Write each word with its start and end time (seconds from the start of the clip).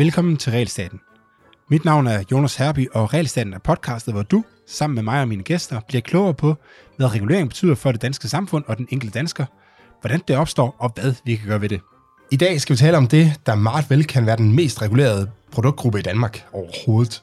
Velkommen 0.00 0.36
til 0.36 0.52
Realstaten. 0.52 1.00
Mit 1.70 1.84
navn 1.84 2.06
er 2.06 2.22
Jonas 2.32 2.56
Herby, 2.56 2.88
og 2.92 3.14
Realstaten 3.14 3.52
er 3.52 3.58
podcastet, 3.58 4.14
hvor 4.14 4.22
du, 4.22 4.44
sammen 4.66 4.94
med 4.94 5.02
mig 5.02 5.20
og 5.20 5.28
mine 5.28 5.42
gæster, 5.42 5.80
bliver 5.88 6.00
klogere 6.00 6.34
på, 6.34 6.54
hvad 6.96 7.14
regulering 7.14 7.48
betyder 7.48 7.74
for 7.74 7.92
det 7.92 8.02
danske 8.02 8.28
samfund 8.28 8.64
og 8.66 8.78
den 8.78 8.88
enkelte 8.90 9.18
dansker, 9.18 9.46
hvordan 10.00 10.20
det 10.28 10.36
opstår 10.36 10.76
og 10.78 10.92
hvad 10.94 11.14
vi 11.24 11.36
kan 11.36 11.48
gøre 11.48 11.60
ved 11.60 11.68
det. 11.68 11.80
I 12.30 12.36
dag 12.36 12.60
skal 12.60 12.72
vi 12.72 12.78
tale 12.78 12.96
om 12.96 13.08
det, 13.08 13.32
der 13.46 13.54
meget 13.54 13.90
vel 13.90 14.04
kan 14.04 14.26
være 14.26 14.36
den 14.36 14.56
mest 14.56 14.82
regulerede 14.82 15.30
produktgruppe 15.52 15.98
i 15.98 16.02
Danmark 16.02 16.44
overhovedet. 16.52 17.22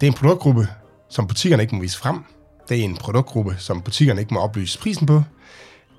Det 0.00 0.06
er 0.06 0.10
en 0.10 0.16
produktgruppe, 0.18 0.68
som 1.10 1.26
butikkerne 1.26 1.62
ikke 1.62 1.74
må 1.74 1.80
vise 1.80 1.98
frem. 1.98 2.24
Det 2.68 2.80
er 2.80 2.84
en 2.84 2.96
produktgruppe, 2.96 3.54
som 3.58 3.82
butikkerne 3.82 4.20
ikke 4.20 4.34
må 4.34 4.40
oplyse 4.40 4.78
prisen 4.78 5.06
på. 5.06 5.22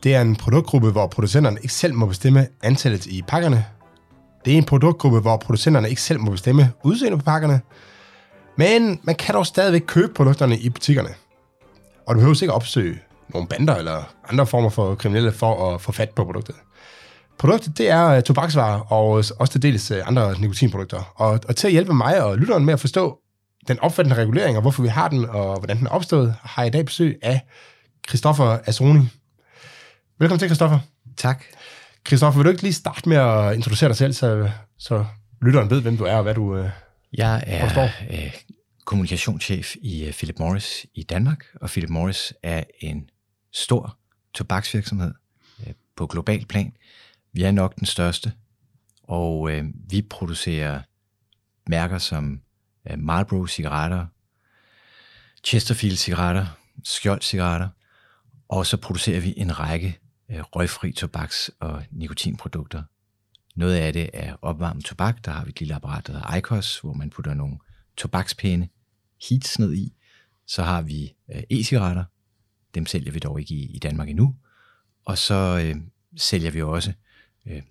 Det 0.04 0.16
er 0.16 0.22
en 0.22 0.36
produktgruppe, 0.36 0.92
hvor 0.92 1.08
producenterne 1.08 1.58
ikke 1.62 1.74
selv 1.74 1.94
må 1.94 2.06
bestemme 2.06 2.48
antallet 2.64 3.06
i 3.06 3.22
pakkerne. 3.28 3.66
Det 4.46 4.54
er 4.54 4.58
en 4.58 4.64
produktgruppe, 4.64 5.20
hvor 5.20 5.38
producenterne 5.38 5.90
ikke 5.90 6.02
selv 6.02 6.20
må 6.20 6.32
bestemme 6.32 6.72
udseendet 6.84 7.20
på 7.20 7.26
pakkerne. 7.26 7.62
Men 8.58 9.00
man 9.04 9.16
kan 9.16 9.36
dog 9.36 9.46
stadigvæk 9.46 9.84
købe 9.88 10.14
produkterne 10.14 10.58
i 10.58 10.70
butikkerne. 10.70 11.10
Og 12.08 12.16
du 12.16 12.20
behøver 12.20 12.44
ikke 12.44 12.54
opsøge 12.54 13.00
nogle 13.30 13.48
bander 13.48 13.76
eller 13.76 14.14
andre 14.30 14.48
former 14.48 14.70
for 14.70 14.96
kriminelle 14.96 15.32
for 15.32 15.74
at 15.74 15.82
få 15.82 15.92
fat 15.92 16.10
på 16.10 16.24
produktet. 16.24 16.56
Produktet 17.40 17.78
det 17.78 17.90
er 17.90 18.08
øh, 18.08 18.24
tobaksvarer 18.24 18.80
og 18.80 19.10
også 19.10 19.48
til 19.52 19.62
dels 19.62 19.92
øh, 19.92 20.08
andre 20.08 20.40
nikotinprodukter. 20.40 21.14
Og, 21.16 21.40
og 21.48 21.56
til 21.56 21.68
at 21.68 21.72
hjælpe 21.72 21.94
mig 21.94 22.24
og 22.24 22.38
lytteren 22.38 22.66
med 22.66 22.74
at 22.74 22.80
forstå 22.80 23.20
den 23.68 23.80
opfattende 23.80 24.18
regulering 24.18 24.58
og 24.58 24.62
hvorfor 24.62 24.84
vi 24.84 24.88
har 24.88 25.08
den 25.08 25.26
og 25.26 25.60
hvordan 25.60 25.78
den 25.78 25.88
er 25.88 25.92
opstået, 25.92 26.36
har 26.42 26.62
jeg 26.62 26.68
i 26.68 26.72
dag 26.72 26.86
besøg 26.86 27.20
af 27.22 27.42
Christoffer 28.10 28.58
Asroni. 28.66 29.00
Velkommen 30.20 30.40
til, 30.40 30.48
Christoffer. 30.48 30.80
Tak. 31.18 31.44
Christoffer, 32.08 32.40
vil 32.40 32.46
du 32.46 32.50
ikke 32.50 32.64
lige 32.64 32.74
starte 32.74 33.10
med 33.10 33.18
at 33.18 33.56
introducere 33.56 33.90
dig 33.90 33.98
selv, 33.98 34.14
så, 34.14 34.52
så 34.78 35.06
lytteren 35.42 35.70
ved, 35.70 35.82
hvem 35.82 35.98
du 35.98 36.04
er 36.04 36.16
og 36.16 36.24
hvad 36.24 36.36
du 36.36 36.60
uh, 36.60 36.70
Jeg 37.14 37.44
er 37.48 37.68
Forstår. 37.68 37.90
øh, 38.12 38.34
kommunikationschef 38.86 39.76
i 39.82 40.06
øh, 40.06 40.14
Philip 40.14 40.40
Morris 40.40 40.86
i 40.96 41.04
Danmark, 41.04 41.46
og 41.62 41.70
Philip 41.70 41.90
Morris 41.90 42.34
er 42.44 42.64
en 42.80 43.10
stor 43.54 43.98
tobaksvirksomhed 44.34 45.14
øh, 45.68 45.74
på 45.98 46.08
global 46.08 46.46
plan. 46.46 46.74
Vi 47.34 47.44
er 47.44 47.52
nok 47.52 47.76
den 47.76 47.86
største, 47.86 48.32
og 49.04 49.52
øh, 49.52 49.66
vi 49.90 50.02
producerer 50.02 50.82
mærker 51.68 51.98
som 51.98 52.42
øh, 52.90 53.00
Marlboro 53.00 53.48
cigaretter, 53.48 54.06
Chesterfield 55.46 55.96
cigaretter, 55.96 56.46
Skjold 56.84 57.22
cigaretter, 57.22 57.70
og 58.50 58.66
så 58.66 58.78
producerer 58.78 59.20
vi 59.20 59.34
en 59.38 59.60
række 59.60 59.88
øh, 59.88 59.94
røgfri 60.30 60.92
tobaks- 60.92 61.50
og 61.60 61.84
nikotinprodukter. 61.92 62.84
Noget 63.56 63.76
af 63.76 63.94
det 63.94 64.10
er 64.14 64.36
opvarmet 64.42 64.86
tobak. 64.86 65.26
Der 65.26 65.32
har 65.32 65.44
vi 65.46 65.50
et 65.50 65.60
lille 65.60 65.76
apparat, 65.76 66.08
der 66.08 66.14
hedder 66.14 66.36
ICOS, 66.36 66.80
hvor 66.80 66.94
man 66.94 67.10
putter 67.10 67.34
nogle 67.34 67.58
tobakspæne 67.98 68.70
heats 69.30 69.60
ned 69.60 69.74
i. 69.74 69.94
Så 70.48 70.64
har 70.64 70.82
vi 70.82 71.14
øh, 71.36 71.44
e-cigaretter. 71.52 72.04
Dem 72.76 72.86
sælger 72.86 73.12
vi 73.12 73.20
dog 73.20 73.40
ikke 73.40 73.54
i, 73.54 73.76
i 73.76 73.80
Danmark 73.80 74.10
endnu. 74.10 74.36
Og 75.06 75.18
så 75.18 75.62
øh, 75.66 75.76
sælger 76.18 76.52
vi 76.52 76.62
også 76.62 76.94
øh, 77.46 77.62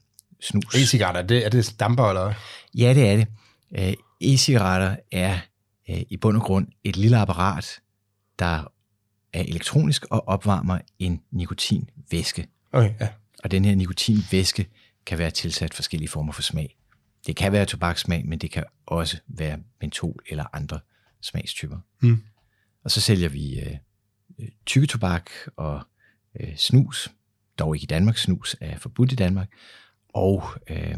snus. 0.40 0.74
e-cigaretter. 0.74 1.22
Det, 1.22 1.46
er 1.46 1.50
det 1.50 1.74
damper, 1.80 2.04
eller? 2.08 2.34
Ja, 2.74 2.94
det 2.94 3.10
er 3.10 3.16
det. 3.16 3.26
Øh, 3.78 3.94
E-cigaretter 4.20 4.96
er 5.12 5.38
øh, 5.90 6.02
i 6.10 6.16
bund 6.16 6.36
og 6.36 6.42
grund 6.42 6.66
et 6.84 6.96
lille 6.96 7.18
apparat, 7.18 7.80
der 8.38 8.72
er 9.32 9.40
elektronisk 9.40 10.04
og 10.10 10.28
opvarmer 10.28 10.78
en 10.98 11.22
nikotinvæske. 11.30 12.48
Okay, 12.72 12.94
ja. 13.00 13.08
Og 13.44 13.50
den 13.50 13.64
her 13.64 13.74
nikotinvæske 13.74 14.68
kan 15.06 15.18
være 15.18 15.30
tilsat 15.30 15.74
forskellige 15.74 16.08
former 16.08 16.32
for 16.32 16.42
smag. 16.42 16.76
Det 17.26 17.36
kan 17.36 17.52
være 17.52 17.64
tobakssmag, 17.64 18.26
men 18.26 18.38
det 18.38 18.50
kan 18.50 18.64
også 18.86 19.16
være 19.26 19.58
mentol 19.80 20.22
eller 20.26 20.44
andre 20.52 20.80
smagstyper. 21.20 21.78
Mm. 22.00 22.22
Og 22.84 22.90
så 22.90 23.00
sælger 23.00 23.28
vi 23.28 23.60
øh, 23.60 23.76
øh, 24.38 24.48
tykketobak 24.66 25.30
og 25.56 25.82
øh, 26.40 26.56
snus, 26.56 27.10
dog 27.58 27.76
ikke 27.76 27.84
i 27.84 27.86
Danmark, 27.86 28.16
snus 28.16 28.56
er 28.60 28.78
forbudt 28.78 29.12
i 29.12 29.14
Danmark, 29.14 29.48
og 30.08 30.44
øh, 30.70 30.96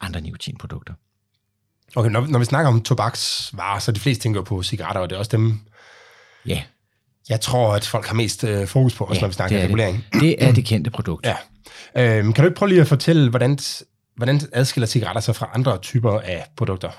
andre 0.00 0.20
nikotinprodukter. 0.20 0.94
Okay, 1.96 2.10
når, 2.10 2.26
når 2.26 2.38
vi 2.38 2.44
snakker 2.44 2.72
om 2.72 2.82
tobaksvarer, 2.82 3.78
så 3.78 3.92
de 3.92 4.00
fleste 4.00 4.22
tænker 4.22 4.42
på 4.42 4.62
cigaretter, 4.62 5.00
og 5.00 5.10
det 5.10 5.16
er 5.16 5.18
også 5.18 5.36
dem, 5.36 5.60
Ja, 6.46 6.62
jeg 7.28 7.40
tror, 7.40 7.74
at 7.74 7.86
folk 7.86 8.06
har 8.06 8.14
mest 8.14 8.44
øh, 8.44 8.66
fokus 8.66 8.94
på, 8.94 9.04
også 9.04 9.18
ja 9.18 9.20
når 9.20 9.28
vi 9.28 9.34
snakker 9.34 9.56
det 9.56 9.62
er 9.62 9.66
regulering. 9.66 10.04
Det. 10.12 10.20
det 10.20 10.44
er 10.44 10.52
det 10.52 10.64
kendte 10.64 10.90
produkt. 10.90 11.26
Ja. 11.26 11.36
Øhm, 11.96 12.32
kan 12.32 12.44
du 12.44 12.48
ikke 12.48 12.58
prøve 12.58 12.68
lige 12.68 12.80
at 12.80 12.86
fortælle, 12.86 13.30
hvordan, 13.30 13.58
hvordan 14.16 14.40
adskiller 14.52 14.86
cigaretter 14.86 15.20
sig 15.20 15.36
fra 15.36 15.50
andre 15.54 15.78
typer 15.78 16.20
af 16.20 16.46
produkter? 16.56 16.90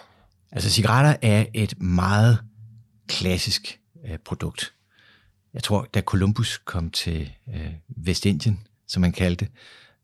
Altså 0.51 0.69
cigaretter 0.69 1.15
er 1.21 1.45
et 1.53 1.81
meget 1.81 2.39
klassisk 3.07 3.79
øh, 4.07 4.17
produkt. 4.25 4.73
Jeg 5.53 5.63
tror, 5.63 5.87
da 5.93 6.01
Columbus 6.01 6.57
kom 6.65 6.89
til 6.89 7.31
øh, 7.55 7.71
Vestindien, 7.97 8.59
som 8.87 9.01
man 9.01 9.11
kaldte 9.11 9.45
det, 9.45 9.53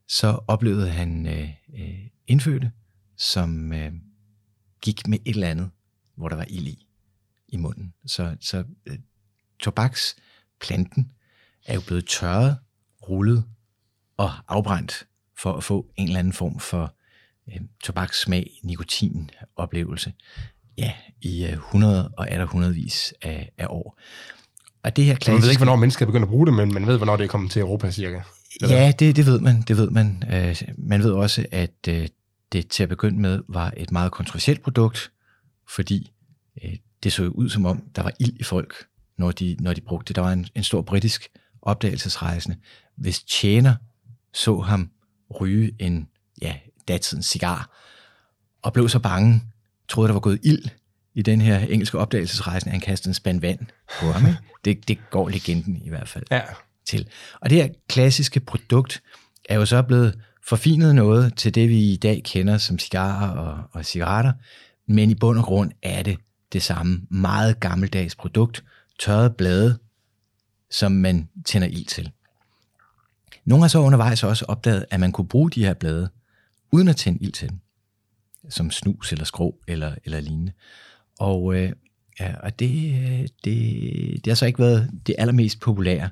så 0.08 0.40
oplevede 0.48 0.90
han 0.90 1.28
øh, 1.28 1.50
øh, 1.80 2.00
indfødte, 2.28 2.72
som 3.18 3.74
øh, 3.74 3.92
gik 4.82 5.08
med 5.08 5.20
et 5.26 5.34
eller 5.34 5.48
andet, 5.48 5.70
hvor 6.18 6.30
der 6.30 6.36
var 6.36 6.46
ild 6.50 6.68
i, 6.68 6.88
i 7.48 7.58
munden. 7.58 7.94
Så, 8.06 8.36
så 8.42 8.64
øh, 8.86 8.98
tobaksplanten 9.60 11.12
er 11.66 11.74
jo 11.74 11.82
blevet 11.82 12.06
tørret, 12.08 12.58
rullet 13.10 13.46
og 14.18 14.32
afbrændt 14.48 15.08
for 15.38 15.54
at 15.54 15.64
få 15.64 15.86
en 15.96 16.08
eller 16.08 16.20
anden 16.20 16.34
form 16.34 16.60
for 16.60 16.94
øh, 17.50 17.62
tobakssmag, 17.84 18.60
nikotin 18.64 19.30
oplevelse. 19.56 20.14
Ja, 20.78 20.94
i 21.22 21.46
øh, 21.46 21.54
100 21.54 22.12
og 22.18 22.28
er 22.30 22.38
der 22.38 22.46
hundredvis 22.46 23.14
af, 23.22 23.52
af 23.58 23.68
år. 23.70 24.00
Og 24.84 24.96
det 24.96 25.06
her 25.06 25.14
Man 25.14 25.18
klassiske... 25.18 25.44
ved 25.44 25.50
ikke, 25.50 25.60
hvornår 25.60 25.76
mennesker 25.76 26.06
begynder 26.06 26.26
at 26.26 26.30
bruge 26.30 26.46
det, 26.46 26.54
men 26.54 26.74
man 26.74 26.88
ved, 26.88 26.98
hvornår 26.98 27.18
det 27.18 27.24
er 27.24 27.28
kommet 27.28 27.52
til 27.52 27.60
Europa 27.60 27.92
cirka. 27.92 28.22
Eller? 28.62 28.76
Ja, 28.76 28.92
det, 29.00 29.16
det 29.16 29.26
ved 29.26 29.40
man. 29.40 29.62
Det 29.62 29.78
ved 29.78 29.90
man. 29.90 30.24
Øh, 30.34 30.62
man 30.78 31.04
ved 31.04 31.12
også, 31.12 31.46
at 31.52 31.88
øh, 31.90 32.08
det 32.52 32.68
til 32.68 32.84
at 32.84 32.90
begynde 32.90 33.20
med 33.20 33.42
var 33.48 33.74
et 33.78 33.92
meget 33.92 34.12
kontroversielt 34.12 34.62
produkt, 34.62 35.12
fordi 35.70 36.12
øh, 36.64 36.76
det 37.04 37.14
så 37.14 37.24
ud 37.24 37.50
som 37.50 37.66
om, 37.66 37.84
der 37.96 38.04
var 38.04 38.12
ild 38.20 38.40
i 38.40 38.44
folk, 38.44 38.86
når 39.18 39.32
de, 39.32 39.56
når 39.60 39.74
de 39.74 39.82
brugte 39.82 40.08
det. 40.08 40.16
Der 40.16 40.22
var 40.22 40.32
en, 40.32 40.48
en 40.56 40.64
stor 40.64 40.82
britisk 40.82 41.28
opdagelsesrejsende. 41.62 42.58
Hvis 42.98 43.24
tjener 43.24 43.76
så 44.34 44.60
ham 44.60 44.90
ryge 45.42 45.72
en, 45.80 46.08
ja, 46.42 46.56
datidens 46.88 47.26
cigar, 47.26 47.78
og 48.62 48.74
blev 48.74 48.90
så 48.90 49.00
bange, 49.00 49.42
troede, 49.90 50.08
der 50.08 50.14
var 50.14 50.20
gået 50.20 50.40
ild 50.44 50.64
i 51.16 51.22
den 51.22 51.42
her 51.42 51.60
engelske 51.60 51.98
opdagelsesrejsende, 51.98 52.72
han 52.72 52.82
kastede 52.82 53.10
en 53.10 53.14
spand 53.14 53.42
vand 53.42 53.60
på 54.00 54.06
ham. 54.12 54.24
Det, 54.66 54.88
det 54.88 55.10
går 55.10 55.30
legenden 55.30 55.82
i 55.86 55.90
hvert 55.90 56.08
fald 56.08 56.24
Ja. 56.32 56.42
til. 56.86 57.08
Og 57.42 57.50
det 57.50 57.58
her 57.64 57.70
klassiske 57.90 58.40
produkt 58.40 59.02
er 59.50 59.56
jo 59.56 59.66
så 59.66 59.82
blevet 59.82 60.20
forfinet 60.48 60.96
noget 60.96 61.36
til 61.38 61.56
det, 61.56 61.70
vi 61.70 61.80
i 61.94 61.96
dag 61.96 62.22
kender 62.26 62.58
som 62.58 62.80
cigarer 62.80 63.30
og, 63.30 63.64
og 63.72 63.86
cigaretter, 63.86 64.34
men 64.88 65.10
i 65.12 65.16
bund 65.16 65.40
og 65.40 65.46
grund 65.46 65.72
er 65.84 66.04
det 66.04 66.18
det 66.54 66.64
samme 66.64 67.02
meget 67.12 67.60
gammeldags 67.60 68.16
produkt, 68.16 68.64
tørrede 69.00 69.30
blade, 69.30 69.80
som 70.72 70.92
man 70.92 71.30
tænder 71.46 71.68
ild 71.68 71.86
til. 71.86 72.12
Nogle 73.46 73.64
har 73.64 73.68
så 73.68 73.80
undervejs 73.80 74.24
også 74.24 74.46
opdaget, 74.46 74.86
at 74.90 75.00
man 75.00 75.12
kunne 75.12 75.28
bruge 75.28 75.52
de 75.52 75.66
her 75.66 75.74
blade, 75.74 76.10
uden 76.72 76.88
at 76.88 76.96
tænde 76.96 77.24
ild 77.24 77.32
til 77.32 77.50
dem, 77.50 77.60
som 78.50 78.72
snus 78.72 79.12
eller 79.12 79.26
skrå 79.26 79.60
eller, 79.68 79.96
eller 80.04 80.20
lignende. 80.20 80.52
Og, 81.20 81.56
øh, 81.56 81.74
ja, 82.20 82.36
og 82.36 82.60
det, 82.60 82.94
øh, 82.94 83.28
det, 83.44 84.26
det 84.26 84.28
har 84.28 84.36
så 84.36 84.46
ikke 84.46 84.60
været 84.60 84.92
det 85.08 85.16
allermest 85.18 85.60
populære, 85.60 86.10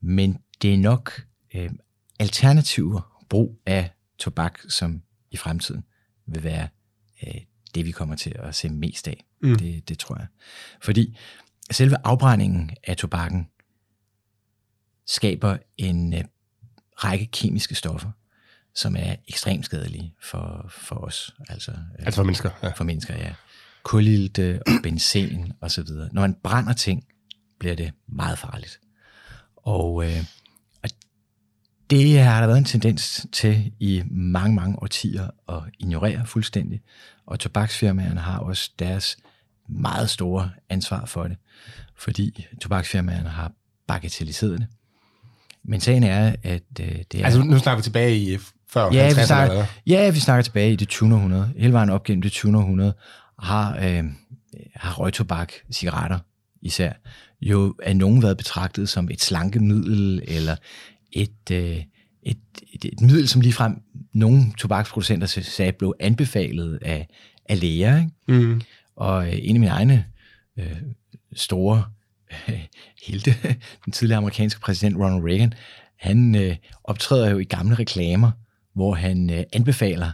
men 0.00 0.38
det 0.62 0.74
er 0.74 0.78
nok 0.78 1.22
øh, 1.54 1.70
alternativer 2.18 3.24
brug 3.28 3.60
af 3.66 3.90
tobak, 4.18 4.58
som 4.68 5.02
i 5.30 5.36
fremtiden 5.36 5.84
vil 6.26 6.44
være 6.44 6.68
øh, 7.26 7.40
det, 7.74 7.86
vi 7.86 7.90
kommer 7.90 8.16
til 8.16 8.34
at 8.38 8.54
se 8.54 8.68
mest 8.68 9.08
af. 9.08 9.24
Mm. 9.42 9.56
Det, 9.56 9.88
det 9.88 9.98
tror 9.98 10.16
jeg. 10.16 10.26
Fordi 10.82 11.16
selve 11.70 11.96
afbrændingen 12.04 12.70
af 12.86 12.96
tobakken 12.96 13.48
skaber 15.06 15.56
en 15.76 16.14
øh, 16.14 16.24
række 16.96 17.26
kemiske 17.26 17.74
stoffer, 17.74 18.10
som 18.74 18.96
er 18.96 19.16
ekstremt 19.28 19.64
skadelige 19.64 20.14
for, 20.22 20.66
for 20.68 20.96
os. 20.96 21.34
Altså, 21.48 21.70
øh, 21.70 21.78
Altså 21.98 22.18
for 22.18 22.24
mennesker. 22.24 22.50
Ja. 22.62 22.68
for 22.68 22.84
mennesker, 22.84 23.16
ja. 23.16 23.34
Kulilte 23.82 24.60
og 24.66 24.72
benzin 24.82 25.52
og 25.60 25.70
så 25.70 25.82
videre. 25.82 26.08
Når 26.12 26.22
man 26.22 26.34
brænder 26.34 26.72
ting, 26.72 27.04
bliver 27.58 27.76
det 27.76 27.92
meget 28.06 28.38
farligt. 28.38 28.80
Og, 29.56 30.04
øh, 30.04 30.24
og 30.82 30.90
det 31.90 32.18
har 32.18 32.40
der 32.40 32.46
været 32.46 32.58
en 32.58 32.64
tendens 32.64 33.26
til 33.32 33.72
i 33.80 34.02
mange, 34.10 34.54
mange 34.54 34.82
årtier 34.82 35.30
at 35.48 35.62
ignorere 35.78 36.26
fuldstændig. 36.26 36.80
Og 37.26 37.40
tobaksfirmaerne 37.40 38.20
har 38.20 38.38
også 38.38 38.70
deres 38.78 39.16
meget 39.68 40.10
store 40.10 40.50
ansvar 40.70 41.04
for 41.04 41.22
det, 41.22 41.36
fordi 41.96 42.46
tobaksfirmaerne 42.60 43.28
har 43.28 43.52
bagatelliseret 43.86 44.58
det. 44.58 44.66
Men 45.64 45.80
sagen 45.80 46.02
er, 46.02 46.34
at 46.42 46.62
øh, 46.80 46.86
det 47.12 47.20
er... 47.20 47.24
Altså 47.24 47.42
nu 47.42 47.58
snakker 47.58 47.76
vi 47.76 47.82
tilbage 47.82 48.16
i 48.16 48.38
Før 48.70 48.92
Ja, 48.92 49.08
50'erne 49.08 49.20
vi 49.20 49.26
snakker, 49.26 49.64
ja, 49.86 50.10
vi 50.10 50.20
snakker 50.20 50.42
tilbage 50.42 50.72
i 50.72 50.76
det 50.76 50.88
20. 50.88 51.14
århundrede. 51.14 51.52
Hele 51.56 51.72
vejen 51.72 51.90
op 51.90 52.04
gennem 52.04 52.22
det 52.22 52.32
20. 52.32 52.58
århundrede 52.58 52.94
har, 53.38 53.76
øh, 53.76 54.04
har 54.74 54.94
røgtobak, 54.94 55.52
cigaretter 55.72 56.18
især, 56.62 56.92
jo 57.40 57.74
af 57.82 57.96
nogen 57.96 58.22
været 58.22 58.36
betragtet 58.36 58.88
som 58.88 59.08
et 59.10 59.22
slankemiddel, 59.22 60.22
eller 60.28 60.56
et, 61.12 61.50
øh, 61.52 61.82
et, 62.22 62.38
et, 62.72 62.84
et 62.84 63.00
middel, 63.00 63.28
som 63.28 63.40
ligefrem 63.40 63.82
nogle 64.12 64.52
tobaksproducenter 64.58 65.26
sagde 65.26 65.72
blev 65.72 65.94
anbefalet 66.00 66.78
af, 66.82 67.08
af 67.48 67.60
læger. 67.60 67.98
Ikke? 67.98 68.10
Mm. 68.28 68.60
Og 68.98 69.26
øh, 69.26 69.38
en 69.42 69.56
af 69.56 69.60
mine 69.60 69.72
egne 69.72 70.04
øh, 70.58 70.76
store 71.32 71.84
øh, 72.48 72.60
helte, 73.06 73.34
den 73.84 73.92
tidligere 73.92 74.18
amerikanske 74.18 74.60
præsident 74.60 74.96
Ronald 74.96 75.24
Reagan, 75.24 75.54
han 75.96 76.34
øh, 76.34 76.56
optræder 76.84 77.30
jo 77.30 77.38
i 77.38 77.44
gamle 77.44 77.74
reklamer, 77.74 78.30
hvor 78.74 78.94
han 78.94 79.30
øh, 79.30 79.44
anbefaler 79.52 80.10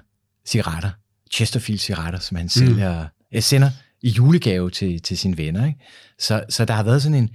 cigaretter, 0.46 0.90
Chesterfield 1.32 1.78
cigaretter, 1.78 2.18
som 2.18 2.36
han 2.36 2.48
sælger, 2.48 3.06
øh, 3.34 3.42
sender 3.42 3.70
i 4.02 4.08
julegave 4.08 4.70
til, 4.70 5.02
til 5.02 5.18
sine 5.18 5.38
venner. 5.38 5.66
Ikke? 5.66 5.78
Så, 6.18 6.44
så 6.48 6.64
der 6.64 6.74
har 6.74 6.82
været 6.82 7.02
sådan 7.02 7.18
en, 7.18 7.30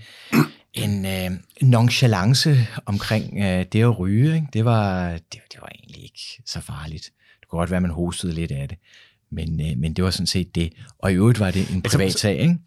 en 0.74 1.06
øh, 1.06 1.32
nonchalance 1.62 2.68
omkring 2.86 3.38
øh, 3.44 3.66
det 3.72 3.82
at 3.82 4.00
ryge. 4.00 4.36
Ikke? 4.36 4.48
Det, 4.54 4.66
var, 4.66 5.12
det, 5.12 5.40
det 5.52 5.62
var 5.62 5.70
egentlig 5.76 6.04
ikke 6.04 6.42
så 6.46 6.62
farligt. 6.62 7.10
Det 7.40 7.48
kunne 7.48 7.60
godt 7.60 7.70
være, 7.70 7.78
at 7.78 7.82
man 7.82 7.92
hostede 7.92 8.34
lidt 8.34 8.52
af 8.52 8.70
det. 8.70 8.78
Men, 9.32 9.62
øh, 9.62 9.78
men 9.78 9.94
det 9.94 10.04
var 10.04 10.10
sådan 10.10 10.28
set 10.28 10.56
det. 10.56 10.70
Og 11.00 11.12
i 11.12 11.16
øvrigt 11.16 11.40
var 11.40 11.52
det 11.52 11.70
en 11.70 11.82
privat 11.82 12.14
sag, 12.20 12.40
ikke? 12.40 12.58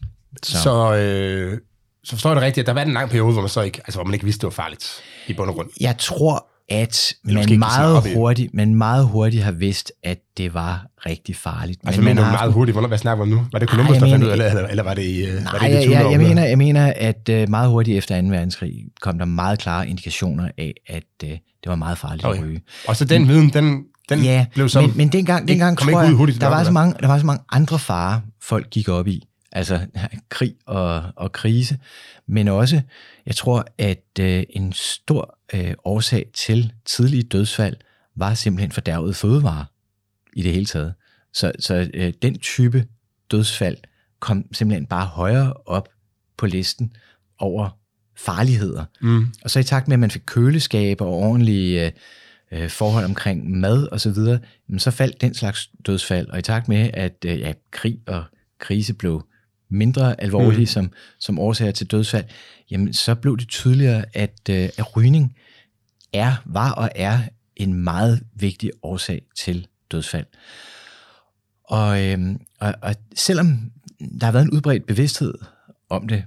Så, 0.42 0.62
så, 0.62 0.94
øh, 0.94 1.58
så 2.04 2.10
forstår 2.10 2.30
jeg 2.30 2.36
det 2.36 2.42
rigtigt, 2.42 2.62
at 2.62 2.66
der 2.66 2.72
var 2.72 2.82
en 2.82 2.92
lang 2.92 3.10
periode, 3.10 3.32
hvor 3.32 3.42
man 3.42 3.48
så 3.48 3.60
ikke, 3.60 3.80
altså, 3.84 3.98
hvor 3.98 4.04
man 4.04 4.14
ikke 4.14 4.24
vidste, 4.24 4.40
det 4.40 4.44
var 4.44 4.62
farligt 4.62 5.02
i 5.28 5.32
bund 5.32 5.48
og 5.48 5.54
grund. 5.54 5.68
Jeg 5.80 5.98
tror, 5.98 6.46
at 6.68 7.14
man 7.24 7.58
meget, 7.58 8.14
hurtigt, 8.14 8.54
man 8.54 8.74
meget 8.74 9.06
hurtigt 9.06 9.42
har 9.42 9.52
vidst, 9.52 9.92
at 10.02 10.18
det 10.36 10.54
var 10.54 10.86
rigtig 11.06 11.36
farligt. 11.36 11.80
Altså, 11.84 12.00
men 12.00 12.04
man 12.04 12.14
mener 12.14 12.22
har 12.26 12.32
meget 12.32 12.52
hurtigt, 12.52 12.74
hvornår, 12.74 12.88
hvad 12.88 12.98
snakker 12.98 13.24
vi 13.24 13.32
om 13.32 13.38
nu? 13.38 13.46
Var 13.52 13.58
det 13.58 13.68
Columbus, 13.68 13.96
der 13.96 14.08
fandt 14.10 14.24
ud 14.24 14.30
af 14.30 14.36
det, 14.36 14.46
eller, 14.46 14.66
eller 14.68 14.82
var 14.82 14.94
det 14.94 15.02
i, 15.02 15.24
øh, 15.26 15.34
var 15.34 15.40
Nej, 15.40 15.58
det 15.58 15.68
i 15.68 15.70
det 15.70 15.74
jeg, 15.74 15.82
20. 15.82 15.92
jeg, 15.94 16.00
jeg, 16.00 16.06
århundrede? 16.06 16.28
mener, 16.28 16.44
jeg 16.44 16.58
mener, 16.58 16.92
at 16.96 17.28
uh, 17.32 17.48
meget 17.50 17.70
hurtigt 17.70 17.98
efter 17.98 18.20
2. 18.22 18.28
verdenskrig 18.28 18.84
kom 19.00 19.18
der 19.18 19.24
meget 19.24 19.58
klare 19.58 19.88
indikationer 19.88 20.50
af, 20.58 20.74
at 20.86 21.04
uh, 21.24 21.30
det 21.30 21.40
var 21.66 21.76
meget 21.76 21.98
farligt 21.98 22.24
Okay. 22.24 22.38
at 22.38 22.44
ryge. 22.44 22.60
Og 22.88 22.96
så 22.96 23.04
den 23.04 23.28
viden, 23.28 23.48
den, 23.48 23.84
den 24.16 24.24
ja, 24.24 24.46
blev 24.54 24.68
så... 24.68 24.80
men, 24.80 24.96
men 24.96 25.08
dengang, 25.08 25.48
dengang 25.48 25.78
tror 25.78 26.02
jeg, 26.02 26.10
hurtigt 26.10 26.40
der 26.40 26.48
var, 26.48 26.64
så 26.64 26.70
mange, 26.70 26.94
der 27.00 27.06
var 27.06 27.18
så 27.18 27.26
mange 27.26 27.42
andre 27.52 27.78
farer, 27.78 28.20
folk 28.42 28.70
gik 28.70 28.88
op 28.88 29.08
i. 29.08 29.28
Altså 29.52 29.86
krig 30.30 30.54
og, 30.66 31.02
og 31.16 31.32
krise. 31.32 31.78
Men 32.26 32.48
også, 32.48 32.80
jeg 33.26 33.36
tror, 33.36 33.66
at 33.78 34.04
øh, 34.20 34.42
en 34.50 34.72
stor 34.72 35.38
øh, 35.54 35.74
årsag 35.84 36.26
til 36.34 36.72
tidlige 36.84 37.22
dødsfald 37.22 37.76
var 38.16 38.34
simpelthen 38.34 38.72
fordærvede 38.72 39.14
fødevarer 39.14 39.64
i 40.36 40.42
det 40.42 40.52
hele 40.52 40.66
taget. 40.66 40.94
Så, 41.32 41.52
så 41.58 41.90
øh, 41.94 42.12
den 42.22 42.38
type 42.38 42.86
dødsfald 43.30 43.76
kom 44.20 44.44
simpelthen 44.52 44.86
bare 44.86 45.06
højere 45.06 45.52
op 45.66 45.88
på 46.36 46.46
listen 46.46 46.92
over 47.38 47.68
farligheder. 48.16 48.84
Mm. 49.00 49.26
Og 49.42 49.50
så 49.50 49.58
i 49.58 49.62
takt 49.62 49.88
med, 49.88 49.94
at 49.94 50.00
man 50.00 50.10
fik 50.10 50.22
køleskaber 50.26 51.04
og 51.04 51.12
ordentlige 51.12 51.92
øh, 52.52 52.62
øh, 52.62 52.70
forhold 52.70 53.04
omkring 53.04 53.50
mad 53.50 53.88
og 53.93 54.00
så 54.00 54.10
videre, 54.10 54.38
så 54.78 54.90
faldt 54.90 55.20
den 55.20 55.34
slags 55.34 55.70
dødsfald. 55.87 56.28
Og 56.28 56.38
i 56.38 56.43
takt 56.43 56.69
med, 56.69 56.90
at 56.94 57.25
øh, 57.26 57.40
ja, 57.40 57.52
krig 57.70 58.00
og 58.06 58.25
krise 58.58 58.94
blev 58.94 59.26
mindre 59.69 60.20
alvorlige 60.20 60.60
mm. 60.60 60.66
som, 60.66 60.93
som 61.19 61.38
årsager 61.38 61.72
til 61.72 61.90
dødsfald, 61.90 62.25
jamen, 62.70 62.93
så 62.93 63.14
blev 63.14 63.38
det 63.38 63.49
tydeligere, 63.49 64.04
at, 64.14 64.40
øh, 64.50 64.69
at 64.78 64.96
rygning 64.96 65.37
er, 66.12 66.34
var 66.46 66.72
og 66.72 66.90
er 66.94 67.19
en 67.56 67.75
meget 67.75 68.22
vigtig 68.34 68.70
årsag 68.82 69.22
til 69.37 69.66
dødsfald. 69.90 70.26
Og, 71.64 72.06
øhm, 72.06 72.40
og, 72.60 72.75
og 72.82 72.94
selvom 73.14 73.72
der 74.20 74.25
har 74.25 74.32
været 74.32 74.44
en 74.44 74.50
udbredt 74.50 74.87
bevidsthed 74.87 75.34
om 75.88 76.08
det, 76.08 76.25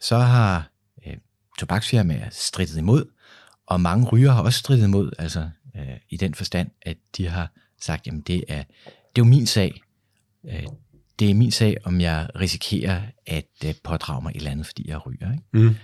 så 0.00 0.18
har 0.18 0.70
øh, 1.06 1.16
tobaksfirmaer 1.58 2.28
strittet 2.30 2.78
imod, 2.78 3.04
og 3.66 3.80
mange 3.80 4.06
ryger 4.06 4.32
har 4.32 4.42
også 4.42 4.58
strittet 4.58 4.86
imod, 4.86 5.10
altså 5.18 5.50
øh, 5.76 5.96
i 6.10 6.16
den 6.16 6.34
forstand, 6.34 6.70
at 6.82 6.96
de 7.16 7.28
har 7.28 7.50
sagt, 7.80 8.06
jamen 8.06 8.20
det 8.20 8.44
er, 8.48 8.62
det 8.86 8.92
er 9.16 9.18
jo 9.18 9.24
min 9.24 9.46
sag. 9.46 9.82
Øh, 10.48 10.62
det 11.18 11.30
er 11.30 11.34
min 11.34 11.50
sag, 11.50 11.76
om 11.84 12.00
jeg 12.00 12.28
risikerer 12.40 13.02
at 13.26 13.48
øh, 13.64 13.74
pådrage 13.84 14.22
mig 14.22 14.30
et 14.30 14.36
eller 14.36 14.50
andet, 14.50 14.66
fordi 14.66 14.88
jeg 14.88 15.06
ryger. 15.06 15.32
Ikke? 15.32 15.44
Mm. 15.52 15.74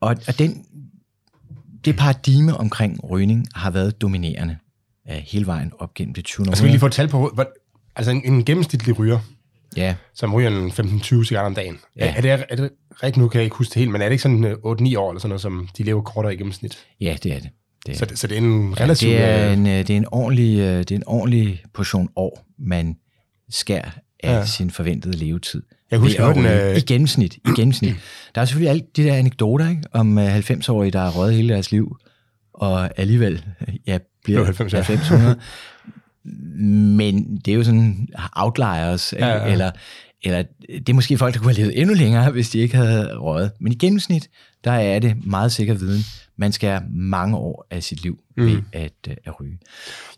Og, 0.00 0.16
og 0.28 0.38
den, 0.38 0.66
det 1.84 1.96
paradigme 1.96 2.56
omkring 2.56 3.10
rygning 3.10 3.46
har 3.54 3.70
været 3.70 4.00
dominerende 4.00 4.58
øh, 5.10 5.16
hele 5.16 5.46
vejen 5.46 5.72
op 5.78 5.94
gennem 5.94 6.14
det 6.14 6.24
20. 6.24 6.48
Og 6.48 6.56
skal 6.56 6.64
vi 6.64 6.70
lige 6.70 6.76
århundrede. 6.76 6.92
få 6.92 6.96
tal 6.96 7.08
på, 7.08 7.30
hvor, 7.34 7.52
altså 7.96 8.10
en, 8.10 8.32
en 8.32 8.44
gennemsnitlig 8.44 8.98
ryger, 8.98 9.18
Ja, 9.76 9.94
som 10.14 10.34
ryger 10.34 10.50
en 10.50 10.68
15-20 10.70 11.02
cigaretter 11.02 11.40
om 11.40 11.54
dagen. 11.54 11.78
Ja. 11.96 12.04
Ja. 12.06 12.14
Er, 12.16 12.20
det, 12.20 12.46
er 12.48 12.56
det 12.56 12.70
rigtigt, 13.02 13.16
nu 13.16 13.28
kan 13.28 13.38
jeg 13.38 13.44
ikke 13.44 13.56
huske 13.56 13.70
det 13.70 13.78
helt, 13.78 13.90
men 13.90 14.00
er 14.02 14.04
det 14.06 14.12
ikke 14.12 14.22
sådan 14.22 14.44
øh, 14.44 14.52
8-9 14.52 14.60
år 14.62 14.70
eller 14.74 14.86
sådan 14.86 15.18
noget, 15.22 15.40
som 15.40 15.68
de 15.78 15.82
lever 15.82 16.02
kortere 16.02 16.34
i 16.34 16.36
gennemsnit? 16.36 16.78
ja 17.00 17.16
det 17.22 17.32
er 17.32 17.40
det. 17.40 17.50
det, 17.86 17.92
er 17.94 17.98
Så, 17.98 18.04
det- 18.04 18.18
så 18.18 18.26
det 18.26 18.34
er 18.38 18.40
en 18.42 18.80
relativt... 18.80 19.10
det, 19.10 19.20
er 19.24 19.46
øh, 19.46 19.52
en, 19.52 19.66
øh, 19.66 19.72
det, 19.72 19.90
er 19.90 19.96
en 19.96 20.06
ordentlig, 20.12 20.58
øh, 20.58 20.78
det 20.78 20.90
er 20.90 20.96
en 20.96 21.06
ordentlig 21.06 21.62
portion 21.74 22.08
år, 22.16 22.44
man 22.58 22.96
skær 23.50 23.82
af 23.82 24.30
ja. 24.32 24.36
Ja. 24.38 24.44
sin 24.46 24.70
forventede 24.70 25.16
levetid. 25.16 25.62
Jeg 25.90 25.98
husker, 25.98 26.22
Ved 26.24 26.30
at 26.30 26.36
jeg 26.36 26.44
hørte 26.44 26.56
en, 26.58 26.62
ryge. 26.66 26.70
øh, 26.72 26.76
I 26.76 26.80
gennemsnit. 26.80 27.34
I 27.34 27.48
gennemsnit. 27.56 27.94
Der 28.34 28.40
er 28.40 28.44
selvfølgelig 28.44 28.70
alle 28.70 28.82
de 28.96 29.04
der 29.04 29.14
anekdoter 29.14 29.68
ikke? 29.70 29.82
om 29.92 30.18
øh, 30.18 30.36
90-årige, 30.38 30.90
der 30.90 31.00
har 31.00 31.10
røget 31.10 31.34
hele 31.34 31.52
deres 31.52 31.70
liv, 31.72 31.96
og 32.54 32.98
alligevel 33.00 33.44
ja, 33.86 33.98
bliver 34.24 34.38
Blev 34.38 34.44
90, 34.44 34.72
ja. 34.72 34.76
90 34.82 35.10
100. 35.10 35.38
Men 36.24 37.36
det 37.36 37.52
er 37.52 37.56
jo 37.56 37.64
sådan 37.64 38.08
outliers? 38.32 39.12
Ja, 39.12 39.28
ja. 39.28 39.52
Eller, 39.52 39.70
eller 40.22 40.42
det 40.68 40.88
er 40.88 40.94
måske 40.94 41.18
folk, 41.18 41.34
der 41.34 41.40
kunne 41.40 41.54
have 41.54 41.60
levet 41.62 41.80
endnu 41.80 41.94
længere, 41.94 42.30
hvis 42.30 42.50
de 42.50 42.58
ikke 42.58 42.76
havde 42.76 43.16
røget. 43.16 43.50
Men 43.60 43.72
i 43.72 43.76
gennemsnit, 43.76 44.30
der 44.64 44.72
er 44.72 44.98
det 44.98 45.26
meget 45.26 45.52
sikker 45.52 45.74
viden. 45.74 46.04
Man 46.36 46.52
skal 46.52 46.70
have 46.70 46.82
mange 46.90 47.36
år 47.36 47.66
af 47.70 47.82
sit 47.82 48.02
liv 48.02 48.18
mm. 48.36 48.46
ved 48.46 48.62
at, 48.72 48.92
øh, 49.08 49.16
at 49.24 49.40
ryge. 49.40 49.58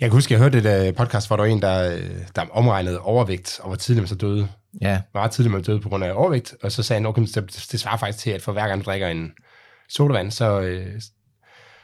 Jeg 0.01 0.09
kan 0.09 0.17
huske, 0.17 0.35
jeg 0.35 0.41
hørte 0.41 0.59
et 0.59 0.89
uh, 0.89 0.95
podcast, 0.95 1.27
hvor 1.27 1.37
der 1.37 1.43
var 1.43 1.51
en, 1.51 1.63
der, 1.63 1.95
øh, 1.95 2.11
der 2.37 2.43
omregnede 2.53 3.01
overvægt, 3.01 3.61
og 3.63 3.69
hvor 3.69 3.77
tidligt 3.77 4.03
man 4.03 4.09
så 4.09 4.15
døde. 4.15 4.49
Ja, 4.81 5.01
meget 5.15 5.31
tidligt 5.31 5.53
man 5.53 5.63
døde 5.63 5.81
på 5.81 5.89
grund 5.89 6.05
af 6.05 6.13
overvægt. 6.15 6.55
Og 6.63 6.73
så 6.73 6.83
sagde 6.83 7.01
han, 7.01 7.07
okay, 7.07 7.23
det, 7.23 7.69
det 7.73 7.81
svarer 7.81 7.97
faktisk 7.97 8.19
til, 8.19 8.31
at 8.31 8.43
for 8.43 8.53
hver 8.53 8.69
gang 8.69 8.81
du 8.81 8.85
drikker 8.85 9.09
en 9.09 9.33
sodavand, 9.89 10.31
så, 10.31 10.61
øh, 10.61 11.01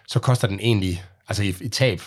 så 0.09 0.19
koster 0.19 0.49
den 0.49 0.61
egentlig, 0.61 1.03
altså 1.29 1.43
i, 1.43 1.55
i 1.61 1.69
tab, 1.69 2.01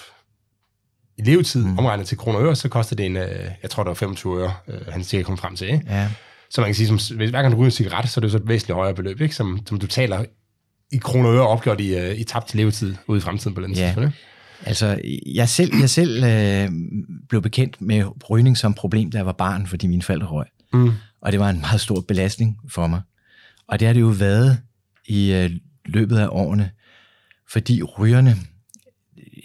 i 1.21 1.29
levetid, 1.29 1.65
mm. 1.65 1.79
omregnet 1.79 2.07
til 2.07 2.17
kroner 2.17 2.39
og 2.39 2.45
øre, 2.45 2.55
så 2.55 2.69
koster 2.69 2.95
det 2.95 3.05
en, 3.05 3.17
øh, 3.17 3.45
jeg 3.61 3.69
tror, 3.69 3.83
det 3.83 3.87
var 3.87 3.93
25 3.93 4.39
øre, 4.41 4.53
øh, 4.67 4.81
han 4.89 5.03
siger, 5.03 5.23
kom 5.23 5.37
frem 5.37 5.55
til. 5.55 5.67
Ikke? 5.67 5.85
ja. 5.89 6.09
Så 6.49 6.61
man 6.61 6.67
kan 6.67 6.75
sige, 6.75 6.87
som, 6.87 7.17
hvis 7.17 7.29
hver 7.29 7.41
gang 7.41 7.53
du 7.53 7.57
ryger 7.57 7.65
en 7.65 7.71
cigaret, 7.71 8.09
så 8.09 8.19
er 8.19 8.21
det 8.21 8.27
jo 8.27 8.31
så 8.31 8.37
et 8.37 8.47
væsentligt 8.47 8.75
højere 8.75 8.95
beløb, 8.95 9.21
ikke? 9.21 9.35
Som, 9.35 9.59
som 9.67 9.79
du 9.79 9.87
taler 9.87 10.25
i 10.91 10.97
kroner 10.97 11.29
og 11.29 11.35
øre 11.35 11.47
opgjort 11.47 11.81
i, 11.81 11.95
øh, 11.97 12.19
i 12.19 12.23
tabt 12.23 12.55
levetid 12.55 12.95
ude 13.07 13.17
i 13.17 13.21
fremtiden 13.21 13.55
på 13.55 13.61
den 13.61 13.71
Ja. 13.73 13.85
tidspunkt. 13.85 14.15
Altså, 14.65 14.99
jeg 15.35 15.49
selv, 15.49 15.71
jeg 15.79 15.89
selv 15.89 16.23
øh, 16.23 16.69
blev 17.29 17.41
bekendt 17.41 17.81
med 17.81 18.03
rygning 18.29 18.57
som 18.57 18.73
problem, 18.73 19.11
da 19.11 19.17
jeg 19.17 19.25
var 19.25 19.31
barn, 19.31 19.67
fordi 19.67 19.87
mine 19.87 20.01
forældre 20.01 20.27
røg. 20.27 20.45
Mm. 20.73 20.91
Og 21.21 21.31
det 21.31 21.39
var 21.39 21.49
en 21.49 21.59
meget 21.59 21.81
stor 21.81 22.01
belastning 22.07 22.57
for 22.69 22.87
mig. 22.87 23.01
Og 23.67 23.79
det 23.79 23.87
har 23.87 23.93
det 23.93 24.01
jo 24.01 24.07
været 24.07 24.57
i 25.07 25.33
øh, 25.33 25.49
løbet 25.85 26.17
af 26.17 26.27
årene, 26.31 26.69
fordi 27.51 27.83
rygerne 27.83 28.35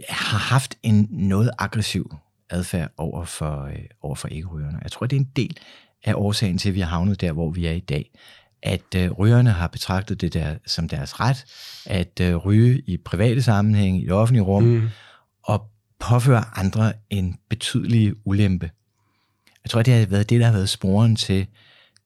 har 0.08 0.38
haft 0.38 0.78
en 0.82 1.08
noget 1.10 1.50
aggressiv 1.58 2.14
adfærd 2.50 2.92
over 2.96 3.24
for, 3.24 3.64
øh, 3.64 3.78
over 4.02 4.14
for 4.14 4.28
ikke-rygerne. 4.28 4.78
Jeg 4.82 4.92
tror, 4.92 5.06
det 5.06 5.16
er 5.16 5.20
en 5.20 5.30
del 5.36 5.56
af 6.04 6.14
årsagen 6.14 6.58
til, 6.58 6.68
at 6.68 6.74
vi 6.74 6.80
har 6.80 6.88
havnet 6.88 7.20
der, 7.20 7.32
hvor 7.32 7.50
vi 7.50 7.66
er 7.66 7.72
i 7.72 7.80
dag. 7.80 8.10
At 8.62 8.94
øh, 8.96 9.10
rygerne 9.10 9.50
har 9.50 9.66
betragtet 9.66 10.20
det 10.20 10.34
der 10.34 10.56
som 10.66 10.88
deres 10.88 11.20
ret, 11.20 11.44
at 11.86 12.20
øh, 12.20 12.36
ryge 12.36 12.82
i 12.86 12.96
private 12.96 13.42
sammenhæng, 13.42 14.02
i 14.02 14.04
det 14.04 14.12
offentlige 14.12 14.42
rum, 14.42 14.62
mm. 14.62 14.88
og 15.42 15.70
påføre 16.00 16.44
andre 16.58 16.92
en 17.10 17.38
betydelig 17.48 18.14
ulempe. 18.24 18.70
Jeg 19.64 19.70
tror, 19.70 19.82
det 19.82 19.94
har 19.94 20.06
været 20.06 20.30
det, 20.30 20.40
der 20.40 20.46
har 20.46 20.52
været 20.52 20.68
sporen 20.68 21.16
til 21.16 21.46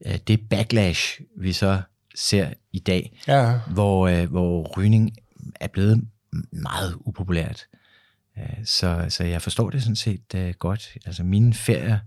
øh, 0.07 0.19
det 0.27 0.49
backlash, 0.49 1.21
vi 1.37 1.53
så 1.53 1.81
ser 2.15 2.49
i 2.73 2.79
dag, 2.79 3.21
Ja, 3.27 3.59
hvor, 3.67 4.09
øh, 4.09 4.31
hvor 4.31 4.79
rygning 4.79 5.17
er 5.61 5.67
blevet 5.67 6.05
meget 6.53 6.95
upopulært. 7.01 7.67
Øh, 8.41 8.65
så, 8.65 9.07
så 9.09 9.25
jeg 9.25 9.43
forstår 9.43 9.71
det 9.71 9.83
sådan 9.83 9.97
set 9.97 10.35
øh, 10.35 10.55
godt. 10.59 10.89
Altså 11.07 11.23
mine 11.23 11.55
ferier 11.55 11.99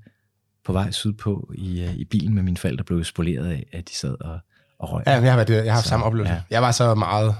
på 0.65 0.73
vej 0.73 0.91
sydpå 0.91 1.51
i, 1.55 1.81
øh, 1.81 1.93
i 1.93 2.05
bilen 2.05 2.35
med 2.35 2.43
mine 2.43 2.57
forældre 2.57 2.83
blev 2.83 3.03
spoleret 3.03 3.51
af, 3.51 3.65
at 3.73 3.89
de 3.89 3.95
sad 3.95 4.15
og, 4.21 4.39
og 4.79 4.91
røg. 4.93 5.03
ja 5.07 5.11
jeg 5.11 5.31
har, 5.31 5.37
været, 5.37 5.49
jeg 5.49 5.63
har 5.63 5.71
haft 5.71 5.83
Så, 5.83 5.89
samme 5.89 6.05
oplevelse. 6.05 6.33
ja. 6.33 6.41
Jeg 6.49 6.61
var 6.61 6.71
så 6.71 6.95
meget... 6.95 7.35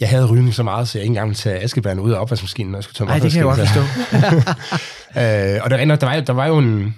Jeg 0.00 0.08
havde 0.08 0.26
rygning 0.26 0.54
så 0.54 0.62
meget, 0.62 0.88
så 0.88 0.98
jeg 0.98 1.02
ikke 1.02 1.10
engang 1.10 1.28
ville 1.28 1.36
tage 1.36 1.60
askebærne 1.60 2.02
ud 2.02 2.12
af 2.12 2.20
opvaskemaskinen, 2.20 2.72
når 2.72 2.78
jeg 2.78 2.84
skulle 2.84 2.94
tømme 2.94 3.10
Nej, 3.10 3.18
det 3.18 3.32
kan 3.32 3.38
jeg 3.38 3.44
godt 3.44 3.68
forstå. 3.68 3.80
Øh, 5.16 5.60
og 5.64 5.70
der, 5.70 5.96
der, 5.96 6.06
var, 6.06 6.20
der 6.20 6.32
var 6.32 6.46
jo 6.46 6.58
en... 6.58 6.96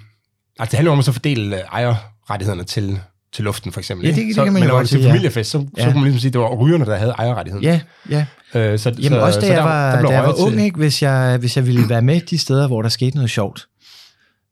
Altså, 0.59 0.71
det 0.71 0.77
handler 0.77 0.91
om 0.91 0.99
at 0.99 1.05
så 1.05 1.11
fordele 1.11 1.57
ejerrettighederne 1.59 2.63
til 2.63 2.99
til 3.33 3.43
luften, 3.43 3.71
for 3.71 3.79
eksempel. 3.79 4.07
Ja, 4.07 4.15
det- 4.15 4.25
det 4.27 4.35
så, 4.35 4.43
kan 4.43 4.53
man 4.53 4.59
men 4.59 4.67
jo 4.67 4.73
når 4.73 4.77
godt 4.79 4.87
til 4.89 4.97
sige, 4.97 5.05
ja. 5.07 5.11
familiefest, 5.13 5.51
så, 5.51 5.57
ja. 5.57 5.63
så 5.63 5.69
Ja. 5.77 5.85
kunne 5.85 6.01
man 6.01 6.03
ligesom 6.03 6.19
sige, 6.19 6.29
at 6.29 6.33
det 6.33 6.41
var 6.41 6.55
rygerne, 6.55 6.85
der 6.85 6.95
havde 6.95 7.11
ejerrettigheden. 7.11 7.63
Ja, 7.65 7.81
ja. 8.09 8.25
Øh, 8.55 8.79
så, 8.79 8.89
Jamen 8.89 9.03
så, 9.03 9.19
også 9.19 9.39
da 9.39 9.45
så 9.45 9.51
jeg 9.53 9.57
der- 9.57 9.63
var, 9.67 9.95
der 9.95 10.01
da 10.07 10.13
jeg 10.13 10.23
var 10.23 10.41
ung, 10.41 10.51
til- 10.53 10.59
ikke? 10.63 10.77
Hvis, 10.77 11.01
jeg, 11.01 11.37
hvis 11.37 11.57
jeg 11.57 11.67
ville 11.67 11.89
være 11.89 12.01
med 12.01 12.21
de 12.21 12.37
steder, 12.37 12.67
hvor 12.67 12.81
der 12.81 12.89
skete 12.89 13.15
noget 13.15 13.29
sjovt, 13.29 13.67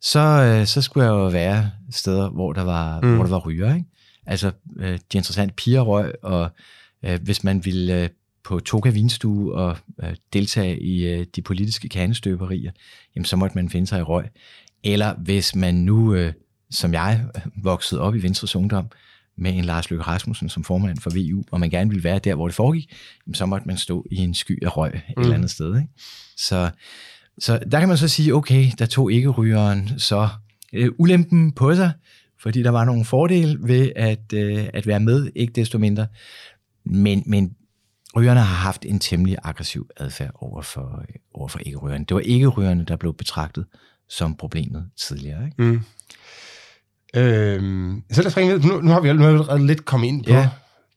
så, 0.02 0.20
øh, 0.20 0.66
så 0.68 0.82
skulle 0.82 1.06
jeg 1.06 1.12
jo 1.12 1.28
være 1.28 1.72
steder, 1.92 2.30
hvor 2.30 2.54
der 2.54 2.64
var, 2.64 3.00
mm. 3.02 3.16
hvor 3.16 3.24
der 3.24 3.30
var 3.30 3.40
ryger. 3.40 3.74
Ikke? 3.76 3.86
Altså 4.26 4.52
øh, 4.80 4.92
de 4.92 5.18
interessante 5.18 5.54
piger 5.54 5.82
røg, 5.82 6.14
og 6.24 6.50
øh, 7.06 7.20
hvis 7.24 7.44
man 7.44 7.66
ville 7.66 8.02
øh, 8.04 8.10
på 8.44 8.60
Toga 8.60 8.90
Vinstue 8.90 9.54
og 9.56 9.78
øh, 10.04 10.10
deltage 10.34 10.80
i 10.82 11.06
øh, 11.08 11.26
de 11.36 11.42
politiske 11.42 11.90
kernestøberier, 11.90 12.72
jamen 13.16 13.26
så 13.26 13.36
måtte 13.36 13.56
man 13.56 13.70
finde 13.70 13.88
sig 13.88 14.00
i 14.00 14.04
røg. 14.04 14.26
Eller 14.84 15.14
hvis 15.18 15.56
man 15.56 15.76
nu, 15.76 16.14
øh, 16.14 16.34
som 16.72 16.94
jeg, 16.94 17.26
voksede 17.56 18.02
op 18.02 18.16
i 18.16 18.24
Venstres 18.24 18.56
Ungdom, 18.56 18.88
med 19.38 19.54
en 19.54 19.66
Lars 19.66 19.90
Løkke 19.90 20.04
Rasmussen 20.04 20.50
som 20.50 20.64
formand 20.64 20.98
for 20.98 21.10
VU, 21.10 21.44
og 21.52 21.60
man 21.60 21.70
gerne 21.70 21.90
ville 21.90 22.04
være 22.04 22.20
der, 22.20 22.36
hvor 22.36 22.48
det 22.48 22.56
foregik, 22.56 22.96
så 23.34 23.46
måtte 23.46 23.68
man 23.68 23.78
stå 23.78 24.06
i 24.12 24.16
en 24.16 24.34
sky 24.34 24.64
af 24.64 24.78
røg 24.78 24.94
et 24.96 25.04
mm. 25.18 25.22
eller 25.22 25.36
andet 25.36 25.52
sted. 25.52 25.76
Ikke? 25.76 25.90
Så, 26.38 26.70
så 27.40 27.60
der 27.72 27.80
kan 27.80 27.88
man 27.88 27.98
så 27.98 28.08
sige, 28.08 28.36
okay, 28.36 28.72
der 28.80 28.86
tog 28.86 29.12
ikke 29.12 29.30
rygeren 29.30 30.00
så 30.00 30.30
øh, 30.74 30.92
ulempen 30.98 31.52
på 31.52 31.76
sig, 31.76 31.92
fordi 32.42 32.64
der 32.64 32.70
var 32.70 32.86
nogle 32.86 33.06
fordele 33.06 33.58
ved 33.62 33.92
at, 33.96 34.34
øh, 34.34 34.68
at 34.74 34.88
være 34.88 35.00
med, 35.00 35.32
ikke 35.36 35.54
desto 35.54 35.78
mindre. 35.78 36.08
Men, 36.86 37.24
men 37.26 37.56
rygerne 38.16 38.40
har 38.40 38.56
haft 38.56 38.86
en 38.86 39.00
temmelig 39.00 39.38
aggressiv 39.44 39.90
adfærd 39.98 40.32
over 40.36 40.62
for, 40.62 41.06
øh, 41.10 41.16
over 41.34 41.48
for 41.48 41.60
ikke-rygerne. 41.60 42.06
Det 42.06 42.16
var 42.16 42.22
ikke-rygerne, 42.22 42.86
der 42.86 42.96
blev 42.96 43.14
betragtet 43.14 43.66
som 44.10 44.36
problemet 44.36 44.90
tidligere. 44.98 45.46
Ikke? 45.46 45.64
Mm. 45.64 45.82
Øhm, 47.16 48.04
så 48.12 48.22
lad 48.22 48.28
os 48.28 48.38
videre. 48.38 48.60
Nu, 48.60 48.82
nu 48.82 48.92
har 48.92 49.00
vi 49.00 49.10
allerede 49.10 49.68
lidt 49.68 49.86
kommet 49.86 50.08
ind 50.08 50.24
på, 50.24 50.30
Ja. 50.32 50.50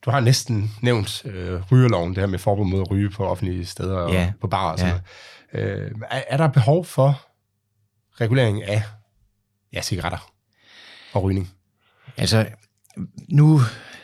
du 0.05 0.11
har 0.11 0.21
næsten 0.21 0.71
nævnt 0.83 1.25
øh, 1.25 1.61
rygerloven, 1.73 2.11
det 2.15 2.19
her 2.19 2.27
med 2.27 2.39
forbud 2.39 2.65
mod 2.67 2.81
at 2.81 2.91
ryge 2.91 3.11
på 3.11 3.27
offentlige 3.27 3.67
steder 3.67 3.97
og 3.97 4.13
Ja. 4.13 4.33
på 4.41 4.47
barer 4.47 4.73
og 4.73 4.79
sådan 4.79 4.95
Ja. 4.95 5.01
noget. 5.61 5.81
Øh, 5.81 5.91
er, 6.11 6.23
er 6.29 6.37
der 6.37 6.49
behov 6.49 6.85
for 6.85 7.21
regulering 8.21 8.63
af 8.65 8.83
ja, 9.73 9.83
cigaretter 9.83 10.33
og 11.13 11.23
rygning? 11.23 11.51
Altså, 12.17 12.47
nu 13.29 13.61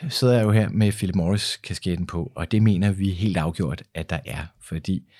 sidder 0.09 0.33
jeg 0.35 0.43
jo 0.43 0.51
her 0.51 0.69
med 0.69 0.91
Philip 0.91 1.15
Morris-kasketten 1.15 2.07
på, 2.07 2.31
og 2.35 2.51
det 2.51 2.63
mener 2.63 2.91
vi 2.91 3.09
helt 3.11 3.37
afgjort, 3.37 3.83
at 3.95 4.09
der 4.09 4.19
er, 4.25 4.45
fordi 4.61 5.11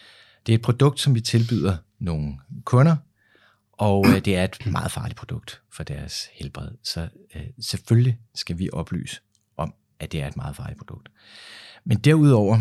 det 0.46 0.54
er 0.54 0.58
et 0.58 0.62
produkt, 0.62 1.00
som 1.00 1.16
vi 1.16 1.22
tilbyder 1.22 1.78
nogle 2.00 2.34
kunder, 2.66 2.96
og 3.80 4.08
øh, 4.08 4.26
det 4.26 4.36
er 4.36 4.44
et 4.44 4.66
meget 4.66 4.92
farligt 4.92 5.18
produkt 5.18 5.62
for 5.72 5.84
deres 5.84 6.30
helbred. 6.34 6.72
Så 6.84 7.08
øh, 7.36 7.44
selvfølgelig 7.60 8.20
skal 8.36 8.60
vi 8.60 8.70
oplyse 8.74 9.22
om, 9.58 9.74
at 10.00 10.12
det 10.12 10.22
er 10.22 10.28
et 10.28 10.38
meget 10.38 10.56
farligt 10.56 10.78
produkt. 10.78 11.10
Men 11.84 11.98
derudover, 11.98 12.60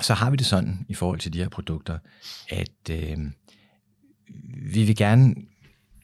så 0.00 0.14
har 0.14 0.30
vi 0.30 0.36
det 0.36 0.46
sådan 0.46 0.86
i 0.88 0.94
forhold 0.94 1.20
til 1.20 1.32
de 1.32 1.38
her 1.38 1.48
produkter, 1.48 1.98
at 2.48 2.90
øh, 2.90 3.18
vi 4.72 4.84
vil 4.84 4.96
gerne 4.96 5.34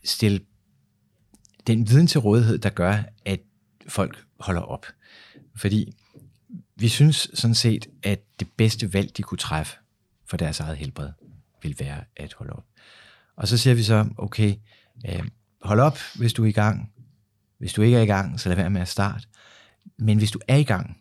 stille 0.05 0.41
den 1.67 1.89
viden 1.89 2.07
til 2.07 2.21
rådighed, 2.21 2.59
der 2.59 2.71
gør, 2.71 3.03
at 3.25 3.41
folk 3.89 4.25
holder 4.41 4.63
op. 4.63 4.87
Fordi 5.57 5.93
vi 6.77 6.89
synes 6.89 7.31
sådan 7.35 7.55
set, 7.55 7.87
at 8.03 8.21
det 8.41 8.49
bedste 8.57 8.93
valg, 8.93 9.17
de 9.17 9.23
kunne 9.23 9.39
træffe 9.39 9.77
for 10.27 10.37
deres 10.37 10.61
eget 10.61 10.77
helbred, 10.77 11.11
vil 11.63 11.77
være 11.79 12.05
at 12.17 12.33
holde 12.33 12.53
op. 12.53 12.65
Og 13.39 13.49
så 13.49 13.59
siger 13.59 13.75
vi 13.75 13.83
så, 13.83 14.07
okay, 14.17 14.55
øh, 15.09 15.23
hold 15.63 15.81
op, 15.81 15.99
hvis 16.15 16.33
du 16.33 16.45
er 16.45 16.49
i 16.49 16.53
gang. 16.53 16.91
Hvis 17.59 17.73
du 17.73 17.83
ikke 17.83 17.97
er 17.97 18.03
i 18.03 18.07
gang, 18.07 18.41
så 18.41 18.49
lad 18.49 18.57
være 18.57 18.71
med 18.71 18.81
at 18.81 18.89
starte. 18.89 19.27
Men 19.99 20.19
hvis 20.19 20.31
du 20.31 20.39
er 20.49 20.57
i 20.57 20.63
gang 20.63 20.97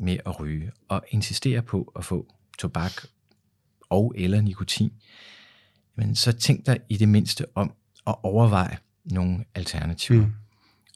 med 0.00 0.16
at 0.26 0.40
ryge, 0.40 0.70
og 0.88 1.04
insisterer 1.10 1.60
på 1.60 1.92
at 1.96 2.04
få 2.04 2.26
tobak 2.58 2.92
og 3.90 4.14
eller 4.16 4.40
nikotin, 4.40 4.90
men 5.96 6.14
så 6.16 6.32
tænk 6.32 6.66
dig 6.66 6.78
i 6.88 6.96
det 6.96 7.08
mindste 7.08 7.44
om 7.54 7.72
at 8.06 8.14
overveje 8.22 8.76
nogle 9.04 9.44
alternativer. 9.54 10.26
Mm. 10.26 10.32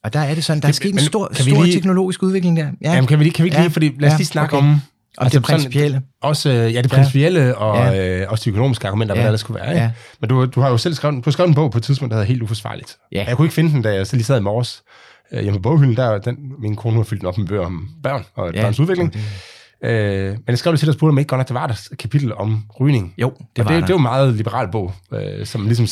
Og 0.02 0.12
der 0.12 0.20
er 0.20 0.34
det 0.34 0.44
sådan, 0.44 0.62
der 0.62 0.68
er 0.68 0.72
sket 0.72 0.92
en 0.94 1.00
stor, 1.00 1.30
stor 1.34 1.62
lige- 1.62 1.74
teknologisk 1.74 2.22
udvikling 2.22 2.56
der. 2.56 2.72
Ja, 2.82 2.92
Jamen, 2.92 3.08
kan 3.08 3.18
vi 3.18 3.24
lige, 3.24 3.32
kan 3.34 3.42
vi 3.42 3.46
ikke 3.46 3.56
Ja. 3.56 3.62
lige, 3.62 3.72
fordi 3.72 3.86
lad 3.98 4.08
os 4.08 4.12
Ja, 4.12 4.16
lige 4.16 4.26
snakke 4.26 4.56
okay. 4.56 4.66
om... 4.68 4.80
om 5.18 5.24
det 5.24 5.32
sådan- 5.32 5.42
principielle. 5.42 6.02
Også, 6.22 6.50
øh, 6.50 6.56
ja, 6.74 6.82
det 6.82 6.92
Ja. 6.92 6.96
principielle 6.96 7.58
og, 7.58 7.76
Ja. 7.76 7.90
ja. 7.90 8.20
øh, 8.22 8.26
også 8.30 8.42
de 8.44 8.50
økonomiske 8.50 8.86
argumenter, 8.86 9.14
ja. 9.14 9.20
hvad 9.20 9.26
Ja. 9.26 9.30
der 9.30 9.36
skulle 9.36 9.60
være. 9.60 9.70
Ikke? 9.70 9.82
Ja. 9.82 9.90
Men 10.20 10.30
du, 10.30 10.44
du 10.44 10.60
har 10.60 10.70
jo 10.70 10.76
selv 10.76 10.94
skrevet, 10.94 11.14
du 11.16 11.22
har 11.24 11.30
skrevet 11.32 11.48
en 11.48 11.54
bog 11.54 11.70
på 11.70 11.78
et 11.78 11.84
tidspunkt, 11.84 12.10
der 12.10 12.16
hedder 12.16 12.26
Helt 12.28 12.42
Uforsvarligt. 12.42 12.96
Ja. 13.12 13.24
Jeg 13.28 13.36
kunne 13.36 13.46
ikke 13.46 13.54
finde 13.54 13.70
den, 13.70 13.82
da 13.82 13.94
jeg 13.94 14.06
så 14.06 14.16
lige 14.16 14.24
sad 14.24 14.38
i 14.38 14.42
morges 14.42 14.82
øh, 15.32 15.42
hjemme 15.42 15.58
på 15.58 15.62
boghylden. 15.62 15.96
Der, 15.96 16.18
den, 16.18 16.36
min 16.58 16.76
kone 16.76 16.96
har 16.96 17.02
fyldt 17.04 17.20
den 17.20 17.28
op 17.28 17.38
med 17.38 17.46
bøger 17.46 17.66
om 17.66 17.88
børn 18.02 18.24
og 18.34 18.54
Ja, 18.54 18.62
børns 18.62 18.80
udvikling. 18.80 19.12
det- 19.12 19.20
Øh, 19.84 20.30
men 20.30 20.42
jeg 20.48 20.58
skrev 20.58 20.72
lige 20.72 20.78
til 20.78 20.86
dig 20.86 20.90
og 20.92 20.94
spurgte, 20.98 21.10
om 21.12 21.18
ikke 21.18 21.28
godt 21.28 21.38
nok, 21.38 21.48
der 21.48 21.54
var 21.54 21.66
der 21.66 21.74
et 21.92 21.98
kapitel 21.98 22.34
om 22.34 22.62
rygning. 22.80 23.14
Jo, 23.18 23.30
det 23.30 23.38
og 23.40 23.46
var 23.56 23.64
det, 23.64 23.68
der. 23.70 23.74
det 23.80 23.90
er 23.90 23.94
jo 23.94 23.96
en 23.96 24.02
meget 24.02 24.34
liberal 24.34 24.70
bog, 24.72 24.92
øh, 25.12 25.46
som 25.46 25.66
ligesom, 25.66 25.86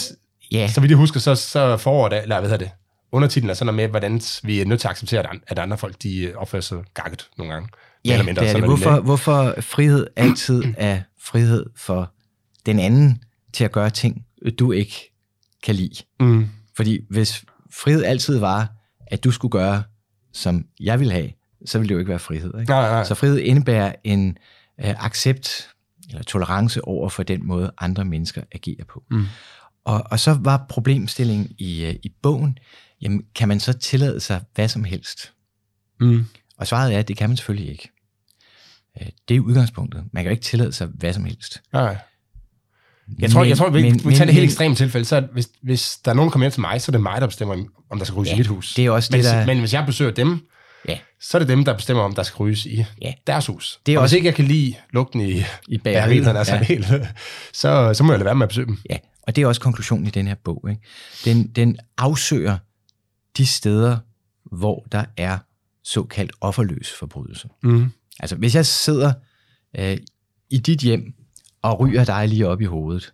Ja, 0.53 0.69
så 0.69 0.81
vidt 0.81 0.91
jeg 0.91 0.97
husker, 0.99 1.21
så, 1.21 1.35
så 1.35 1.77
foråret, 1.77 2.23
eller 2.23 2.41
hvad 2.41 2.51
hedder 2.51 2.65
det, 2.65 2.71
undertitlen 3.13 3.51
er 3.51 3.55
sådan 3.55 3.67
noget 3.75 3.77
med, 3.77 3.89
hvordan 3.89 4.21
vi 4.43 4.61
er 4.61 4.65
nødt 4.65 4.81
til 4.81 4.89
at 4.89 4.91
acceptere, 4.93 5.25
at 5.47 5.59
andre 5.59 5.79
folk, 5.79 5.95
de 6.03 6.19
øh, 6.25 6.35
opfører 6.37 6.63
sig 6.63 6.79
gakket 6.95 7.27
nogle 7.39 7.53
gange. 7.53 7.69
Ja 8.05 8.13
eller 8.13 8.25
mindre, 8.25 8.43
er 8.43 8.47
det. 8.47 8.57
er 8.57 8.61
det 8.61 8.69
Hvorfor, 8.69 9.01
hvorfor 9.01 9.55
frihed 9.61 10.07
altid 10.17 10.63
er 10.77 11.01
frihed 11.21 11.67
for 11.77 12.13
den 12.67 12.79
anden 12.79 13.23
til 13.53 13.65
at 13.65 13.73
gøre 13.73 13.91
ting, 13.91 14.27
du 14.59 14.73
ikke 14.73 15.13
kan 15.63 15.75
lide. 15.75 15.95
Mm. 16.21 16.49
Fordi 16.77 16.99
hvis 17.11 17.45
frihed 17.71 18.05
altid 18.05 18.39
var, 18.39 18.69
at 19.07 19.25
du 19.25 19.31
skulle 19.31 19.53
gøre, 19.53 19.83
som 20.33 20.65
jeg 20.81 21.01
vil 21.01 21.13
have, 21.13 21.31
så 21.67 21.79
ville 21.79 21.89
det 21.89 21.95
jo 21.95 21.99
ikke 21.99 22.09
være 22.09 22.19
frihed. 22.19 22.61
Ikke? 22.61 22.71
Nej, 22.71 22.91
nej. 22.91 23.05
Så 23.05 23.15
frihed 23.15 23.39
indebærer 23.39 23.93
en 24.05 24.39
øh, 24.85 25.05
accept 25.05 25.69
eller 26.09 26.23
tolerance 26.23 26.85
over 26.85 27.09
for 27.09 27.23
den 27.23 27.47
måde, 27.47 27.73
andre 27.79 28.05
mennesker 28.05 28.43
agerer 28.53 28.85
på. 28.85 29.03
Mm. 29.11 29.25
Og, 29.85 30.03
og 30.11 30.21
så 30.21 30.39
var 30.41 30.67
problemstillingen 30.69 31.51
i, 31.59 31.85
øh, 31.85 31.95
i 32.03 32.13
bogen, 32.23 32.59
jamen, 33.01 33.23
kan 33.35 33.49
man 33.49 33.61
så 33.61 33.73
tillade 33.73 34.21
sig 34.21 34.41
hvad 34.55 34.69
som 34.69 34.85
helst? 34.85 35.33
Mm. 36.01 36.27
Og 36.57 36.67
svaret 36.67 36.95
er, 36.95 36.99
at 36.99 37.09
det 37.09 37.17
kan 37.17 37.31
man 37.31 37.37
selvfølgelig 37.37 37.71
ikke. 37.71 37.92
Øh, 39.01 39.07
Det 39.29 39.37
er 39.37 39.41
udgangspunktet. 39.41 40.05
Man 40.13 40.23
kan 40.25 40.31
jo 40.31 40.35
ikke 40.35 40.45
tillade 40.45 40.73
sig 40.73 40.87
hvad 40.95 41.13
som 41.13 41.25
helst. 41.25 41.63
Nej. 41.73 41.97
Jeg 43.19 43.31
tror, 43.31 43.41
Men- 43.41 43.49
jeg 43.49 43.57
tror 43.59 43.71
vi, 43.71 43.83
men- 43.83 43.95
vi 44.09 44.15
tager 44.15 44.25
det 44.25 44.35
helt 44.35 44.45
ekstreme 44.45 44.75
tilfælde, 44.75 45.05
så 45.05 45.21
hvis, 45.33 45.49
hvis 45.63 45.97
der 46.05 46.11
er 46.11 46.15
nogen, 46.15 46.29
der 46.29 46.33
kommer 46.33 46.45
hjem 46.45 46.53
til 46.53 46.61
mig, 46.61 46.81
så 46.83 46.91
er 46.91 46.93
det 46.93 47.01
mig, 47.03 47.21
der 47.21 47.27
bestemmer, 47.27 47.55
om 47.91 47.99
der 47.99 48.05
skal 48.05 48.15
ryges 48.15 48.29
Ja, 48.31 48.35
i 48.35 48.39
mit 48.39 48.47
hus. 48.47 48.75
det 48.75 48.87
er 48.87 48.91
også 48.91 49.09
men, 49.13 49.19
det, 49.21 49.25
der- 49.33 49.47
Men 49.47 49.59
hvis 49.59 49.73
jeg 49.75 49.87
besøger 49.87 50.11
dem, 50.11 50.49
Ja, 50.89 50.99
så 51.21 51.37
er 51.37 51.39
det 51.39 51.49
dem, 51.49 51.65
der 51.65 51.77
bestemmer, 51.77 52.03
om 52.03 52.15
der 52.15 52.23
skal 52.23 52.37
ryges 52.37 52.67
i 52.67 52.85
Ja. 53.03 53.13
deres 53.27 53.47
hus. 53.47 53.81
Det 53.87 53.95
er 53.95 53.99
og 53.99 54.03
også- 54.03 54.13
hvis 54.13 54.17
ikke 54.17 54.27
jeg 54.27 54.35
kan 54.35 54.45
lide 54.45 54.75
lugten 54.91 55.21
i, 55.21 55.43
i 55.69 55.79
bageriet, 55.79 56.27
altså 56.27 56.55
ja. 56.55 56.63
helt, 56.63 56.87
så, 57.53 57.95
så 57.95 58.05
må 58.05 58.13
jeg 58.13 58.19
lade 58.19 58.25
være 58.25 58.35
med 58.35 58.43
at 58.43 58.49
besøge 58.49 58.67
dem. 58.67 58.79
Ja, 58.91 58.97
og 59.27 59.37
det 59.37 59.43
er 59.43 59.47
også 59.47 59.61
konklusionen 59.61 60.07
i 60.07 60.11
den 60.11 60.27
her 60.29 60.35
bog. 60.45 60.67
Ikke? 60.71 60.83
Den, 61.25 61.47
den 61.49 61.77
afsøger 61.99 62.59
de 63.37 63.47
steder, 63.47 63.99
hvor 64.57 64.87
der 64.93 65.05
er 65.17 65.39
såkaldt 65.85 66.33
offerløs 66.41 66.93
forbrydelse. 66.99 67.49
Mm. 67.63 67.93
Altså, 68.21 68.37
hvis 68.37 68.55
jeg 68.55 68.67
sidder 68.67 69.13
øh, 69.79 69.97
i 70.51 70.59
dit 70.59 70.81
hjem 70.81 71.15
og 71.63 71.81
ryger 71.81 72.05
dig 72.05 72.29
lige 72.29 72.49
op 72.49 72.61
i 72.61 72.65
hovedet, 72.65 73.13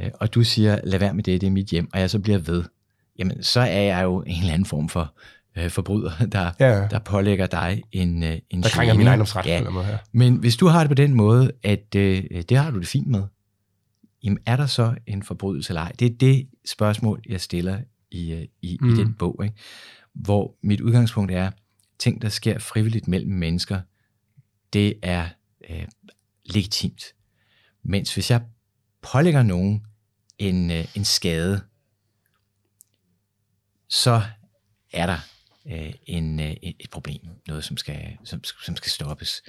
øh, 0.00 0.10
og 0.14 0.34
du 0.34 0.44
siger, 0.44 0.80
lad 0.84 0.98
være 0.98 1.14
med 1.14 1.24
det, 1.24 1.40
det 1.40 1.46
er 1.46 1.50
mit 1.50 1.66
hjem, 1.66 1.88
og 1.92 2.00
jeg 2.00 2.10
så 2.10 2.18
bliver 2.18 2.38
ved, 2.38 2.64
jamen, 3.18 3.42
så 3.42 3.60
er 3.60 3.66
jeg 3.82 4.02
jo 4.04 4.22
en 4.26 4.40
eller 4.40 4.52
anden 4.54 4.66
form 4.66 4.88
for 4.88 5.14
øh, 5.56 5.70
forbryder, 5.70 6.10
der, 6.32 6.50
Ja. 6.60 6.88
der 6.88 6.98
pålægger 6.98 7.46
dig 7.46 7.82
en, 7.92 8.22
øh, 8.22 8.38
en 8.50 8.62
Der 8.62 8.68
krænker 8.68 8.94
min 8.94 9.06
ejendomsret. 9.06 9.46
Ja, 9.46 9.56
Eller 9.58 9.70
noget 9.70 9.86
her. 9.86 9.98
men 10.12 10.36
hvis 10.36 10.56
du 10.56 10.66
har 10.66 10.80
det 10.80 10.88
på 10.90 10.94
den 10.94 11.14
måde, 11.14 11.50
at 11.62 11.94
øh, 11.96 12.24
det 12.48 12.56
har 12.56 12.70
du 12.70 12.78
det 12.78 12.88
fint 12.88 13.06
med, 13.06 13.22
jamen 14.24 14.38
er 14.46 14.56
der 14.56 14.66
så 14.66 14.94
en 15.06 15.22
forbrydelse 15.22 15.70
eller 15.70 15.80
ej? 15.80 15.92
Det 15.98 16.12
er 16.12 16.16
det 16.20 16.48
spørgsmål, 16.66 17.22
jeg 17.28 17.40
stiller 17.40 17.78
i, 18.10 18.32
øh, 18.32 18.44
i, 18.62 18.78
mm. 18.80 18.88
i 18.88 18.96
den 18.96 19.14
bog, 19.14 19.40
ikke? 19.44 19.56
hvor 20.14 20.54
mit 20.62 20.80
udgangspunkt 20.80 21.32
er, 21.32 21.50
ting, 21.98 22.22
der 22.22 22.28
sker 22.28 22.58
frivilligt 22.58 23.08
mellem 23.08 23.32
mennesker, 23.32 23.80
det 24.76 24.98
er 25.02 25.28
øh, 25.70 25.86
legitimt. 26.44 27.04
Mens 27.82 28.14
hvis 28.14 28.30
jeg 28.30 28.42
pålægger 29.02 29.42
nogen 29.42 29.86
en, 30.38 30.70
øh, 30.70 30.84
en 30.94 31.04
skade, 31.04 31.60
så 33.88 34.22
er 34.92 35.06
der 35.06 35.18
øh, 35.66 35.92
en, 36.06 36.40
øh, 36.40 36.56
et 36.62 36.90
problem, 36.90 37.20
noget 37.46 37.64
som 37.64 37.76
skal, 37.76 38.16
som, 38.24 38.44
som 38.44 38.76
skal 38.76 38.90
stoppes, 38.90 39.42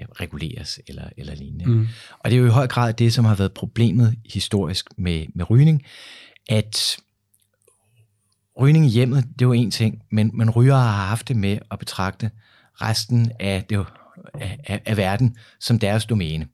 øh, 0.00 0.06
reguleres 0.08 0.80
eller, 0.86 1.08
eller 1.16 1.34
lignende. 1.34 1.66
Mm. 1.66 1.88
Og 2.18 2.30
det 2.30 2.36
er 2.36 2.40
jo 2.40 2.46
i 2.46 2.50
høj 2.50 2.66
grad 2.66 2.94
det, 2.94 3.12
som 3.12 3.24
har 3.24 3.34
været 3.34 3.52
problemet 3.52 4.18
historisk 4.32 4.98
med, 4.98 5.26
med 5.34 5.50
rygning, 5.50 5.82
at 6.48 6.96
rygning 8.60 8.86
i 8.86 8.88
hjemmet, 8.88 9.24
det 9.24 9.42
er 9.42 9.46
jo 9.46 9.52
en 9.52 9.70
ting, 9.70 10.02
men, 10.10 10.30
men 10.34 10.50
ryger 10.50 10.76
har 10.76 11.06
haft 11.06 11.28
det 11.28 11.36
med 11.36 11.58
at 11.70 11.78
betragte 11.78 12.30
resten 12.80 13.32
af, 13.40 13.64
det, 13.68 13.86
af, 14.34 14.82
af, 14.86 14.96
verden 14.96 15.36
som 15.60 15.78
deres 15.78 16.04
domæne, 16.06 16.46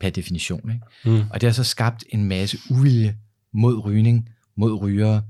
per 0.00 0.10
definition. 0.10 0.70
Ikke? 0.70 0.86
Mm. 1.04 1.24
Og 1.30 1.40
det 1.40 1.46
har 1.46 1.52
så 1.54 1.64
skabt 1.64 2.04
en 2.08 2.24
masse 2.24 2.58
uvilje 2.70 3.16
mod 3.52 3.84
rygning, 3.84 4.28
mod 4.56 4.82
rygere, 4.82 5.22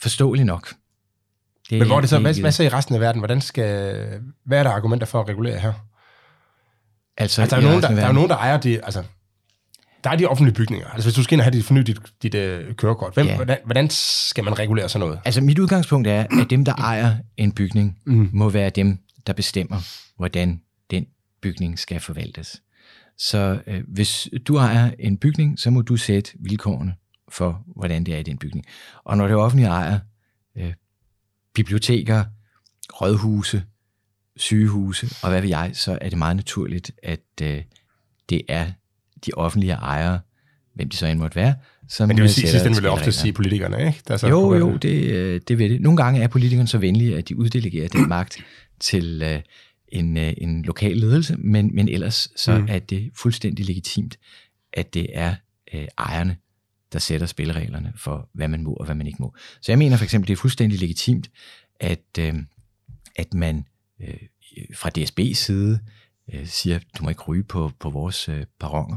forståeligt 0.00 0.46
nok. 0.46 0.74
Det 1.70 1.78
Men 1.78 1.86
hvor 1.86 1.96
er 1.96 2.00
det 2.00 2.10
så, 2.10 2.18
hvad, 2.18 2.40
hvad 2.40 2.52
så 2.52 2.62
i 2.62 2.68
resten 2.68 2.94
af 2.94 3.00
verden? 3.00 3.20
Hvordan 3.20 3.40
skal, 3.40 4.20
hvad 4.44 4.58
er 4.58 4.62
der 4.62 4.70
argumenter 4.70 5.06
for 5.06 5.20
at 5.20 5.28
regulere 5.28 5.58
her? 5.58 5.72
Altså, 7.16 7.42
Altså, 7.42 7.56
der 7.56 7.62
er, 7.62 7.66
nogen, 7.66 7.82
der, 7.82 7.90
der 7.90 8.02
er 8.02 8.06
jo 8.06 8.12
nogen, 8.12 8.30
der 8.30 8.36
ejer 8.36 8.56
de, 8.60 8.84
altså, 8.84 9.02
der 10.04 10.10
er 10.10 10.16
de 10.16 10.26
offentlige 10.26 10.54
bygninger. 10.54 10.86
Altså, 10.86 11.06
hvis 11.08 11.14
du 11.14 11.22
skal 11.22 11.34
ind 11.34 11.40
og 11.40 11.44
have 11.44 11.52
dit, 11.52 11.64
forny 11.64 11.80
dit, 11.80 11.98
dit 12.22 12.34
uh, 12.34 12.74
kørekort, 12.74 13.14
hvem, 13.14 13.26
Ja. 13.26 13.36
hvordan, 13.36 13.58
hvordan 13.64 13.90
skal 13.90 14.44
man 14.44 14.58
regulere 14.58 14.88
sådan 14.88 15.06
noget? 15.06 15.20
Altså 15.24 15.40
mit 15.40 15.58
udgangspunkt 15.58 16.08
er, 16.08 16.26
at 16.42 16.50
dem, 16.50 16.64
der 16.64 16.74
ejer 16.74 17.16
en 17.36 17.52
bygning, 17.52 17.98
Mm. 18.04 18.30
må 18.32 18.48
være 18.48 18.70
dem, 18.70 18.98
der 19.26 19.32
bestemmer, 19.32 19.76
hvordan 20.16 20.60
bygning 21.46 21.78
skal 21.78 22.00
forvaltes. 22.00 22.62
Så 23.18 23.60
øh, 23.66 23.82
hvis 23.88 24.28
du 24.46 24.56
ejer 24.56 24.90
en 24.98 25.16
bygning, 25.16 25.58
så 25.58 25.70
må 25.70 25.82
du 25.82 25.96
sætte 25.96 26.30
vilkårene 26.34 26.94
for, 27.28 27.62
hvordan 27.66 28.04
det 28.04 28.14
er 28.14 28.18
i 28.18 28.22
den 28.22 28.38
bygning. 28.38 28.66
Og 29.04 29.16
når 29.16 29.26
det 29.26 29.36
offentlige 29.36 29.68
ejer 29.68 29.98
øh, 30.56 30.72
biblioteker, 31.54 32.24
rådhuse, 32.92 33.62
sygehuse 34.36 35.08
og 35.22 35.30
hvad 35.30 35.40
ved 35.40 35.48
jeg, 35.48 35.70
så 35.74 35.98
er 36.00 36.08
det 36.08 36.18
meget 36.18 36.36
naturligt, 36.36 36.92
at 37.02 37.20
øh, 37.42 37.62
det 38.30 38.42
er 38.48 38.66
de 39.26 39.30
offentlige 39.34 39.72
ejere, 39.72 40.20
hvem 40.74 40.88
de 40.88 40.96
så 40.96 41.06
end 41.06 41.18
måtte 41.18 41.36
være, 41.36 41.54
som 41.88 42.08
Men 42.08 42.16
det 42.16 42.22
vil 42.22 42.34
sige, 42.34 42.48
sidst 42.48 42.82
vil 42.82 42.90
ofte 42.90 43.12
sige 43.12 43.32
politikerne, 43.32 43.86
ikke? 43.86 44.02
Der 44.08 44.14
er 44.14 44.18
så 44.18 44.28
Jo, 44.28 44.54
jo, 44.54 44.76
det, 44.76 45.04
øh, 45.04 45.40
det 45.48 45.58
vil 45.58 45.70
det. 45.70 45.80
Nogle 45.80 45.96
gange 45.96 46.22
er 46.22 46.28
politikerne 46.28 46.68
så 46.68 46.78
venlige, 46.78 47.16
at 47.16 47.28
de 47.28 47.36
uddelegerer 47.36 47.88
den 47.88 48.08
magt 48.08 48.38
til 48.80 49.22
øh, 49.22 49.40
en, 49.88 50.16
øh, 50.16 50.34
en 50.38 50.62
lokal 50.62 50.96
ledelse, 50.96 51.36
men, 51.36 51.74
men 51.74 51.88
ellers 51.88 52.28
så 52.36 52.58
Mm. 52.58 52.66
er 52.68 52.78
det 52.78 53.10
fuldstændig 53.14 53.66
legitimt, 53.66 54.18
at 54.72 54.94
det 54.94 55.06
er 55.12 55.34
øh, 55.74 55.88
ejerne, 55.98 56.36
der 56.92 56.98
sætter 56.98 57.26
spillereglerne 57.26 57.92
for, 57.96 58.28
hvad 58.32 58.48
man 58.48 58.62
må 58.62 58.72
og 58.72 58.84
hvad 58.84 58.94
man 58.94 59.06
ikke 59.06 59.22
må. 59.22 59.34
Så 59.60 59.72
jeg 59.72 59.78
mener 59.78 59.96
for 59.96 60.04
eksempel, 60.04 60.28
det 60.28 60.32
er 60.32 60.36
fuldstændig 60.36 60.80
legitimt, 60.80 61.30
at, 61.80 62.04
øh, 62.18 62.34
at 63.16 63.34
man 63.34 63.64
øh, 64.00 64.14
fra 64.74 64.90
DSB's 64.98 65.34
side 65.34 65.80
øh, 66.32 66.46
siger, 66.46 66.78
du 66.98 67.02
må 67.04 67.08
ikke 67.08 67.22
ryge 67.22 67.44
på, 67.44 67.70
på 67.80 67.90
vores 67.90 68.28
øh, 68.28 68.44
perroner, 68.60 68.96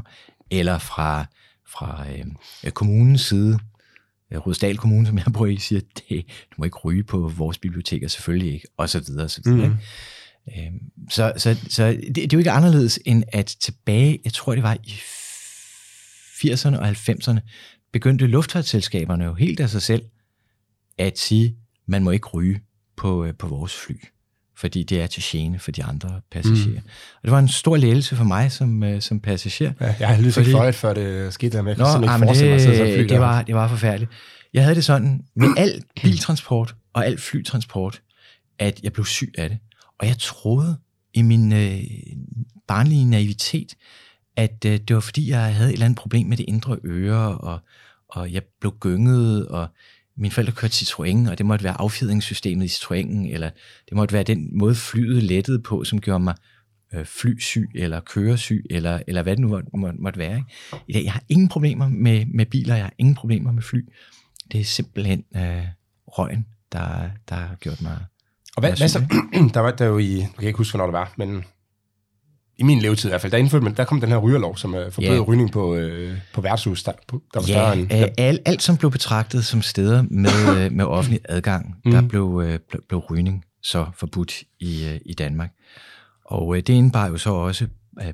eller 0.50 0.78
fra, 0.78 1.24
fra 1.68 2.06
øh, 2.64 2.70
kommunens 2.70 3.20
side, 3.20 3.58
øh, 4.30 4.38
Rudsdal 4.38 4.76
Kommune, 4.76 5.06
som 5.06 5.18
jeg 5.18 5.26
bor 5.34 5.46
i, 5.46 5.56
siger, 5.56 5.80
det, 5.80 6.24
du 6.26 6.54
må 6.58 6.64
ikke 6.64 6.78
ryge 6.78 7.02
på 7.04 7.28
vores 7.28 7.58
biblioteker, 7.58 8.08
selvfølgelig 8.08 8.52
ikke, 8.54 8.68
så 9.30 9.40
videre. 9.44 9.66
Mm. 9.68 9.72
Mm. 9.72 9.78
Øhm, 10.48 10.80
så 11.10 11.32
så, 11.36 11.56
så 11.68 11.86
det, 11.88 12.16
det 12.16 12.22
er 12.22 12.28
jo 12.32 12.38
ikke 12.38 12.50
anderledes 12.50 12.98
end 13.04 13.24
at 13.32 13.56
tilbage, 13.60 14.18
jeg 14.24 14.32
tror 14.32 14.54
det 14.54 14.62
var 14.62 14.76
i 14.84 14.90
80'erne 16.44 16.78
og 16.78 16.88
90'erne, 16.88 17.38
begyndte 17.92 18.26
luftfartsselskaberne 18.26 19.24
jo 19.24 19.34
helt 19.34 19.60
af 19.60 19.70
sig 19.70 19.82
selv 19.82 20.02
at 20.98 21.18
sige, 21.18 21.56
man 21.86 22.02
må 22.04 22.10
ikke 22.10 22.26
ryge 22.28 22.60
på, 22.96 23.24
øh, 23.24 23.34
på 23.34 23.46
vores 23.48 23.74
fly, 23.74 23.94
fordi 24.56 24.82
det 24.82 25.00
er 25.02 25.06
til 25.06 25.22
gene 25.26 25.58
for 25.58 25.70
de 25.70 25.84
andre 25.84 26.20
passagerer. 26.32 26.80
Mm. 26.80 26.88
Og 27.16 27.22
det 27.22 27.30
var 27.30 27.38
en 27.38 27.48
stor 27.48 27.76
lettelse 27.76 28.16
for 28.16 28.24
mig 28.24 28.52
som, 28.52 28.82
øh, 28.82 29.00
som 29.02 29.20
passager. 29.20 29.72
Ja, 29.80 29.94
jeg 30.00 30.08
har 30.08 30.16
ikke 30.16 30.32
Fordi- 30.32 30.50
fløjet, 30.50 30.74
før 30.74 30.94
det 30.94 31.34
skete 31.34 31.56
der, 31.56 31.62
men 31.62 31.68
jeg 31.68 31.78
Nå, 31.78 31.84
ej, 31.84 32.14
ikke 32.16 32.24
forestille 32.26 32.50
mig 32.50 32.60
at 32.60 32.76
fly 32.76 33.00
det, 33.00 33.08
der. 33.08 33.14
det, 33.14 33.20
var, 33.20 33.42
det 33.42 33.54
var 33.54 33.68
forfærdeligt. 33.68 34.10
Jeg 34.54 34.62
havde 34.62 34.74
det 34.74 34.84
sådan 34.84 35.24
med 35.36 35.48
al 35.56 35.82
biltransport 36.02 36.74
og 36.92 37.06
al 37.06 37.18
flytransport, 37.18 38.02
at 38.58 38.80
jeg 38.82 38.92
blev 38.92 39.04
syg 39.06 39.32
af 39.38 39.48
det. 39.48 39.58
Og 40.00 40.06
jeg 40.06 40.18
troede 40.18 40.78
i 41.14 41.22
min 41.22 41.52
øh, 41.52 41.82
barnlige 42.68 43.04
naivitet, 43.04 43.74
at 44.36 44.64
øh, 44.66 44.78
det 44.78 44.94
var 44.94 45.00
fordi, 45.00 45.30
jeg 45.30 45.54
havde 45.54 45.68
et 45.68 45.72
eller 45.72 45.86
andet 45.86 45.98
problem 45.98 46.26
med 46.26 46.36
det 46.36 46.44
indre 46.48 46.78
øre, 46.84 47.38
og, 47.38 47.60
og 48.08 48.32
jeg 48.32 48.42
blev 48.60 48.74
gynget, 48.80 49.48
og 49.48 49.68
mine 50.16 50.32
forældre 50.32 50.52
kørte 50.52 50.74
Citroën, 50.74 51.30
og 51.30 51.38
det 51.38 51.46
måtte 51.46 51.64
være 51.64 51.80
affjedringssystemet 51.80 52.64
i 52.64 52.68
Citroënen, 52.68 53.32
eller 53.32 53.50
det 53.88 53.96
måtte 53.96 54.12
være 54.12 54.22
den 54.22 54.58
måde 54.58 54.74
flyet 54.74 55.22
lettede 55.22 55.62
på, 55.62 55.84
som 55.84 56.00
gjorde 56.00 56.24
mig 56.24 56.34
øh, 56.94 57.06
flysyg, 57.06 57.70
eller 57.74 58.00
køresyg, 58.00 58.66
eller, 58.70 59.02
eller 59.06 59.22
hvad 59.22 59.36
det 59.36 59.40
nu 59.40 59.48
må, 59.48 59.60
må, 59.74 59.92
måtte 59.98 60.18
være. 60.18 60.36
Ikke? 60.36 60.84
I 60.88 60.92
dag, 60.92 61.04
jeg 61.04 61.12
har 61.12 61.22
ingen 61.28 61.48
problemer 61.48 61.88
med, 61.88 62.26
med 62.26 62.46
biler, 62.46 62.74
jeg 62.74 62.84
har 62.84 62.94
ingen 62.98 63.14
problemer 63.14 63.52
med 63.52 63.62
fly. 63.62 63.88
Det 64.52 64.60
er 64.60 64.64
simpelthen 64.64 65.24
øh, 65.36 65.66
røgen, 66.06 66.46
der, 66.72 67.10
der 67.28 67.34
har 67.34 67.56
gjort 67.60 67.82
mig... 67.82 67.98
Og 68.56 68.60
hvad, 68.60 68.76
hvad 68.76 68.88
så, 68.88 68.98
der 69.54 69.60
var 69.60 69.70
der 69.70 69.84
jo 69.86 69.98
i, 69.98 70.18
jeg 70.18 70.28
kan 70.38 70.46
ikke 70.46 70.56
huske, 70.56 70.76
hvornår 70.76 70.86
det 70.86 70.92
var, 70.92 71.14
men 71.16 71.44
i 72.58 72.62
min 72.62 72.78
levetid 72.78 73.08
i 73.08 73.10
hvert 73.10 73.20
fald, 73.20 73.32
der, 73.32 73.38
indførte 73.38 73.64
man, 73.64 73.76
der 73.76 73.84
kom 73.84 74.00
den 74.00 74.08
her 74.08 74.16
rygerlov, 74.16 74.56
som 74.56 74.74
uh, 74.74 74.92
forbød 74.92 75.08
Ja. 75.08 75.18
rygning 75.20 75.52
på, 75.52 75.74
øh, 75.74 76.18
på 76.34 76.40
værtshus, 76.40 76.82
der, 76.82 76.92
på, 77.08 77.22
der 77.34 77.40
var 77.40 77.46
større 77.46 77.68
Ja, 77.68 77.74
end... 77.74 77.92
øh, 77.94 78.08
alt, 78.18 78.40
alt 78.44 78.62
som 78.62 78.76
blev 78.76 78.90
betragtet 78.90 79.44
som 79.44 79.62
steder 79.62 80.04
med, 80.10 80.56
øh, 80.64 80.72
med 80.72 80.84
offentlig 80.84 81.20
adgang, 81.28 81.74
mm. 81.84 81.90
der 81.90 82.08
blev, 82.08 82.42
øh, 82.44 82.58
blev, 82.68 82.82
blev 82.88 82.98
rygning 82.98 83.44
så 83.62 83.86
forbudt 83.94 84.42
i, 84.60 84.86
øh, 84.88 85.00
i 85.06 85.14
Danmark. 85.14 85.50
Og 86.24 86.56
øh, 86.56 86.62
det 86.62 86.72
indebar 86.72 87.06
jo 87.08 87.16
så 87.16 87.30
også 87.30 87.66
øh, 88.02 88.12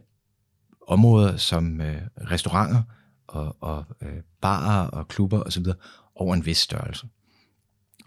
områder 0.88 1.36
som 1.36 1.80
øh, 1.80 1.96
restauranter 2.30 2.82
og, 3.28 3.56
og 3.60 3.84
øh, 4.02 4.08
barer 4.42 4.86
og 4.86 5.08
klubber 5.08 5.40
osv. 5.42 5.64
over 6.14 6.34
en 6.34 6.46
vis 6.46 6.58
størrelse. 6.58 7.06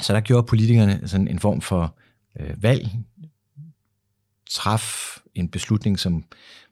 Så 0.02 0.14
der 0.14 0.20
gjorde 0.20 0.48
politikerne 0.48 1.02
sådan 1.06 1.28
en 1.28 1.40
form 1.40 1.62
for 1.62 1.96
øh, 2.40 2.64
valg, 2.64 2.90
traf 4.50 5.18
en 5.36 5.50
beslutning, 5.50 6.00
som 6.00 6.24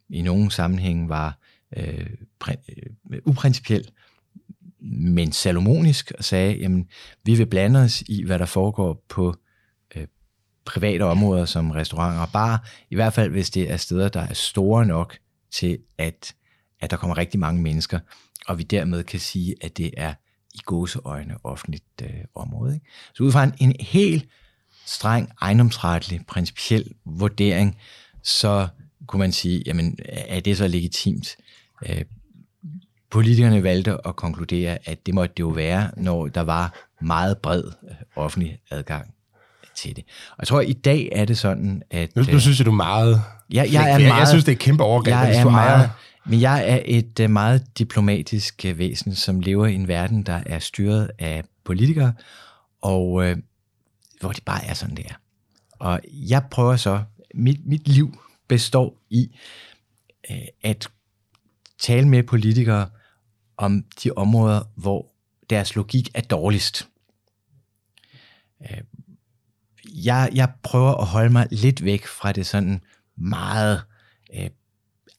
i 0.09 0.21
nogle 0.21 0.51
sammenhænge 0.51 1.09
var 1.09 1.37
øh, 1.77 2.09
øh, 3.09 3.19
uprincipiel, 3.25 3.91
men 4.79 5.31
salomonisk, 5.31 6.11
og 6.17 6.23
sagde, 6.23 6.57
jamen, 6.57 6.87
vi 7.23 7.35
vil 7.35 7.45
blande 7.45 7.79
os 7.79 8.01
i, 8.01 8.23
hvad 8.23 8.39
der 8.39 8.45
foregår 8.45 9.03
på 9.09 9.35
øh, 9.95 10.07
private 10.65 11.03
områder 11.03 11.45
som 11.45 11.71
restauranter 11.71 12.21
og 12.21 12.31
bar, 12.33 12.69
i 12.89 12.95
hvert 12.95 13.13
fald 13.13 13.31
hvis 13.31 13.49
det 13.49 13.71
er 13.71 13.77
steder, 13.77 14.09
der 14.09 14.21
er 14.21 14.33
store 14.33 14.85
nok 14.85 15.17
til, 15.51 15.79
at, 15.97 16.35
at 16.79 16.91
der 16.91 16.97
kommer 16.97 17.17
rigtig 17.17 17.39
mange 17.39 17.61
mennesker, 17.61 17.99
og 18.47 18.57
vi 18.57 18.63
dermed 18.63 19.03
kan 19.03 19.19
sige, 19.19 19.55
at 19.61 19.77
det 19.77 19.93
er 19.97 20.13
i 20.53 20.59
gåseøjne 20.65 21.35
offentligt 21.43 22.01
øh, 22.01 22.09
område. 22.35 22.73
Ikke? 22.73 22.85
Så 23.13 23.23
ud 23.23 23.31
fra 23.31 23.43
en, 23.43 23.53
en 23.59 23.75
helt 23.79 24.29
streng 24.88 25.30
ejendomsretlig, 25.41 26.21
principiel 26.28 26.86
vurdering, 27.06 27.78
så 28.23 28.67
kunne 29.08 29.19
man 29.19 29.32
sige, 29.32 29.63
jamen, 29.65 29.97
er 30.06 30.39
det 30.39 30.58
så 30.58 30.67
legitimt? 30.67 31.36
Øh, 31.86 32.02
politikerne 33.12 33.63
valgte 33.63 33.97
at 34.08 34.15
konkludere, 34.15 34.78
at 34.86 35.06
det 35.06 35.13
måtte 35.13 35.34
det 35.38 35.43
jo 35.43 35.47
være, 35.47 35.91
når 35.97 36.28
der 36.28 36.41
var 36.41 36.88
meget 37.02 37.38
bred 37.38 37.63
øh, 37.63 37.95
offentlig 38.15 38.60
adgang 38.71 39.13
til 39.76 39.95
det. 39.95 40.04
Og 40.30 40.36
jeg 40.39 40.47
tror, 40.47 40.60
at 40.60 40.69
i 40.69 40.73
dag 40.73 41.10
er 41.12 41.26
det 41.26 41.38
sådan, 41.38 41.82
at... 41.91 42.15
Nu, 42.15 42.23
nu 42.32 42.39
synes 42.39 42.60
jeg, 42.60 42.65
du 42.65 42.71
er 42.71 42.76
meget... 42.76 43.21
jeg, 43.54 43.73
jeg, 43.73 43.84
er 43.84 43.97
jeg, 43.97 44.08
meget, 44.08 44.19
jeg 44.19 44.28
synes, 44.28 44.43
det 44.43 44.52
er 44.52 44.56
et 44.56 44.60
kæmpe 44.60 44.84
overgreb, 44.84 45.12
jeg 45.12 45.26
hvis 45.26 45.38
er 45.38 45.43
du 45.43 45.50
meget, 45.50 45.78
ejer... 45.78 45.89
Men 46.26 46.41
jeg 46.41 46.69
er 46.69 46.80
et 46.86 47.19
uh, 47.19 47.30
meget 47.30 47.78
diplomatisk 47.78 48.65
væsen, 48.76 49.15
som 49.15 49.39
lever 49.39 49.65
i 49.65 49.76
en 49.76 49.88
verden, 49.88 50.23
der 50.23 50.41
er 50.45 50.60
styret 50.60 51.12
af 51.19 51.43
politikere, 51.65 52.13
og 52.82 53.36
hvor 54.19 54.32
det 54.32 54.45
bare 54.45 54.65
er 54.65 54.73
sådan, 54.73 54.95
det 54.97 55.06
er. 55.06 55.15
Og 55.71 55.99
jeg 56.06 56.45
prøver 56.51 56.75
så, 56.75 57.03
mit, 57.36 57.65
mit 57.65 57.88
liv 57.88 58.21
består 58.47 58.97
i 59.10 59.36
øh, 60.32 60.38
at 60.62 60.89
tale 61.80 62.08
med 62.08 62.23
politikere 62.23 62.89
om 63.58 63.84
de 64.03 64.12
områder, 64.12 64.63
hvor 64.75 65.12
deres 65.49 65.75
logik 65.75 66.10
er 66.13 66.21
dårligst. 66.21 66.89
Øh, 68.62 68.82
Jeg, 69.93 70.30
jeg 70.34 70.53
prøver 70.63 70.93
at 70.93 71.08
holde 71.08 71.30
mig 71.30 71.47
lidt 71.51 71.84
væk 71.84 72.08
fra 72.08 72.32
det 72.32 72.45
sådan 72.45 72.82
meget 73.17 73.84
øh, 74.34 74.49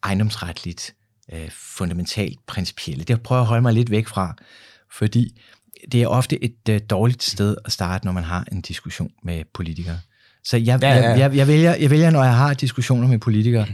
ejendomsretligt, 0.03 0.95
øh, 1.33 1.51
fundamentalt 1.51 2.47
principielle. 2.47 3.05
Det 3.05 3.23
prøver 3.23 3.39
jeg 3.41 3.45
at 3.45 3.49
holde 3.49 3.63
mig 3.63 3.73
lidt 3.73 3.91
væk 3.91 4.07
fra, 4.09 4.37
fordi 4.93 5.41
det 5.93 6.03
er 6.03 6.07
ofte 6.07 6.45
et 6.45 6.69
øh, 6.71 6.81
dårligt 6.91 7.23
sted 7.23 7.57
at 7.65 7.73
starte, 7.73 8.05
når 8.05 8.13
man 8.13 8.25
har 8.25 8.45
en 8.53 8.61
diskussion 8.61 9.11
med 9.23 9.45
politikere. 9.55 9.99
Så 10.45 10.57
jeg, 10.57 10.83
Ja, 10.83 10.89
ja, 10.89 11.01
ja. 11.01 11.19
Jeg, 11.19 11.37
jeg, 11.37 11.47
vælger, 11.47 11.75
jeg 11.75 11.91
vælger, 11.91 12.11
når 12.11 12.25
jeg 12.25 12.37
har 12.37 12.55
diskussioner 12.55 13.09
med 13.09 13.19
politikere, 13.19 13.67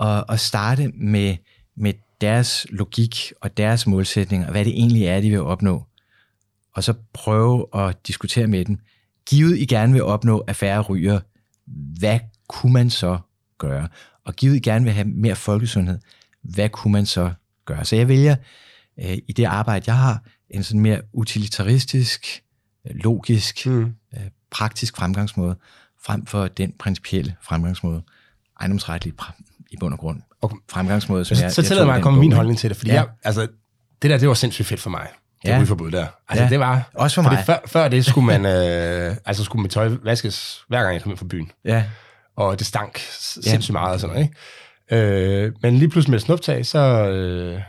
at, 0.00 0.24
at 0.28 0.40
starte 0.40 0.88
med, 0.88 1.36
med 1.76 1.92
deres 2.20 2.66
logik 2.70 3.32
og 3.40 3.56
deres 3.56 3.86
målsætninger, 3.86 4.46
og 4.46 4.52
hvad 4.52 4.64
det 4.64 4.72
egentlig 4.72 5.04
er, 5.04 5.20
de 5.20 5.30
vil 5.30 5.40
opnå. 5.40 5.84
Og 6.74 6.84
så 6.84 6.94
prøve 7.12 7.66
at 7.74 8.06
diskutere 8.06 8.46
med 8.46 8.64
dem. 8.64 8.78
Givet 9.28 9.58
I 9.58 9.66
gerne 9.66 9.92
vil 9.92 10.02
opnå, 10.02 10.38
at 10.38 10.56
færre 10.56 10.80
ryger, 10.80 11.20
hvad 11.98 12.18
kunne 12.48 12.72
man 12.72 12.90
så 12.90 13.18
gøre? 13.58 13.88
Og 14.24 14.34
givet 14.34 14.56
I 14.56 14.58
gerne 14.58 14.84
vil 14.84 14.94
have 14.94 15.08
mere 15.08 15.36
folkesundhed, 15.36 15.98
hvad 16.42 16.68
kunne 16.68 16.92
man 16.92 17.06
så 17.06 17.32
gøre? 17.64 17.84
Så 17.84 17.96
jeg 17.96 18.08
vælger 18.08 18.36
øh, 19.00 19.18
i 19.28 19.32
det 19.32 19.44
arbejde, 19.44 19.84
jeg 19.86 19.98
har, 19.98 20.22
en 20.50 20.62
sådan 20.62 20.80
mere 20.80 21.00
utilitaristisk, 21.12 22.42
logisk, 22.84 23.66
Mm. 23.66 23.94
øh, 24.16 24.20
praktisk 24.50 24.96
fremgangsmåde, 24.96 25.56
frem 26.04 26.26
for 26.26 26.48
den 26.48 26.72
principielle 26.78 27.34
fremgangsmåde, 27.42 28.02
ejendomsretlige 28.60 29.14
pra- 29.22 29.64
i 29.70 29.76
bund 29.80 29.92
og 29.94 29.98
grund. 30.00 30.22
Okay. 30.42 30.56
Fremgangsmåde, 30.70 31.24
som 31.24 31.36
Så, 31.36 31.42
jeg, 31.44 31.52
så 31.52 31.60
jeg 31.60 31.66
tillader 31.66 31.82
tog 31.82 31.86
mig 31.86 31.96
at 31.96 32.02
komme 32.02 32.20
min 32.20 32.32
holdning 32.32 32.58
til 32.58 32.70
det, 32.70 32.76
fordi 32.76 32.90
Ja. 32.90 32.96
jeg, 32.96 33.06
altså, 33.24 33.40
det 34.02 34.10
der, 34.10 34.18
det 34.18 34.28
var 34.28 34.34
sindssygt 34.34 34.68
fedt 34.68 34.80
for 34.80 34.90
mig. 34.90 35.08
det 35.42 35.48
Ja. 35.48 35.58
rygeforbud 35.58 35.90
der. 35.90 36.06
Altså, 36.28 36.42
Ja. 36.44 36.50
det 36.50 36.60
var... 36.60 36.90
Også 36.94 37.14
for 37.14 37.22
mig. 37.30 37.42
Før, 37.46 37.56
før 37.66 37.88
det 37.88 38.04
skulle 38.04 38.26
man... 38.26 38.46
Øh, 39.10 39.16
altså, 39.24 39.44
skulle 39.44 39.62
mit 39.62 39.70
tøj 39.70 39.88
vaskes, 40.02 40.60
hver 40.68 40.82
gang 40.82 40.94
jeg 40.94 41.02
kom 41.02 41.12
ind 41.12 41.18
fra 41.18 41.26
byen. 41.26 41.50
Ja, 41.64 41.84
Og 42.36 42.58
det 42.58 42.66
stank 42.66 42.98
s- 42.98 43.38
Ja. 43.44 43.50
sindssygt 43.50 43.72
meget 43.72 43.94
og 43.94 44.00
sådan 44.00 44.16
noget, 44.16 44.30
ikke? 44.90 45.46
Øh, 45.46 45.52
men 45.62 45.76
lige 45.78 45.88
pludselig 45.88 46.10
med 46.10 46.18
snuptag, 46.20 46.66
så... 46.66 46.78
Øh, 46.78 47.60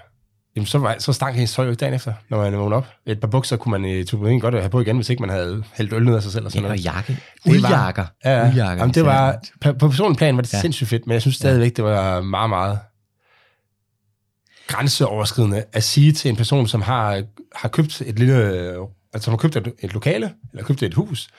jamen, 0.60 0.68
så, 0.68 0.78
var, 0.78 0.96
så 1.00 1.14
stank 1.14 1.36
hendes 1.36 1.54
tøj 1.54 1.66
jo 1.66 1.72
ikke 1.72 1.80
dagen 1.80 1.94
efter, 1.94 2.14
når 2.30 2.38
man 2.38 2.58
vågnede 2.58 2.78
op. 2.78 2.88
Et 3.06 3.20
par 3.20 3.28
bukser 3.28 3.58
kunne 3.58 3.72
man 3.72 3.86
i 3.86 4.04
tuben 4.04 4.40
godt 4.40 4.56
have 4.56 4.70
på 4.70 4.82
igen, 4.82 4.96
hvis 4.96 5.10
ikke 5.10 5.22
man 5.22 5.30
havde 5.30 5.64
hældt 5.74 5.94
øl 5.94 6.04
ned 6.06 6.16
af 6.16 6.24
sig 6.24 6.32
selv 6.32 6.46
og 6.46 6.52
sådan 6.52 6.64
ja 6.64 6.70
og 6.70 6.76
noget. 6.76 6.86
jakke. 6.86 7.18
var- 7.46 7.52
Uldjakker. 7.52 8.06
Ja, 8.26 8.32
ja. 8.40 8.48
Uldjakker, 8.50 8.82
Jamen, 8.84 8.94
det 8.94 9.06
var, 9.06 9.40
på, 9.62 9.74
på 9.74 9.88
personlig 9.90 10.18
plan 10.18 10.36
var 10.36 10.42
det 10.42 10.54
Ja. 10.54 10.62
sindssygt 10.62 10.90
fedt, 10.90 11.08
men 11.08 11.14
jeg 11.14 11.22
synes 11.22 11.36
stadigvæk, 11.36 11.76
det 11.76 11.84
var 11.84 12.22
meget, 12.22 12.50
meget 12.50 12.80
grænseoverskridende 14.68 15.64
at 15.74 15.84
sige 15.84 16.12
til 16.12 16.30
en 16.30 16.36
person, 16.36 16.68
som 16.68 16.82
har, 16.82 17.24
har 17.56 17.70
købt 17.70 18.02
et 18.06 18.20
lille, 18.20 18.36
altså 19.14 19.26
som 19.26 19.32
har 19.32 19.38
købt 19.38 19.56
et, 19.56 19.74
et 19.80 19.94
lokale, 19.94 20.34
eller 20.54 20.64
købt 20.66 20.84
et 20.84 20.94
hus, 20.94 21.30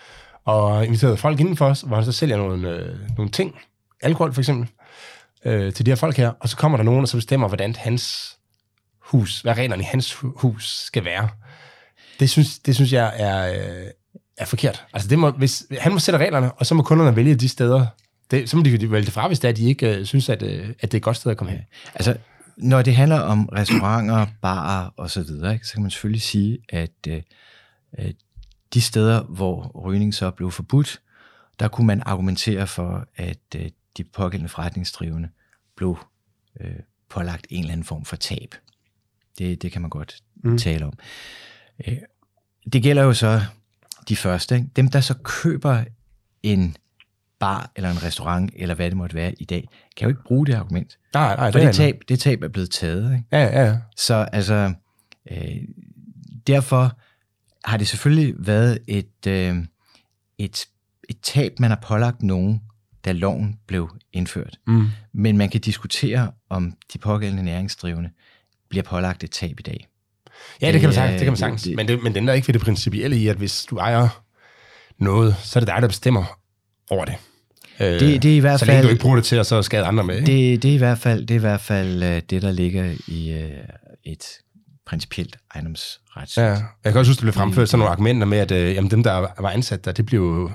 og 0.45 0.85
inviteret 0.87 1.19
folk 1.19 1.41
indenfor, 1.41 1.87
hvor 1.87 1.97
han 1.97 2.05
så 2.05 2.13
sælger 2.13 2.37
nogle, 2.37 2.69
øh, 2.71 2.97
nogle 3.17 3.31
ting, 3.31 3.55
alkohol 4.03 4.33
for 4.35 4.41
eksempel, 4.41 4.69
øh, 5.45 5.73
til 5.73 5.87
de 5.87 5.91
her 5.91 5.97
folk 5.97 6.17
her, 6.17 6.33
og 6.41 6.49
så 6.49 6.57
kommer 6.57 6.77
der 6.79 6.85
nogen, 6.85 7.01
der 7.01 7.07
så 7.07 7.17
bestemmer, 7.17 7.49
hvordan 7.49 7.75
hans 7.79 8.37
hus, 9.11 9.41
hvad 9.41 9.59
reglerne 9.59 9.83
i 9.83 9.87
hans 9.87 10.13
hus 10.15 10.85
skal 10.85 11.05
være. 11.05 11.29
Det 12.21 12.31
synes, 12.31 12.59
det 12.59 12.75
synes 12.75 12.93
jeg 12.93 13.13
er, 13.17 13.53
øh, 13.53 13.87
er 14.39 14.45
forkert. 14.45 14.85
Altså 14.93 15.09
det 15.09 15.19
må, 15.19 15.31
hvis, 15.31 15.67
han 15.79 15.93
må 15.93 15.99
sætte 15.99 16.19
reglerne, 16.19 16.53
og 16.53 16.67
så 16.67 16.75
må 16.75 16.83
kunderne 16.83 17.17
vælge 17.17 17.35
de 17.35 17.49
steder. 17.49 17.87
Det, 18.31 18.51
så 18.51 18.57
må 18.57 18.63
de 18.63 18.91
vælge 18.91 19.05
det 19.05 19.13
fra, 19.13 19.27
hvis 19.27 19.39
det 19.39 19.49
er, 19.49 19.53
at 19.53 19.57
de 19.57 19.69
ikke 19.69 19.97
øh, 19.97 20.07
synes, 20.07 20.29
at, 20.29 20.43
øh, 20.43 20.69
at 20.69 20.83
det 20.83 20.95
er 20.95 20.99
et 20.99 21.03
godt 21.03 21.17
sted 21.17 21.31
at 21.31 21.37
komme 21.37 21.53
hen. 21.53 21.63
Altså, 21.95 22.17
når 22.57 22.83
det 22.83 22.97
handler 22.97 23.21
om 23.21 23.49
restauranter, 23.53 24.27
barer 24.43 24.91
og 24.97 25.11
så 25.11 25.23
videre, 25.23 25.53
ikke, 25.53 25.67
så 25.67 25.73
kan 25.73 25.83
man 25.83 25.91
selvfølgelig 25.91 26.23
sige, 26.23 26.59
at 26.69 27.07
øh, 27.09 27.23
de 28.75 28.81
steder, 28.81 29.23
hvor 29.23 29.83
rygning 29.85 30.15
så 30.15 30.31
blev 30.31 30.51
forbudt, 30.51 31.01
der 31.61 31.69
kunne 31.69 31.87
man 31.87 32.03
argumentere 32.07 32.67
for, 32.67 33.07
at 33.17 33.39
øh, 33.57 33.71
de 33.97 34.05
pågældende 34.05 34.49
forretningsdrivende 34.49 35.29
blev 35.77 35.99
øh, 36.61 36.71
pålagt 37.09 37.47
en 37.51 37.61
eller 37.61 37.73
anden 37.73 37.85
form 37.85 38.05
for 38.05 38.17
tab. 38.17 38.55
Det, 39.41 39.63
det 39.63 39.73
kan 39.73 39.83
man 39.83 39.91
godt 39.91 40.23
mm. 40.45 40.59
tale 40.59 40.87
om. 40.87 40.93
Øh, 41.89 41.97
det 42.73 42.83
gælder 42.83 43.03
jo 43.03 43.15
så 43.15 43.41
de 44.09 44.17
første. 44.17 44.55
Ikke? 44.55 44.69
Dem, 44.77 44.89
der 44.89 45.01
så 45.01 45.15
køber 45.23 45.85
en 46.43 46.77
bar 47.39 47.73
eller 47.77 47.91
en 47.91 48.03
restaurant, 48.03 48.53
eller 48.57 48.75
hvad 48.75 48.87
det 48.87 48.97
måtte 48.97 49.17
være 49.17 49.35
i 49.39 49.45
dag, 49.45 49.69
kan 49.97 50.05
jo 50.05 50.09
ikke 50.09 50.23
bruge 50.23 50.47
det 50.47 50.55
argument. 50.55 50.99
Nej, 51.15 51.37
nej, 51.37 51.53
For 51.53 51.59
er 51.59 51.65
det 51.65 51.75
tab, 51.75 52.01
det 52.09 52.21
tab 52.21 52.43
er 52.43 52.49
blevet 52.49 52.71
taget. 52.71 53.13
Ikke? 53.13 53.25
Ja, 53.33 53.43
ja, 53.43 53.67
ja. 53.67 53.77
Så 53.97 54.15
altså, 54.15 54.75
øh, 55.31 55.57
derfor 56.47 56.99
har 57.65 57.77
det 57.77 57.89
selvfølgelig 57.89 58.35
været 58.39 58.79
et, 58.87 59.27
øh, 59.27 59.57
et, 60.39 60.67
et 61.09 61.21
tab, 61.23 61.53
man 61.59 61.71
har 61.71 61.79
pålagt 61.83 62.23
nogen, 62.23 62.63
da 63.05 63.13
loven 63.13 63.59
blev 63.67 63.91
indført. 64.13 64.59
Mm. 64.67 64.87
Men 65.13 65.39
man 65.39 65.49
kan 65.49 65.61
diskutere, 65.61 66.33
om 66.49 66.77
de 66.93 66.99
pågældende 66.99 67.43
næringsdrivende 67.43 68.11
bliver 68.71 68.83
pålagt 68.83 69.25
et 69.25 69.31
tab 69.31 69.61
i 69.61 69.63
dag. 69.63 69.87
Ja, 70.63 70.73
det 70.73 70.81
kan 70.81 70.89
man 70.89 70.95
sagtens. 70.95 71.19
Det 71.21 71.25
kan 71.25 71.27
man 71.27 71.35
øh, 71.35 71.39
sagtens. 71.39 71.63
det- 71.63 71.77
Men 71.77 71.89
det, 71.89 72.03
men 72.03 72.13
det 72.13 72.17
ændrer 72.21 72.35
ikke 72.35 72.49
ved 72.49 72.53
det 72.53 72.63
principielle 72.63 73.17
i, 73.17 73.29
at 73.29 73.37
hvis 73.37 73.65
du 73.71 73.77
ejer 73.77 74.23
noget, 74.99 75.37
så 75.43 75.59
er 75.59 75.61
det 75.61 75.69
dig, 75.69 75.83
der 75.83 75.89
bestemmer 75.89 76.39
over 76.91 77.05
det. 77.05 77.15
Øh, 77.81 77.87
Det, 78.01 78.23
det 78.23 78.33
er 78.33 78.37
i 78.37 78.39
hvert 78.39 78.61
så 78.61 78.67
længe 78.67 78.77
fald... 78.79 78.87
du 78.87 78.91
ikke 78.91 79.03
bruger 79.03 79.17
det 79.17 79.25
til 79.25 79.37
at 79.37 79.47
så 79.47 79.63
skade 79.63 79.85
andre 79.85 80.05
med. 80.05 80.15
Ikke? 80.17 80.27
Det, 80.27 80.63
det, 80.63 80.71
er 80.71 80.75
i 80.75 80.79
hvert 80.79 80.99
fald, 80.99 81.21
det 81.27 81.31
er 81.31 81.39
i 81.39 81.41
hvert 81.41 81.61
fald 81.61 82.03
øh, 82.03 82.23
det, 82.31 82.43
der 82.43 82.51
ligger 82.53 82.95
i 83.09 83.31
øh, 83.33 83.51
et 84.05 84.25
principielt 84.87 85.37
ejendomsret. 85.55 86.37
Ja, 86.37 86.43
jeg 86.45 86.59
kan 86.85 86.97
også 86.97 87.11
huske, 87.11 87.11
at 87.11 87.17
det 87.17 87.23
blev 87.23 87.33
fremført 87.33 87.69
sådan 87.69 87.79
nogle 87.79 87.91
argumenter 87.93 88.27
med, 88.27 88.39
at 88.39 88.51
øh, 88.51 88.75
jamen, 88.75 88.91
dem, 88.91 89.03
der 89.03 89.13
var 89.43 89.51
ansat 89.51 89.85
der, 89.85 89.93
det 89.93 90.07
blev 90.07 90.51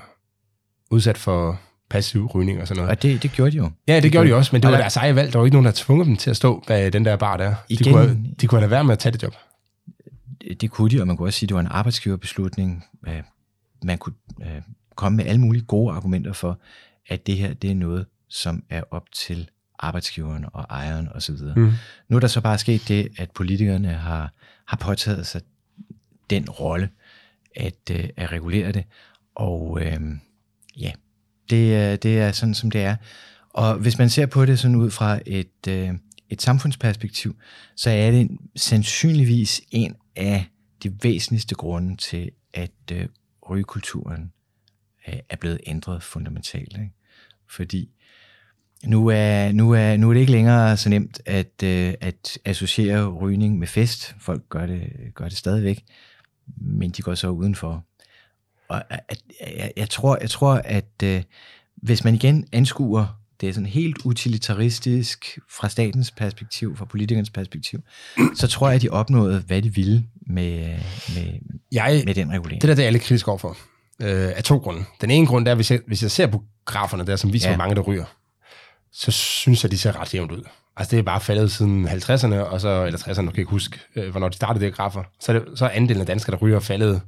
udsat 0.90 1.18
for 1.18 1.60
passiv 1.90 2.26
rygning 2.26 2.60
og 2.60 2.68
sådan 2.68 2.78
noget. 2.82 2.90
Og 2.96 3.02
det, 3.02 3.22
det 3.22 3.32
gjorde 3.32 3.50
de 3.50 3.56
jo. 3.56 3.70
Ja, 3.88 4.00
det 4.00 4.12
gjorde 4.12 4.28
de 4.28 4.34
også, 4.34 4.50
men 4.52 4.62
det 4.62 4.66
var 4.68 4.74
der- 4.74 4.80
deres 4.82 4.96
eget 4.96 5.14
valg. 5.16 5.32
Der 5.32 5.38
var 5.38 5.46
ikke 5.46 5.54
nogen, 5.54 5.66
der 5.66 5.72
tvunget 5.74 6.06
dem 6.06 6.16
til 6.16 6.30
at 6.30 6.36
stå 6.36 6.64
bag 6.66 6.92
den 6.92 7.04
der 7.04 7.16
bar 7.16 7.36
der. 7.36 7.48
De 7.68 7.74
Igen- 7.74 7.92
kunne, 7.92 8.24
de 8.40 8.46
kunne 8.46 8.60
have 8.60 8.70
været 8.70 8.86
med 8.86 8.92
at 8.92 8.98
tage 8.98 9.12
det 9.12 9.22
job. 9.22 9.34
Det 10.60 10.70
kunne 10.70 10.90
de, 10.90 11.00
og 11.00 11.06
man 11.06 11.16
kunne 11.16 11.28
også 11.28 11.38
sige, 11.38 11.46
at 11.46 11.48
det 11.48 11.54
var 11.54 11.60
en 11.60 11.66
arbejdsgiverbeslutning. 11.70 12.84
Øh, 13.08 13.22
Man 13.84 13.98
kunne 13.98 14.14
øh, 14.42 14.62
komme 14.94 15.16
med 15.16 15.26
alle 15.26 15.40
mulige 15.40 15.62
gode 15.64 15.94
argumenter 15.94 16.32
for, 16.32 16.58
at 17.08 17.26
det 17.26 17.36
her 17.36 17.54
det 17.54 17.70
er 17.70 17.74
noget, 17.74 18.06
som 18.28 18.62
er 18.70 18.82
op 18.90 19.04
til 19.12 19.50
arbejdsgiveren 19.78 20.44
og 20.52 20.66
ejeren 20.70 21.08
osv. 21.14 21.34
Mm. 21.56 21.72
Nu 22.08 22.16
er 22.16 22.20
der 22.20 22.26
så 22.26 22.40
bare 22.40 22.58
sket 22.58 22.88
det, 22.88 23.08
at 23.18 23.30
politikerne 23.30 23.88
har, 23.88 24.32
har 24.66 24.76
påtaget 24.76 25.26
sig 25.26 25.40
den 26.30 26.50
rolle 26.50 26.88
at, 27.56 27.74
øh, 27.90 28.04
at 28.16 28.32
regulere 28.32 28.72
det. 28.72 28.84
Og 29.34 29.78
øh, 29.82 30.00
ja, 30.80 30.92
det, 31.50 31.92
øh, 31.92 31.98
det 32.02 32.18
er 32.18 32.32
sådan, 32.32 32.54
som 32.54 32.70
det 32.70 32.82
er. 32.82 32.96
Og 33.50 33.74
hvis 33.74 33.98
man 33.98 34.10
ser 34.10 34.26
på 34.26 34.46
det 34.46 34.58
sådan 34.58 34.76
ud 34.76 34.90
fra 34.90 35.20
et, 35.26 35.68
øh, 35.68 35.90
et 36.30 36.42
samfundsperspektiv, 36.42 37.36
så 37.76 37.90
er 37.90 38.10
det 38.10 38.30
sandsynligvis 38.56 39.60
en 39.70 39.94
af 40.16 40.46
de 40.82 40.92
væsentligste 41.02 41.54
grunde 41.54 41.96
til, 41.96 42.30
at 42.54 42.70
øh, 42.92 43.08
rygekulturen 43.50 44.32
øh, 45.08 45.18
er 45.28 45.36
blevet 45.36 45.60
ændret 45.66 46.02
fundamentalt. 46.02 46.72
Ikke? 46.72 46.92
Fordi 47.50 47.90
nu 48.84 49.06
er, 49.06 49.52
nu, 49.52 49.70
er, 49.70 49.96
nu 49.96 50.08
er 50.08 50.14
det 50.14 50.20
ikke 50.20 50.32
længere 50.32 50.76
så 50.76 50.88
nemt 50.88 51.20
at, 51.26 51.62
øh, 51.64 51.94
at 52.00 52.38
associere 52.44 53.08
rygning 53.08 53.58
med 53.58 53.66
fest. 53.66 54.14
Folk 54.18 54.48
gør 54.48 54.66
det, 54.66 54.92
gør 55.14 55.28
det 55.28 55.38
stadigvæk, 55.38 55.84
men 56.56 56.90
de 56.90 57.02
går 57.02 57.14
så 57.14 57.28
udenfor. 57.28 57.84
Og 58.68 58.82
at, 58.90 59.22
jeg, 59.56 59.72
jeg, 59.76 59.90
tror, 59.90 60.18
jeg 60.20 60.30
tror, 60.30 60.54
at 60.64 61.02
øh, 61.04 61.22
hvis 61.76 62.04
man 62.04 62.14
igen 62.14 62.46
anskuer 62.52 63.20
det 63.40 63.48
er 63.48 63.52
sådan 63.52 63.66
helt 63.66 63.96
utilitaristisk 64.04 65.38
fra 65.50 65.68
statens 65.68 66.10
perspektiv, 66.10 66.76
fra 66.76 66.84
politikernes 66.84 67.30
perspektiv, 67.30 67.80
så 68.34 68.46
tror 68.46 68.68
jeg, 68.68 68.76
at 68.76 68.82
de 68.82 68.88
opnåede, 68.88 69.40
hvad 69.46 69.62
de 69.62 69.74
ville 69.74 70.04
med, 70.26 70.78
med, 71.14 71.32
Jeg, 71.72 72.02
med 72.06 72.14
den 72.14 72.30
regulering. 72.32 72.62
det 72.62 72.68
der, 72.68 72.74
det 72.74 72.82
er 72.82 72.86
jeg 72.86 72.92
lidt 72.92 73.04
kritisk 73.04 73.28
overfor. 73.28 73.56
Øh, 74.02 74.32
af 74.36 74.44
to 74.44 74.56
grunde. 74.58 74.84
Den 75.00 75.10
ene 75.10 75.26
grund 75.26 75.48
er, 75.48 75.54
hvis 75.54 75.70
jeg, 75.70 75.80
hvis 75.86 76.02
jeg 76.02 76.10
ser 76.10 76.26
på 76.26 76.42
graferne 76.64 77.06
der, 77.06 77.16
som 77.16 77.32
viser, 77.32 77.48
Ja. 77.48 77.54
hvor 77.56 77.64
mange 77.64 77.74
der 77.76 77.82
ryger, 77.82 78.04
så 78.92 79.10
synes 79.10 79.62
jeg, 79.64 79.70
de 79.70 79.78
ser 79.78 80.00
ret 80.00 80.14
jævnt 80.14 80.32
ud. 80.32 80.42
Altså, 80.76 80.90
det 80.90 80.98
er 80.98 81.02
bare 81.02 81.20
faldet 81.20 81.52
siden 81.52 81.88
50'erne, 81.88 82.34
og 82.34 82.60
så, 82.60 82.84
eller 82.84 82.98
60'erne, 82.98 83.08
jeg 83.08 83.14
kan 83.16 83.38
ikke 83.38 83.50
huske, 83.50 83.78
øh, 83.96 84.10
hvornår 84.10 84.28
de 84.28 84.36
startede 84.36 84.64
de 84.64 84.70
her 84.70 84.74
grafer. 84.76 85.02
Så 85.20 85.32
er, 85.32 85.38
det, 85.38 85.58
så 85.58 85.64
er 85.64 85.68
andelen 85.68 86.00
af 86.00 86.06
danskere, 86.06 86.36
der 86.36 86.42
ryger, 86.42 86.60
faldet 86.60 87.00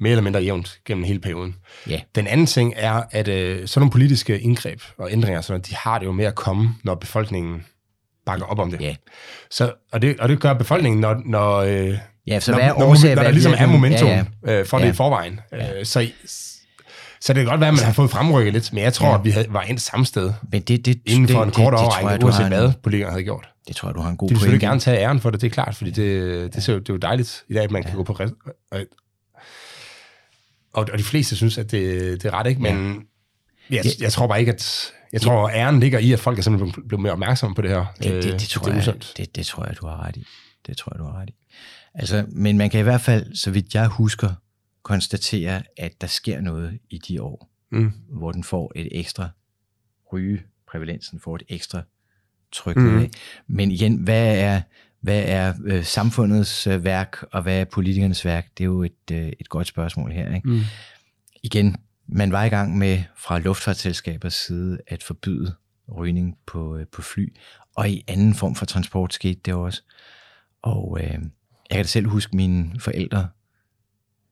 mere 0.00 0.10
eller 0.10 0.22
mindre 0.22 0.40
jævnt 0.40 0.78
gennem 0.86 1.04
hele 1.04 1.18
perioden. 1.20 1.54
Ja. 1.88 2.00
Den 2.14 2.26
anden 2.26 2.46
ting 2.46 2.74
er, 2.76 3.02
at 3.10 3.28
øh, 3.28 3.68
sådan 3.68 3.80
nogle 3.80 3.90
politiske 3.90 4.40
indgreb 4.40 4.80
og 4.98 5.12
ændringer, 5.12 5.40
sådan, 5.40 5.60
de 5.62 5.74
har 5.74 5.98
det 5.98 6.06
jo 6.06 6.12
med 6.12 6.24
at 6.24 6.34
komme, 6.34 6.74
når 6.84 6.94
befolkningen 6.94 7.64
bakker 8.26 8.46
op 8.46 8.58
om 8.58 8.70
det. 8.70 8.80
Ja. 8.80 8.94
Så, 9.50 9.72
og, 9.92 10.02
det 10.02 10.20
og 10.20 10.28
det 10.28 10.40
gør 10.40 10.54
befolkningen, 10.54 11.00
når, 11.00 11.22
når, 11.24 11.56
øh, 11.56 11.94
Ja, 12.26 12.40
så 12.40 12.50
når, 12.50 12.58
hvad 12.58 12.68
er 12.68 12.74
når, 12.78 12.86
årsag, 12.86 13.08
når 13.10 13.14
der 13.14 13.22
hvad 13.22 13.32
ligesom 13.32 13.54
er 13.58 13.66
momentum 13.66 14.08
Ja, 14.08 14.24
ja, 14.46 14.60
Øh, 14.60 14.66
for 14.66 14.78
det 14.78 14.84
Ja. 14.84 14.90
i 14.90 14.94
forvejen. 14.94 15.40
Ja. 15.52 15.78
Øh, 15.78 15.84
så, 15.86 16.08
så 17.20 17.32
det 17.32 17.40
kan 17.40 17.44
godt 17.44 17.60
være, 17.60 17.68
at 17.68 17.74
man 17.74 17.84
har 17.84 17.92
fået 17.92 18.10
fremrykket 18.10 18.52
lidt, 18.52 18.72
men 18.72 18.82
jeg 18.82 18.92
tror, 18.92 19.08
Ja. 19.08 19.14
at 19.18 19.24
vi 19.24 19.30
havde, 19.30 19.46
var 19.50 19.62
endt 19.62 19.80
samme 19.80 20.06
sted 20.06 20.32
Men 20.52 20.62
det, 20.62 20.86
det, 20.86 21.00
inden 21.06 21.28
for 21.28 21.38
det, 21.38 21.46
en 21.46 21.52
kort 21.52 21.72
det, 21.72 21.78
det, 21.80 21.86
overrække, 21.86 22.24
uanset 22.24 22.46
hvad 22.46 22.72
politikerne 22.82 23.10
havde 23.12 23.24
gjort. 23.24 23.48
Det 23.68 23.76
tror 23.76 23.88
jeg, 23.88 23.94
du 23.94 24.00
har 24.00 24.10
en 24.10 24.16
god 24.16 24.28
De 24.28 24.32
vil 24.34 24.38
selvfølgelig 24.38 24.60
pointe. 24.68 24.70
gerne 24.72 24.80
tage 24.80 24.98
æren 25.08 25.20
for 25.20 25.30
det, 25.30 25.40
det 25.40 25.46
er 25.46 25.50
klart, 25.50 25.74
fordi 25.76 25.90
det, 25.90 26.54
det, 26.54 26.68
jo, 26.68 26.78
det 26.78 26.88
er 26.88 26.94
jo 26.94 26.96
dejligt 26.96 27.44
i 27.48 27.54
dag, 27.54 27.64
at 27.64 27.70
man 27.70 27.82
kan 27.82 27.94
gå 27.96 28.02
på... 28.02 28.18
Og, 30.76 30.88
og, 30.92 30.98
de 30.98 31.02
fleste 31.04 31.36
synes, 31.36 31.58
at 31.58 31.70
det, 31.70 32.22
det 32.22 32.28
er 32.28 32.34
ret, 32.34 32.46
ikke? 32.46 32.62
Men 32.62 33.06
jeg, 33.70 33.84
jeg 34.00 34.12
tror 34.12 34.26
bare 34.26 34.40
ikke, 34.40 34.52
at... 34.52 34.92
Jeg 35.12 35.20
tror, 35.20 35.48
æren 35.50 35.80
ligger 35.80 35.98
i, 35.98 36.12
at 36.12 36.20
folk 36.20 36.38
er 36.38 36.42
simpelthen 36.42 36.88
blevet- 36.88 37.02
mere 37.02 37.12
opmærksomme 37.12 37.54
på 37.54 37.62
det 37.62 37.70
her. 37.70 37.84
Det, 37.98 38.04
det, 38.04 38.14
Øh, 38.14 38.22
det, 38.40 38.40
tror 38.40 38.72
det 38.72 38.86
jeg, 38.86 38.94
det, 39.16 39.36
det 39.36 39.46
tror 39.46 39.64
jeg, 39.66 39.76
du 39.80 39.86
har 39.86 40.06
ret 40.06 40.16
i. 40.16 40.26
Det 40.66 40.76
tror 40.76 40.92
jeg, 40.94 40.98
du 40.98 41.04
har 41.04 41.20
ret 41.20 41.30
i. 41.30 41.34
Altså, 41.94 42.24
men 42.28 42.58
man 42.58 42.70
kan 42.70 42.80
i 42.80 42.82
hvert 42.82 43.00
fald, 43.00 43.34
så 43.34 43.50
vidt 43.50 43.74
jeg 43.74 43.86
husker, 43.86 44.30
konstatere, 44.82 45.62
at 45.76 46.00
der 46.00 46.06
sker 46.06 46.40
noget 46.40 46.78
i 46.90 46.98
de 46.98 47.22
år, 47.22 47.50
Mm. 47.72 47.92
hvor 48.08 48.32
den 48.32 48.44
får 48.44 48.72
et 48.76 48.88
ekstra 48.92 49.28
rygeprævalensen, 50.12 51.20
får 51.20 51.36
et 51.36 51.42
ekstra 51.48 51.82
tryk. 52.52 52.76
Mm. 52.76 53.10
Men 53.46 53.70
igen, 53.70 53.96
hvad 53.96 54.38
er, 54.38 54.60
hvad 55.06 55.24
er 55.26 55.54
øh, 55.64 55.84
samfundets 55.84 56.66
øh, 56.66 56.84
værk, 56.84 57.16
og 57.32 57.42
hvad 57.42 57.60
er 57.60 57.64
politikernes 57.64 58.24
værk? 58.24 58.48
Det 58.58 58.64
er 58.64 58.66
jo 58.66 58.82
et, 58.82 59.10
øh, 59.12 59.32
et 59.40 59.48
godt 59.48 59.66
spørgsmål 59.66 60.12
her. 60.12 60.34
Ikke? 60.34 60.48
Mm. 60.48 60.60
Igen, 61.42 61.76
man 62.06 62.32
var 62.32 62.44
i 62.44 62.48
gang 62.48 62.78
med 62.78 63.02
fra 63.16 63.38
luftfartsselskabers 63.38 64.34
side 64.34 64.78
at 64.86 65.02
forbyde 65.02 65.54
rygning 65.96 66.38
på, 66.46 66.76
øh, 66.76 66.86
på 66.86 67.02
fly, 67.02 67.36
og 67.76 67.90
i 67.90 68.04
anden 68.08 68.34
form 68.34 68.54
for 68.54 68.66
transport 68.66 69.14
skete 69.14 69.40
det 69.44 69.54
også. 69.54 69.82
Og 70.62 70.98
øh, 71.00 71.10
jeg 71.10 71.20
kan 71.70 71.78
da 71.78 71.82
selv 71.82 72.06
huske 72.06 72.36
mine 72.36 72.80
forældre. 72.80 73.28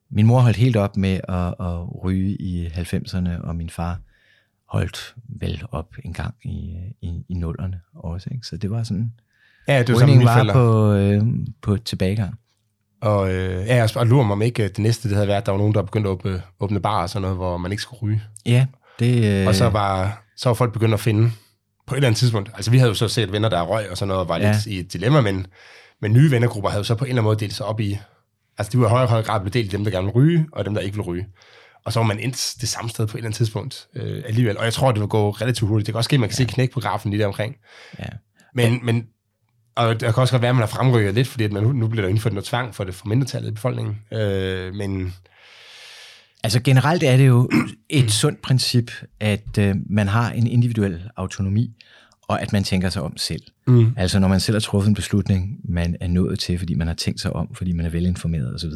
Min 0.09 0.25
mor 0.25 0.39
holdt 0.39 0.57
helt 0.57 0.75
op 0.75 0.97
med 0.97 1.19
at, 1.27 1.55
at 1.59 2.03
ryge 2.03 2.35
i 2.41 2.67
90'erne, 2.67 3.41
og 3.41 3.55
min 3.55 3.69
far 3.69 3.99
holdt 4.65 5.15
vel 5.29 5.63
op 5.71 5.95
en 6.03 6.13
gang 6.13 6.35
i, 6.43 6.75
øh, 6.75 6.91
i, 7.01 7.25
i 7.29 7.33
nullerne 7.33 7.81
også. 7.93 8.29
Ikke? 8.31 8.47
Så 8.47 8.57
det 8.57 8.71
var 8.71 8.83
sådan, 8.83 9.13
Ja, 9.67 9.79
det 9.79 9.97
samme 9.97 10.13
rygning 10.13 10.25
var 10.25 10.53
på, 10.53 10.91
øh, 10.93 11.21
på 11.61 11.77
tilbagegang. 11.77 12.35
Og 13.01 13.33
øh, 13.33 13.67
ja, 13.67 13.75
jeg 13.75 14.05
lurer 14.05 14.23
mig 14.23 14.33
om 14.33 14.41
ikke, 14.41 14.63
det 14.63 14.79
næste 14.79 15.09
det 15.09 15.15
havde 15.15 15.27
været, 15.27 15.37
at 15.37 15.45
der 15.45 15.51
var 15.51 15.59
nogen, 15.59 15.73
der 15.73 15.81
begyndte 15.81 16.09
at 16.09 16.11
åbne, 16.11 16.41
åbne 16.59 16.79
bar 16.79 17.01
og 17.01 17.09
sådan 17.09 17.21
noget, 17.21 17.37
hvor 17.37 17.57
man 17.57 17.71
ikke 17.71 17.81
skulle 17.81 18.01
ryge. 18.01 18.23
Ja, 18.45 18.65
det... 18.99 19.41
Øh... 19.41 19.47
Og 19.47 19.55
så 19.55 19.69
var, 19.69 20.23
så 20.37 20.49
var 20.49 20.53
folk 20.53 20.73
begyndt 20.73 20.93
at 20.93 20.99
finde 20.99 21.31
på 21.87 21.95
et 21.95 21.97
eller 21.97 22.07
andet 22.07 22.19
tidspunkt. 22.19 22.51
Altså 22.53 22.71
vi 22.71 22.77
havde 22.77 22.89
jo 22.89 22.95
så 22.95 23.07
set 23.07 23.31
venner, 23.31 23.49
der 23.49 23.61
røg 23.61 23.91
og 23.91 23.97
sådan 23.97 24.07
noget, 24.07 24.21
og 24.21 24.29
var 24.29 24.37
ja. 24.37 24.51
lidt 24.51 24.65
i 24.65 24.79
et 24.79 24.93
dilemma, 24.93 25.21
men, 25.21 25.47
men 26.01 26.13
nye 26.13 26.31
vennergrupper 26.31 26.69
havde 26.69 26.79
jo 26.79 26.83
så 26.83 26.95
på 26.95 27.05
en 27.05 27.09
eller 27.09 27.21
anden 27.21 27.23
måde 27.23 27.39
delt 27.39 27.53
sig 27.53 27.65
op 27.65 27.79
i, 27.79 27.97
altså 28.57 28.71
de 28.71 28.79
var 28.79 28.87
i 28.87 28.89
højere, 28.89 29.07
højere 29.07 29.25
grad 29.25 29.39
blevet 29.39 29.53
delt 29.53 29.71
dem, 29.71 29.83
der 29.83 29.91
gerne 29.91 30.05
ville 30.05 30.15
ryge, 30.15 30.45
og 30.51 30.65
dem, 30.65 30.73
der 30.73 30.81
ikke 30.81 30.97
ville 30.97 31.11
ryge. 31.11 31.25
Og 31.85 31.93
så 31.93 31.99
var 31.99 32.07
man 32.07 32.19
endt 32.19 32.55
det 32.61 32.69
samme 32.69 32.89
sted 32.89 33.07
på 33.07 33.17
et 33.17 33.19
eller 33.19 33.27
andet 33.27 33.37
tidspunkt 33.37 33.87
øh, 33.95 34.23
alligevel. 34.25 34.57
Og 34.57 34.63
jeg 34.63 34.73
tror, 34.73 34.91
det 34.91 35.01
vil 35.01 35.09
gå 35.09 35.29
relativt 35.29 35.69
hurtigt. 35.69 35.85
Det 35.85 35.93
kan 35.93 35.97
også 35.97 36.07
ske, 36.07 36.13
at 36.13 36.19
man 36.19 36.29
kan 36.29 36.37
ja. 36.39 36.45
se 36.45 36.53
knæk 36.53 36.71
på 36.73 36.79
grafen 36.79 37.11
lige 37.11 37.21
der 37.21 37.27
omkring. 37.27 37.55
Ja. 37.99 38.05
Men, 38.53 38.79
men 38.83 39.05
og 39.75 39.99
der 39.99 40.11
kan 40.11 40.21
også 40.21 40.33
godt 40.33 40.41
være, 40.41 40.49
at 40.49 40.55
man 40.55 40.61
har 40.61 40.67
fremrykket 40.67 41.13
lidt, 41.13 41.27
fordi 41.27 41.43
at 41.43 41.51
man, 41.51 41.63
nu 41.63 41.87
bliver 41.87 42.01
der 42.01 42.09
indført 42.09 42.33
noget 42.33 42.45
tvang 42.45 42.75
for 42.75 42.83
det 42.83 42.95
for 42.95 43.07
mindretallet 43.07 43.49
i 43.49 43.53
befolkningen. 43.53 43.97
Øh, 44.11 44.73
men... 44.73 45.13
Altså 46.43 46.59
generelt 46.59 47.03
er 47.03 47.17
det 47.17 47.27
jo 47.27 47.49
et 47.89 48.11
sundt 48.11 48.41
princip, 48.41 48.91
at 49.19 49.57
øh, 49.59 49.75
man 49.89 50.07
har 50.07 50.31
en 50.31 50.47
individuel 50.47 51.09
autonomi, 51.17 51.71
og 52.21 52.41
at 52.41 52.53
man 52.53 52.63
tænker 52.63 52.89
sig 52.89 53.01
om 53.01 53.17
selv. 53.17 53.41
Mm. 53.67 53.93
Altså 53.97 54.19
når 54.19 54.27
man 54.27 54.39
selv 54.39 54.55
har 54.55 54.59
truffet 54.59 54.89
en 54.89 54.95
beslutning, 54.95 55.59
man 55.63 55.95
er 56.01 56.07
nået 56.07 56.39
til, 56.39 56.59
fordi 56.59 56.73
man 56.73 56.87
har 56.87 56.93
tænkt 56.93 57.21
sig 57.21 57.33
om, 57.33 57.55
fordi 57.55 57.71
man 57.71 57.85
er 57.85 57.89
velinformeret 57.89 58.55
osv. 58.55 58.71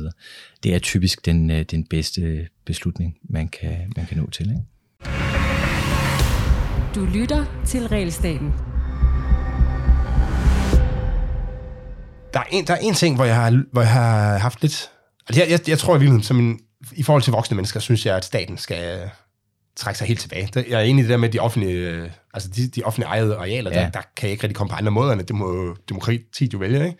Det 0.63 0.75
er 0.75 0.79
typisk 0.79 1.25
den, 1.25 1.51
øh, 1.51 1.65
den 1.71 1.85
bedste 1.85 2.47
beslutning, 2.65 3.15
man 3.29 3.47
kan, 3.47 3.93
man 3.95 4.05
kan 4.05 4.17
nå 4.17 4.29
til. 4.29 4.49
Ikke? 4.49 4.61
Du 6.95 7.05
lytter 7.05 7.45
til 7.65 7.87
Realstaten. 7.87 8.78
Der 12.33 12.39
er, 12.39 12.43
en, 12.51 12.67
der 12.67 12.73
er 12.73 12.77
en 12.77 12.93
ting, 12.93 13.15
hvor 13.15 13.25
jeg 13.25 13.35
har, 13.35 13.63
hvor 13.71 13.81
jeg 13.81 13.91
har 13.91 14.37
haft 14.37 14.61
lidt... 14.61 14.89
Altså 15.27 15.41
jeg, 15.41 15.51
jeg, 15.51 15.69
jeg 15.69 15.79
tror 15.79 15.95
i 15.95 15.99
virkeligheden, 15.99 16.23
som 16.23 16.39
en, 16.39 16.59
i 16.91 17.03
forhold 17.03 17.23
til 17.23 17.33
voksne 17.33 17.55
mennesker, 17.55 17.79
synes 17.79 18.05
jeg, 18.05 18.15
at 18.15 18.25
staten 18.25 18.57
skal 18.57 19.09
trække 19.75 19.97
sig 19.97 20.07
helt 20.07 20.19
tilbage. 20.19 20.49
Jeg 20.55 20.79
er 20.79 20.83
enig 20.83 20.99
i 20.99 21.03
det 21.03 21.09
der 21.09 21.17
med 21.17 21.29
de 21.29 21.39
offentlige, 21.39 21.89
øh, 21.89 22.09
altså 22.33 22.49
de, 22.49 22.67
de 22.67 22.83
offentlige 22.83 23.07
ejede 23.07 23.35
arealer, 23.35 23.71
ja. 23.71 23.79
der, 23.79 23.89
der 23.89 24.01
kan 24.15 24.27
jeg 24.27 24.31
ikke 24.31 24.43
rigtig 24.43 24.55
komme 24.55 24.69
på 24.69 24.75
andre 24.75 24.91
måder, 24.91 25.13
end 25.13 25.21
det 25.21 25.35
må 25.35 25.75
demokratiet 25.89 26.53
jo 26.53 26.57
vælge, 26.57 26.85
ikke? 26.85 26.97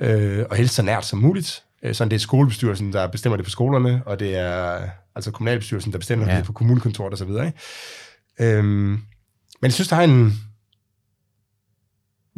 Øh, 0.00 0.46
og 0.50 0.56
helst 0.56 0.74
så 0.74 0.82
nært 0.82 1.06
som 1.06 1.18
muligt. 1.18 1.62
Øh, 1.82 1.94
sådan 1.94 2.10
det 2.10 2.16
er 2.16 2.20
skolebestyrelsen, 2.20 2.92
der 2.92 3.06
bestemmer 3.06 3.36
det 3.36 3.44
på 3.44 3.50
skolerne, 3.50 4.02
og 4.06 4.20
det 4.20 4.36
er 4.36 4.80
altså 5.14 5.30
kommunalbestyrelsen, 5.30 5.92
der 5.92 5.98
bestemmer 5.98 6.30
ja. 6.30 6.36
det 6.36 6.44
på 6.44 6.52
kommunekontoret 6.52 7.12
og 7.12 7.18
så 7.18 7.24
videre, 7.24 7.46
ikke? 7.46 7.58
Øhm, 8.58 8.66
men 8.66 9.02
jeg 9.62 9.72
synes, 9.72 9.88
der 9.88 9.96
er 9.96 10.00
en, 10.00 10.40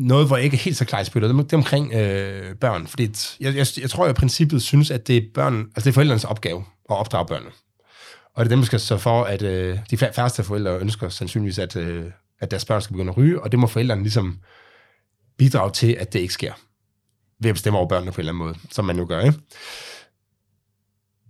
noget, 0.01 0.27
hvor 0.27 0.37
jeg 0.37 0.45
ikke 0.45 0.55
er 0.55 0.61
helt 0.61 0.77
så 0.77 0.85
klar 0.85 1.01
i 1.01 1.05
spillet, 1.05 1.35
det 1.35 1.53
er 1.53 1.57
omkring 1.57 1.93
øh, 1.93 2.55
børn. 2.55 2.87
Fordi 2.87 3.11
jeg, 3.41 3.57
jeg, 3.57 3.67
jeg 3.81 3.91
tror, 3.91 4.05
jeg 4.05 4.11
i 4.11 4.21
princippet 4.21 4.63
synes, 4.63 4.91
at 4.91 5.07
det 5.07 5.17
er 5.17 5.23
børn, 5.35 5.59
altså 5.61 5.85
det 5.85 5.87
er 5.87 5.93
forældrenes 5.93 6.25
opgave 6.25 6.65
at 6.91 6.97
opdrage 6.97 7.27
børnene. 7.27 7.51
Og 8.35 8.45
det 8.45 8.53
er 8.53 8.57
dem, 8.57 8.59
der 8.59 8.67
skal 8.67 8.81
så 8.81 8.99
for, 8.99 9.25
at 9.25 9.43
øh, 9.43 9.79
de 9.91 9.97
færreste 9.97 10.45
forældre 10.45 10.79
ønsker 10.79 11.09
sandsynligvis, 11.09 11.59
at, 11.59 11.77
øh, 11.77 12.05
at 12.41 12.51
deres 12.51 12.65
børn 12.65 12.83
skal 12.83 12.95
begynde 12.95 13.11
at 13.11 13.17
ryge, 13.17 13.43
og 13.43 13.53
det 13.53 13.59
må 13.59 13.67
forældrene 13.67 14.03
ligesom 14.03 14.39
bidrage 15.39 15.71
til, 15.71 15.97
at 16.01 16.13
det 16.13 16.19
ikke 16.19 16.35
sker. 16.35 16.53
Ved 17.41 17.51
at 17.51 17.55
bestemme 17.55 17.79
over 17.79 17.89
børnene 17.89 18.13
på 18.13 18.17
en 18.17 18.21
eller 18.21 18.33
anden 18.33 18.45
måde, 18.45 18.55
som 18.71 18.85
man 18.85 18.97
nu 18.97 19.05
gør, 19.05 19.21
ikke? 19.21 19.39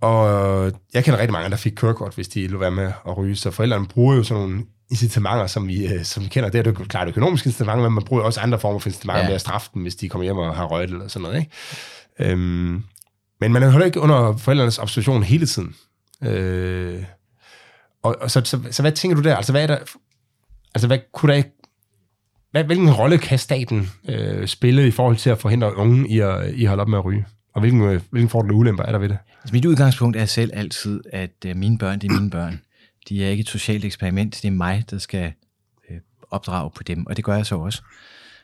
Og 0.01 0.73
jeg 0.95 1.05
kender 1.05 1.21
rigtig 1.21 1.33
mange, 1.33 1.51
der 1.51 1.57
fik 1.57 1.73
kørekort, 1.77 2.15
hvis 2.15 2.29
de 2.29 2.47
lå 2.47 2.59
være 2.59 2.71
med 2.71 2.93
at 3.07 3.17
ryge, 3.17 3.37
så 3.37 3.51
forældrene 3.51 3.87
bruger 3.87 4.17
jo 4.17 4.23
sådan 4.23 4.43
nogle 4.43 4.65
incitamenter, 4.91 5.47
som 5.47 5.69
vi, 5.69 5.87
øh, 5.87 6.05
som 6.05 6.23
vi 6.25 6.29
kender. 6.29 6.49
Det 6.51 6.67
er 6.67 6.71
jo 6.71 6.85
klart 6.85 7.09
økonomiske 7.09 7.47
incitamenter, 7.47 7.83
men 7.83 7.93
man 7.93 8.05
bruger 8.05 8.23
også 8.23 8.41
andre 8.41 8.59
former 8.59 8.79
for 8.79 8.89
incitamenter 8.89 9.23
ja. 9.23 9.29
med 9.29 9.35
at 9.35 9.41
straffe 9.41 9.71
dem, 9.75 9.83
hvis 9.83 9.97
de 9.97 10.09
kommer 10.09 10.25
hjem 10.25 10.37
og 10.37 10.57
har 10.57 10.65
røget 10.65 10.91
eller 10.91 11.09
sådan 11.09 11.23
noget. 11.23 11.39
Ikke? 11.39 12.33
Øhm, 12.33 12.85
men 13.41 13.53
man 13.53 13.63
er 13.63 13.71
heller 13.71 13.87
ikke 13.87 14.01
under 14.01 14.37
forældrenes 14.37 14.79
observation 14.79 15.23
hele 15.23 15.47
tiden. 15.47 15.75
Øh, 16.25 17.03
og, 18.03 18.17
og 18.21 18.31
så, 18.31 18.43
så, 18.45 18.61
så, 18.71 18.83
hvad 18.83 18.93
tænker 18.93 19.17
du 19.17 19.23
der? 19.23 19.37
Altså, 19.37 19.53
hvad 19.53 19.63
er 19.63 19.67
der, 19.67 19.79
altså, 20.75 20.87
hvad 20.87 20.99
kunne 21.13 21.31
der 21.33 21.37
ikke, 21.37 21.51
hvad, 22.51 22.65
hvilken 22.65 22.93
rolle 22.93 23.19
kan 23.19 23.39
staten 23.39 23.91
øh, 24.09 24.47
spille 24.47 24.89
i 24.89 24.91
forhold 24.91 25.17
til 25.17 25.31
at 25.31 25.39
forhindre 25.39 25.77
unge 25.77 26.09
i 26.09 26.21
at, 26.21 26.55
i 26.55 26.63
at 26.63 26.69
holde 26.69 26.81
op 26.81 26.89
med 26.89 26.99
at 26.99 27.05
ryge? 27.05 27.27
Og 27.55 27.61
hvilken, 27.61 27.83
øh, 27.83 28.01
hvilken 28.11 28.29
fordel 28.29 28.51
og 28.51 28.57
ulemper 28.57 28.85
er 28.85 28.93
der 28.93 28.99
ved 28.99 29.09
det? 29.09 29.19
Altså, 29.43 29.55
mit 29.55 29.65
udgangspunkt 29.65 30.17
er 30.17 30.25
selv 30.25 30.51
altid, 30.55 31.01
at 31.13 31.45
øh, 31.47 31.57
mine 31.57 31.79
børn, 31.79 31.99
det 31.99 32.11
er 32.11 32.15
mine 32.15 32.31
børn. 32.31 32.61
De 33.09 33.25
er 33.25 33.29
ikke 33.29 33.41
et 33.41 33.49
socialt 33.49 33.85
eksperiment, 33.85 34.35
det 34.43 34.49
er 34.49 34.53
mig, 34.53 34.85
der 34.91 34.99
skal 34.99 35.33
øh, 35.91 35.97
opdrage 36.31 36.71
på 36.71 36.83
dem, 36.83 37.07
og 37.07 37.17
det 37.17 37.25
gør 37.25 37.37
jeg 37.37 37.47
så 37.47 37.57
også. 37.57 37.83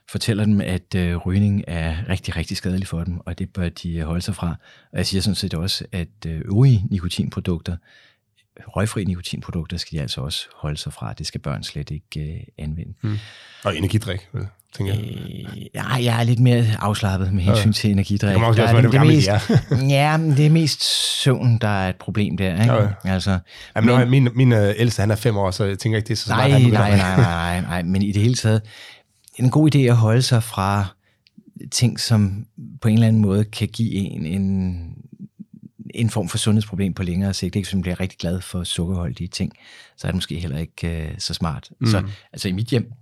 Fortæller 0.08 0.44
dem, 0.44 0.60
at 0.60 0.94
øh, 0.94 1.16
rygning 1.16 1.64
er 1.66 2.08
rigtig, 2.08 2.36
rigtig 2.36 2.56
skadelig 2.56 2.86
for 2.86 3.04
dem, 3.04 3.20
og 3.26 3.38
det 3.38 3.52
bør 3.52 3.68
de 3.68 4.02
holde 4.02 4.20
sig 4.20 4.34
fra. 4.34 4.56
Og 4.92 4.98
jeg 4.98 5.06
siger 5.06 5.20
sådan 5.20 5.34
set 5.34 5.54
også, 5.54 5.84
at 5.92 6.08
øh, 6.26 6.40
øvrige 6.44 6.86
nikotinprodukter, 6.90 7.76
røgfri 8.68 9.04
nikotinprodukter, 9.04 9.76
skal 9.76 9.98
de 9.98 10.02
altså 10.02 10.20
også 10.20 10.46
holde 10.56 10.76
sig 10.76 10.92
fra. 10.92 11.12
Det 11.12 11.26
skal 11.26 11.40
børn 11.40 11.62
slet 11.62 11.90
ikke 11.90 12.20
øh, 12.20 12.40
anvende. 12.58 12.94
Mm. 13.02 13.18
Og 13.64 13.76
energidrik, 13.76 14.28
vel? 14.32 14.46
tænker 14.76 14.94
jeg. 14.94 15.02
Øh, 15.02 15.66
ja, 15.74 15.94
jeg 15.94 16.20
er 16.20 16.24
lidt 16.24 16.40
mere 16.40 16.64
afslappet 16.78 17.32
med 17.32 17.42
hensyn 17.42 17.68
ja. 17.68 17.72
til 17.72 17.90
energidrik. 17.90 18.30
Det 18.30 18.38
kan 18.38 18.46
også 18.46 18.62
være, 18.62 18.82
det, 18.82 18.92
det, 18.92 19.06
mest, 19.06 19.28
ja, 19.96 20.16
men 20.16 20.30
det 20.30 20.46
er 20.46 20.50
mest 20.50 20.82
søvn, 21.22 21.58
der 21.58 21.68
er 21.68 21.88
et 21.88 21.96
problem 21.96 22.36
der. 22.36 22.62
Ikke? 22.62 22.74
Ja. 22.74 22.88
Altså, 23.04 23.38
Jamen, 23.76 23.98
men, 23.98 24.10
min, 24.10 24.28
min 24.34 24.52
uh, 24.52 24.68
ældste, 24.76 25.00
han 25.00 25.10
er 25.10 25.16
fem 25.16 25.36
år, 25.36 25.50
så 25.50 25.64
jeg 25.64 25.78
tænker 25.78 25.96
ikke, 25.96 26.08
det 26.08 26.12
er 26.12 26.16
så 26.16 26.30
nej, 26.30 26.48
smart. 26.48 26.62
Nej, 26.62 26.96
nej, 26.96 26.96
nej, 26.96 27.16
nej, 27.16 27.60
nej, 27.60 27.82
men 27.82 28.02
i 28.02 28.12
det 28.12 28.22
hele 28.22 28.34
taget, 28.34 28.62
en 29.36 29.50
god 29.50 29.74
idé 29.74 29.78
at 29.78 29.96
holde 29.96 30.22
sig 30.22 30.42
fra 30.42 30.86
ting, 31.72 32.00
som 32.00 32.46
på 32.80 32.88
en 32.88 32.94
eller 32.94 33.06
anden 33.06 33.22
måde 33.22 33.44
kan 33.44 33.68
give 33.68 33.92
en 33.94 34.26
en, 34.26 34.76
en 35.96 36.10
form 36.10 36.28
for 36.28 36.38
sundhedsproblem 36.38 36.94
på 36.94 37.02
længere 37.02 37.34
sigt. 37.34 37.56
Ikke? 37.56 37.66
Hvis 37.66 37.74
man 37.74 37.82
bliver 37.82 38.00
rigtig 38.00 38.18
glad 38.18 38.40
for 38.40 38.64
sukkerholdige 38.64 39.28
ting, 39.28 39.52
så 39.96 40.06
er 40.06 40.10
det 40.10 40.16
måske 40.16 40.40
heller 40.40 40.58
ikke 40.58 41.08
uh, 41.12 41.18
så 41.18 41.34
smart. 41.34 41.70
Mm. 41.80 41.86
Så 41.86 42.08
altså 42.32 42.48
i 42.48 42.52
mit 42.52 42.66
hjem, 42.66 42.92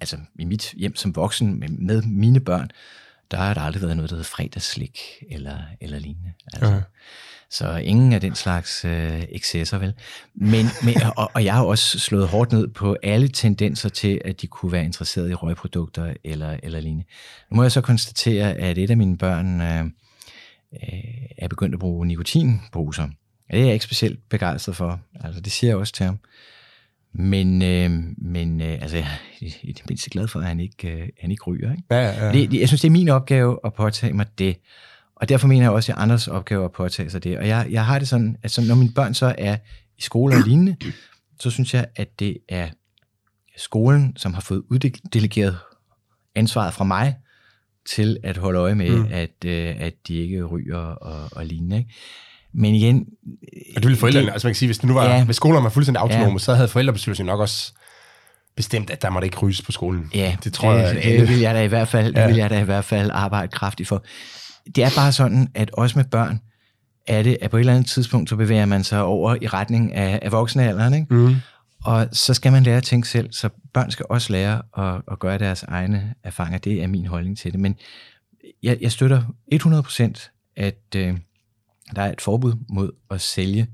altså 0.00 0.18
i 0.38 0.44
mit 0.44 0.74
hjem 0.76 0.96
som 0.96 1.16
voksen 1.16 1.60
med, 1.60 1.68
med 1.68 2.02
mine 2.02 2.40
børn, 2.40 2.70
der 3.30 3.36
har 3.36 3.54
der 3.54 3.60
aldrig 3.60 3.82
været 3.82 3.96
noget, 3.96 4.10
der 4.10 4.16
hedder 4.16 4.28
fredagsslik 4.28 4.98
eller, 5.30 5.58
eller 5.80 5.98
lignende. 5.98 6.32
Altså, 6.52 6.72
ja. 6.72 6.80
Så 7.50 7.76
ingen 7.76 8.12
af 8.12 8.20
den 8.20 8.34
slags 8.34 8.84
øh, 8.84 9.22
excesser, 9.22 9.78
vel? 9.78 9.94
Men, 10.34 10.66
men, 10.84 10.94
og, 11.16 11.30
og 11.34 11.44
jeg 11.44 11.54
har 11.54 11.62
også 11.62 11.98
slået 11.98 12.28
hårdt 12.28 12.52
ned 12.52 12.68
på 12.68 12.96
alle 13.02 13.28
tendenser 13.28 13.88
til, 13.88 14.20
at 14.24 14.40
de 14.40 14.46
kunne 14.46 14.72
være 14.72 14.84
interesseret 14.84 15.30
i 15.30 15.34
røgprodukter 15.34 16.14
eller, 16.24 16.56
eller 16.62 16.80
lignende. 16.80 17.04
Nu 17.50 17.56
må 17.56 17.62
jeg 17.62 17.72
så 17.72 17.80
konstatere, 17.80 18.54
at 18.54 18.78
et 18.78 18.90
af 18.90 18.96
mine 18.96 19.18
børn 19.18 19.60
øh, 19.60 19.84
øh, 20.72 21.28
er 21.38 21.48
begyndt 21.48 21.74
at 21.74 21.80
bruge 21.80 22.06
nikotinposer. 22.06 23.08
Det 23.50 23.60
er 23.60 23.64
jeg 23.64 23.72
ikke 23.72 23.84
specielt 23.84 24.28
begejstret 24.28 24.76
for. 24.76 25.00
Altså, 25.20 25.40
det 25.40 25.52
siger 25.52 25.70
jeg 25.70 25.76
også 25.76 25.92
til 25.92 26.06
ham. 26.06 26.18
Men, 27.12 27.62
øh, 27.62 27.90
men 28.18 28.60
øh, 28.60 28.72
altså, 28.82 28.96
jeg 28.96 29.06
er 29.42 29.46
i 29.62 29.72
det 29.72 29.82
mindste 29.88 30.10
glad 30.10 30.28
for, 30.28 30.40
at 30.40 30.46
han 30.46 30.60
ikke, 30.60 30.88
øh, 30.88 31.08
han 31.20 31.30
ikke 31.30 31.44
ryger. 31.44 31.70
Ikke? 31.70 31.82
Ja, 31.90 32.26
ja. 32.26 32.32
Det, 32.32 32.50
det, 32.50 32.60
jeg 32.60 32.68
synes, 32.68 32.80
det 32.80 32.88
er 32.88 32.92
min 32.92 33.08
opgave 33.08 33.58
at 33.64 33.74
påtage 33.74 34.12
mig 34.12 34.26
det. 34.38 34.56
Og 35.16 35.28
derfor 35.28 35.48
mener 35.48 35.62
jeg 35.62 35.70
også, 35.70 35.92
at 35.92 35.98
andres 35.98 36.28
opgave 36.28 36.64
at 36.64 36.72
påtage 36.72 37.10
sig 37.10 37.24
det. 37.24 37.38
Og 37.38 37.48
jeg, 37.48 37.66
jeg 37.70 37.86
har 37.86 37.98
det 37.98 38.08
sådan, 38.08 38.36
at 38.42 38.50
så, 38.50 38.62
når 38.68 38.74
mine 38.74 38.92
børn 38.94 39.14
så 39.14 39.34
er 39.38 39.56
i 39.98 40.02
skole 40.02 40.36
og 40.36 40.42
lignende, 40.42 40.76
så 41.40 41.50
synes 41.50 41.74
jeg, 41.74 41.86
at 41.96 42.20
det 42.20 42.38
er 42.48 42.68
skolen, 43.56 44.16
som 44.16 44.34
har 44.34 44.40
fået 44.40 44.62
uddelegeret 44.70 45.58
ansvaret 46.34 46.74
fra 46.74 46.84
mig 46.84 47.16
til 47.88 48.18
at 48.22 48.36
holde 48.36 48.58
øje 48.58 48.74
med, 48.74 48.90
mm. 48.90 49.06
at, 49.10 49.44
øh, 49.46 49.74
at 49.78 49.94
de 50.08 50.14
ikke 50.14 50.44
ryger 50.44 50.78
og, 50.78 51.28
og 51.32 51.46
lignende. 51.46 51.78
Ikke? 51.78 51.94
Men 52.52 52.74
igen... 52.74 53.06
Og 53.76 53.82
det 53.82 53.84
ville 53.84 53.96
forældrene, 53.96 54.26
det, 54.26 54.32
altså 54.32 54.46
man 54.46 54.52
kan 54.52 54.58
sige, 54.58 54.68
hvis, 54.68 54.78
det 54.78 54.88
nu 54.88 54.94
var, 54.94 55.04
ja, 55.04 55.24
hvis 55.24 55.36
skolerne 55.36 55.64
var 55.64 55.70
fuldstændig 55.70 56.00
autonome, 56.00 56.32
ja. 56.32 56.38
så 56.38 56.54
havde 56.54 56.68
forældrebestyrelsen 56.68 57.26
nok 57.26 57.40
også 57.40 57.72
bestemt, 58.56 58.90
at 58.90 59.02
der 59.02 59.10
måtte 59.10 59.26
ikke 59.26 59.38
ryges 59.38 59.62
på 59.62 59.72
skolen. 59.72 60.10
Ja, 60.14 60.36
det 60.44 60.52
tror 60.52 60.72
det, 60.72 60.82
jeg. 60.82 60.94
Det, 60.94 61.04
det 61.20 61.28
vil 61.28 61.38
jeg 61.38 61.54
da 61.54 61.62
i 61.62 61.66
hvert 61.66 61.88
fald, 61.88 62.14
ja. 62.14 62.20
det 62.20 62.28
vil 62.28 62.36
jeg 62.36 62.50
da 62.50 62.60
i 62.60 62.64
hvert 62.64 62.84
fald 62.84 63.10
arbejde 63.12 63.48
kraftigt 63.48 63.88
for. 63.88 64.04
Det 64.74 64.84
er 64.84 64.90
bare 64.96 65.12
sådan, 65.12 65.48
at 65.54 65.70
også 65.72 65.98
med 65.98 66.04
børn, 66.04 66.40
er 67.06 67.22
det, 67.22 67.38
at 67.40 67.50
på 67.50 67.56
et 67.56 67.60
eller 67.60 67.74
andet 67.74 67.90
tidspunkt, 67.90 68.30
så 68.30 68.36
bevæger 68.36 68.66
man 68.66 68.84
sig 68.84 69.02
over 69.02 69.36
i 69.42 69.46
retning 69.46 69.94
af, 69.94 70.18
af 70.22 70.32
voksenalderen, 70.32 70.94
ikke? 70.94 71.14
Mm. 71.14 71.36
Og 71.84 72.08
så 72.12 72.34
skal 72.34 72.52
man 72.52 72.62
lære 72.62 72.76
at 72.76 72.82
tænke 72.82 73.08
selv, 73.08 73.32
så 73.32 73.48
børn 73.74 73.90
skal 73.90 74.06
også 74.10 74.32
lære 74.32 74.62
at, 74.78 75.02
at 75.12 75.18
gøre 75.18 75.38
deres 75.38 75.62
egne 75.62 76.14
erfaringer. 76.24 76.58
Det 76.58 76.82
er 76.82 76.86
min 76.86 77.06
holdning 77.06 77.38
til 77.38 77.52
det. 77.52 77.60
Men 77.60 77.76
jeg, 78.62 78.78
jeg 78.80 78.92
støtter 78.92 79.22
100% 79.54 80.52
at, 80.56 80.78
øh, 80.96 81.18
der 81.96 82.02
er 82.02 82.12
et 82.12 82.20
forbud 82.20 82.52
mod 82.68 82.90
at 83.10 83.20
sælge 83.20 83.66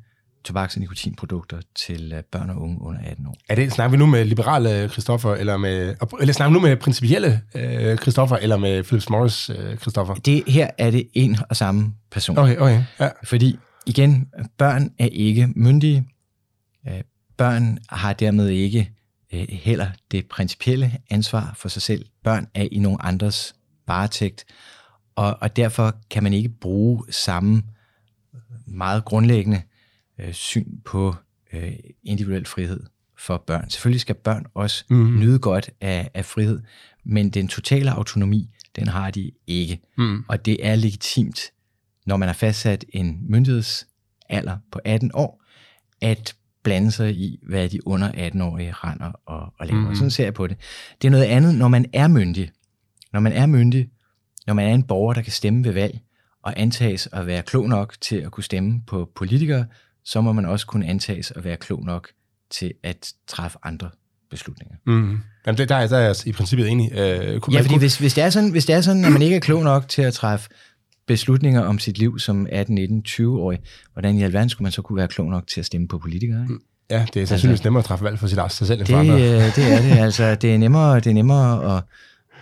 tobaks- 0.44 0.76
og 0.76 0.80
nikotinprodukter 0.80 1.60
til 1.74 2.12
øh, 2.12 2.22
børn 2.32 2.50
og 2.50 2.56
unge 2.62 2.80
under 2.80 3.00
18 3.04 3.26
år. 3.26 3.36
Er 3.48 3.54
det, 3.54 3.72
snakker 3.72 3.90
vi 3.90 3.96
nu 3.96 4.06
med 4.06 4.24
liberale 4.24 4.88
Christoffer, 4.88 5.34
eller 5.34 5.56
med, 5.56 5.94
eller 6.20 6.34
snakker 6.34 6.50
vi 6.50 6.54
nu 6.54 6.68
med 6.68 6.76
principielle 6.76 7.40
øh, 7.54 7.96
Christoffer, 7.96 8.36
eller 8.36 8.56
med 8.56 8.82
Philips 8.82 9.10
Morris 9.10 9.50
øh, 9.50 9.76
Christoffer? 9.76 10.14
Det, 10.14 10.42
her 10.46 10.70
er 10.78 10.90
det 10.90 11.08
en 11.14 11.36
og 11.50 11.56
samme 11.56 11.94
person. 12.10 12.38
Okay, 12.38 12.56
okay, 12.56 12.84
ja. 13.00 13.08
Fordi, 13.24 13.58
igen, 13.86 14.28
børn 14.58 14.90
er 14.98 15.08
ikke 15.12 15.48
myndige. 15.56 16.08
Børn 17.36 17.78
har 17.88 18.12
dermed 18.12 18.48
ikke 18.48 18.92
øh, 19.32 19.48
heller 19.48 19.90
det 20.10 20.26
principielle 20.26 20.98
ansvar 21.10 21.54
for 21.56 21.68
sig 21.68 21.82
selv. 21.82 22.06
Børn 22.24 22.46
er 22.54 22.68
i 22.72 22.78
nogle 22.78 23.02
andres 23.02 23.54
varetægt, 23.86 24.44
Og, 25.16 25.38
og 25.40 25.56
derfor 25.56 25.96
kan 26.10 26.22
man 26.22 26.32
ikke 26.32 26.48
bruge 26.48 27.04
samme 27.10 27.62
meget 28.66 29.04
grundlæggende 29.04 29.62
øh, 30.18 30.32
syn 30.32 30.78
på 30.84 31.14
øh, 31.52 31.72
individuel 32.04 32.46
frihed 32.46 32.80
for 33.18 33.44
børn. 33.46 33.70
Selvfølgelig 33.70 34.00
skal 34.00 34.14
børn 34.14 34.46
også 34.54 34.84
mm. 34.90 35.18
nyde 35.18 35.38
godt 35.38 35.70
af, 35.80 36.10
af 36.14 36.24
frihed, 36.24 36.62
men 37.04 37.30
den 37.30 37.48
totale 37.48 37.90
autonomi, 37.90 38.50
den 38.76 38.88
har 38.88 39.10
de 39.10 39.30
ikke. 39.46 39.80
Mm. 39.98 40.24
Og 40.28 40.46
det 40.46 40.66
er 40.66 40.76
legitimt, 40.76 41.40
når 42.06 42.16
man 42.16 42.28
har 42.28 42.34
fastsat 42.34 42.84
en 42.88 43.18
myndighedsalder 43.28 44.58
på 44.72 44.80
18 44.84 45.10
år, 45.14 45.42
at 46.00 46.36
blande 46.64 46.90
sig 46.90 47.14
i, 47.14 47.38
hvad 47.48 47.68
de 47.68 47.86
under 47.86 48.08
18-årige 48.08 48.72
render 48.72 49.12
og, 49.26 49.52
og 49.58 49.66
laver. 49.66 49.88
Mm. 49.88 49.94
Sådan 49.94 50.10
ser 50.10 50.24
jeg 50.24 50.34
på 50.34 50.46
det. 50.46 50.56
Det 51.02 51.08
er 51.08 51.10
noget 51.10 51.24
andet, 51.24 51.54
når 51.54 51.68
man 51.68 51.86
er 51.92 52.08
myndig. 52.08 52.50
Når 53.12 53.20
man 53.20 53.32
er 53.32 53.46
myndig, 53.46 53.88
når 54.46 54.54
man 54.54 54.68
er 54.68 54.74
en 54.74 54.82
borger, 54.82 55.14
der 55.14 55.22
kan 55.22 55.32
stemme 55.32 55.64
ved 55.64 55.72
valg, 55.72 56.00
og 56.42 56.54
antages 56.56 57.08
at 57.12 57.26
være 57.26 57.42
klog 57.42 57.68
nok 57.68 57.94
til 58.00 58.16
at 58.16 58.30
kunne 58.30 58.44
stemme 58.44 58.82
på 58.86 59.10
politikere, 59.14 59.66
så 60.04 60.20
må 60.20 60.32
man 60.32 60.44
også 60.46 60.66
kunne 60.66 60.86
antages 60.86 61.30
at 61.30 61.44
være 61.44 61.56
klog 61.56 61.84
nok 61.84 62.08
til 62.50 62.72
at 62.82 63.12
træffe 63.28 63.58
andre 63.62 63.90
beslutninger. 64.30 64.76
Mm. 64.86 65.18
Jamen, 65.46 65.58
det, 65.58 65.68
der, 65.68 65.74
er, 65.74 65.86
der 65.86 65.96
er 65.96 66.06
jeg 66.06 66.16
i 66.26 66.32
princippet 66.32 66.68
enig. 66.68 66.92
Øh, 66.92 67.40
kunne, 67.40 67.54
Ja, 67.54 67.60
fordi 67.60 67.68
kunne, 67.68 67.78
hvis, 67.78 67.98
hvis, 67.98 68.14
det 68.14 68.24
er 68.24 68.30
sådan, 68.30 68.50
hvis 68.50 68.66
det 68.66 68.74
er 68.74 68.80
sådan, 68.80 69.04
at 69.04 69.12
man 69.12 69.22
ikke 69.22 69.36
er 69.36 69.40
klog 69.40 69.64
nok 69.64 69.88
til 69.88 70.02
at 70.02 70.14
træffe 70.14 70.50
beslutninger 71.06 71.60
om 71.60 71.78
sit 71.78 71.98
liv 71.98 72.18
som 72.18 72.46
18, 72.52 72.74
19, 72.74 73.04
20-årig, 73.08 73.58
hvordan 73.92 74.18
i 74.18 74.22
alverden 74.22 74.48
skulle 74.48 74.64
man 74.64 74.72
så 74.72 74.82
kunne 74.82 74.96
være 74.96 75.08
klog 75.08 75.30
nok 75.30 75.46
til 75.46 75.60
at 75.60 75.66
stemme 75.66 75.88
på 75.88 75.98
politikere? 75.98 76.42
Ikke? 76.42 76.54
Ja, 76.90 77.06
det 77.14 77.22
er 77.22 77.26
sandsynligvis 77.26 77.64
nemmere 77.64 77.80
at 77.80 77.84
træffe 77.84 78.04
valg 78.04 78.18
for 78.18 78.26
sit, 78.26 78.38
sig 78.52 78.66
selv 78.66 78.80
end 78.80 78.86
for 78.88 78.98
Det, 78.98 79.00
andre. 79.00 79.14
øh, 79.14 79.56
det 79.56 79.72
er 79.72 79.82
det. 79.82 80.02
Altså, 80.02 80.34
det 80.34 80.54
er 80.54 80.58
nemmere, 80.58 80.96
det 80.96 81.06
er 81.06 81.14
nemmere 81.14 81.76
at, 81.76 81.82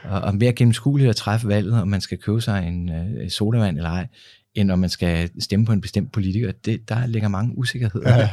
og, 0.04 0.20
og 0.20 0.34
mere 0.34 0.52
gennemskueligt 0.52 1.10
at 1.10 1.16
træffe 1.16 1.48
valget, 1.48 1.82
om 1.82 1.88
man 1.88 2.00
skal 2.00 2.18
købe 2.18 2.40
sig 2.40 2.68
en 2.68 2.90
øh, 2.90 3.30
sodavand 3.30 3.76
eller 3.76 3.90
ej, 3.90 4.06
end 4.54 4.70
om 4.70 4.78
man 4.78 4.90
skal 4.90 5.30
stemme 5.40 5.66
på 5.66 5.72
en 5.72 5.80
bestemt 5.80 6.12
politiker. 6.12 6.52
Det, 6.64 6.88
der 6.88 7.06
ligger 7.06 7.28
mange 7.28 7.58
usikkerheder. 7.58 8.18
Ja. 8.18 8.28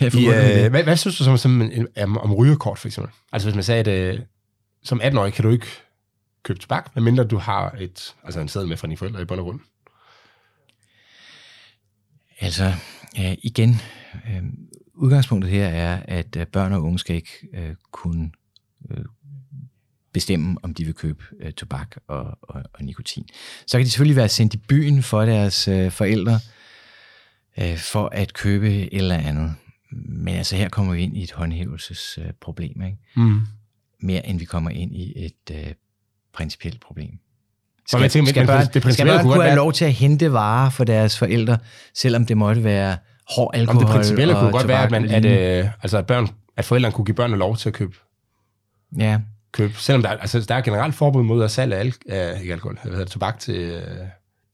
I, 0.18 0.64
øh, 0.64 0.70
hvad, 0.70 0.82
hvad 0.82 0.96
synes 0.96 1.18
du 1.18 1.24
som, 1.24 1.36
som 1.38 1.62
en, 1.62 1.86
om, 2.02 2.18
om 2.18 2.34
rygerkort, 2.34 2.78
for 2.78 2.88
eksempel? 2.88 3.12
Altså 3.32 3.48
hvis 3.48 3.54
man 3.54 3.64
sagde, 3.64 3.80
at 3.80 4.14
øh, 4.14 4.20
som 4.84 5.00
18-årig 5.04 5.32
kan 5.32 5.44
du 5.44 5.50
ikke 5.50 5.66
købe 6.42 6.58
tobak, 6.58 6.90
medmindre 6.94 7.24
du 7.24 7.38
har 7.38 7.76
et, 7.80 8.14
altså 8.24 8.40
en 8.40 8.48
sæde 8.48 8.66
med 8.66 8.76
fra 8.76 8.86
dine 8.86 8.96
forældre 8.96 9.22
i 9.22 9.24
bund 9.24 9.40
og 9.40 9.44
grund. 9.46 9.60
Altså, 12.40 12.74
øh, 13.18 13.34
igen, 13.42 13.76
øh, 14.28 14.42
udgangspunktet 14.94 15.50
her 15.50 15.66
er, 15.66 16.02
at 16.08 16.36
øh, 16.36 16.46
børn 16.46 16.72
og 16.72 16.82
unge 16.82 16.98
skal 16.98 17.16
ikke 17.16 17.48
øh, 17.54 17.74
kunne 17.90 18.30
øh, 18.90 19.04
bestemme, 20.12 20.56
om 20.62 20.74
de 20.74 20.84
vil 20.84 20.94
købe 20.94 21.24
øh, 21.40 21.52
tobak 21.52 21.96
og, 22.06 22.38
og, 22.42 22.62
og 22.72 22.84
nikotin. 22.84 23.28
Så 23.66 23.78
kan 23.78 23.84
de 23.84 23.90
selvfølgelig 23.90 24.16
være 24.16 24.28
sendt 24.28 24.54
i 24.54 24.56
byen 24.56 25.02
for 25.02 25.24
deres 25.24 25.68
øh, 25.68 25.90
forældre, 25.90 26.38
øh, 27.58 27.78
for 27.78 28.08
at 28.08 28.32
købe 28.32 28.74
et 28.74 28.88
eller 28.98 29.16
andet. 29.16 29.54
Men 29.90 30.34
altså 30.34 30.56
her 30.56 30.68
kommer 30.68 30.94
vi 30.94 31.02
ind 31.02 31.16
i 31.16 31.22
et 31.22 31.32
håndhævelsesproblem, 31.32 32.82
ikke? 32.82 32.98
Mm. 33.16 33.40
mere 34.00 34.26
end 34.26 34.38
vi 34.38 34.44
kommer 34.44 34.70
ind 34.70 34.96
i 34.96 35.24
et 35.24 35.50
øh, 35.52 35.74
principielt 36.32 36.80
problem. 36.80 37.18
Skal, 37.92 38.02
jeg 38.02 38.10
tænker, 38.10 38.30
skal, 38.30 38.46
børn, 38.46 38.66
det 38.74 38.94
skal 38.94 39.06
børn 39.06 39.22
kunne 39.22 39.34
have 39.34 39.44
være- 39.44 39.56
lov 39.56 39.72
til 39.72 39.84
at 39.84 39.92
hente 39.92 40.32
varer 40.32 40.70
for 40.70 40.84
deres 40.84 41.18
forældre, 41.18 41.58
selvom 41.94 42.26
det 42.26 42.36
måtte 42.36 42.64
være 42.64 42.96
hård 43.36 43.50
Om 43.54 43.60
alkohol 43.60 43.82
det 43.82 43.90
principielle 43.90 44.34
kunne 44.34 44.52
godt 44.52 44.68
være, 44.68 44.82
at, 44.84 44.90
man, 44.90 45.10
at, 45.10 45.24
øh, 45.24 45.68
altså 45.82 45.98
at, 45.98 46.06
børn, 46.06 46.28
at 46.56 46.64
forældrene 46.64 46.92
kunne 46.92 47.04
give 47.04 47.14
børnene 47.14 47.38
lov 47.38 47.56
til 47.56 47.68
at 47.68 47.72
købe, 47.74 47.96
Ja, 48.98 49.18
købe 49.52 49.72
selvom 49.76 50.02
der, 50.02 50.10
er- 50.10 50.16
altså, 50.18 50.40
der 50.40 50.54
er 50.54 50.60
generelt 50.60 50.94
forbud 50.94 51.22
mod 51.22 51.44
at 51.44 51.50
salge 51.50 51.76
al, 51.76 51.94
øh, 52.08 52.40
ikke 52.40 52.52
alkohol, 52.52 52.78
hvad 52.82 52.90
hedder 52.92 53.04
det, 53.04 53.12
tobak 53.12 53.38
til, 53.38 53.54
øh, 53.56 53.82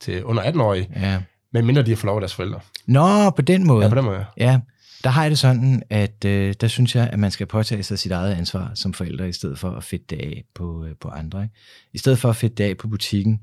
til 0.01 0.25
under 0.25 0.43
18-årige, 0.43 0.89
ja. 1.01 1.19
men 1.53 1.67
mindre 1.67 1.83
de 1.83 1.91
har 1.91 1.97
fået 1.97 2.05
lov 2.09 2.17
af 2.17 2.21
deres 2.21 2.35
forældre. 2.35 2.61
Nå, 2.87 3.31
på 3.31 3.43
den 3.43 3.67
måde. 3.67 3.85
Ja, 3.85 3.89
på 3.89 3.95
den 3.95 4.05
måde. 4.05 4.25
Ja, 4.37 4.59
der 5.05 5.11
har 5.11 5.23
jeg 5.23 5.31
det 5.31 5.39
sådan, 5.39 5.83
at 5.91 6.25
øh, 6.25 6.55
der 6.61 6.69
synes 6.69 6.97
jeg, 6.97 7.11
at 7.13 7.19
man 7.19 7.31
skal 7.31 7.47
påtage 7.47 7.83
sig 7.83 7.99
sit 7.99 8.13
eget 8.13 8.35
ansvar 8.35 8.71
som 8.75 8.95
forældre, 8.95 9.29
i 9.29 9.33
stedet 9.33 9.59
for 9.59 9.71
at 9.71 9.85
fedte 9.85 10.17
det 10.17 10.23
af 10.23 10.45
på, 10.55 10.85
øh, 10.85 10.95
på 11.01 11.09
andre. 11.09 11.43
Ikke? 11.43 11.55
I 11.93 11.99
stedet 11.99 12.19
for 12.19 12.29
at 12.31 12.37
fedte 12.37 12.55
det 12.65 12.71
af 12.71 12.77
på 12.77 12.89
butikken, 12.89 13.41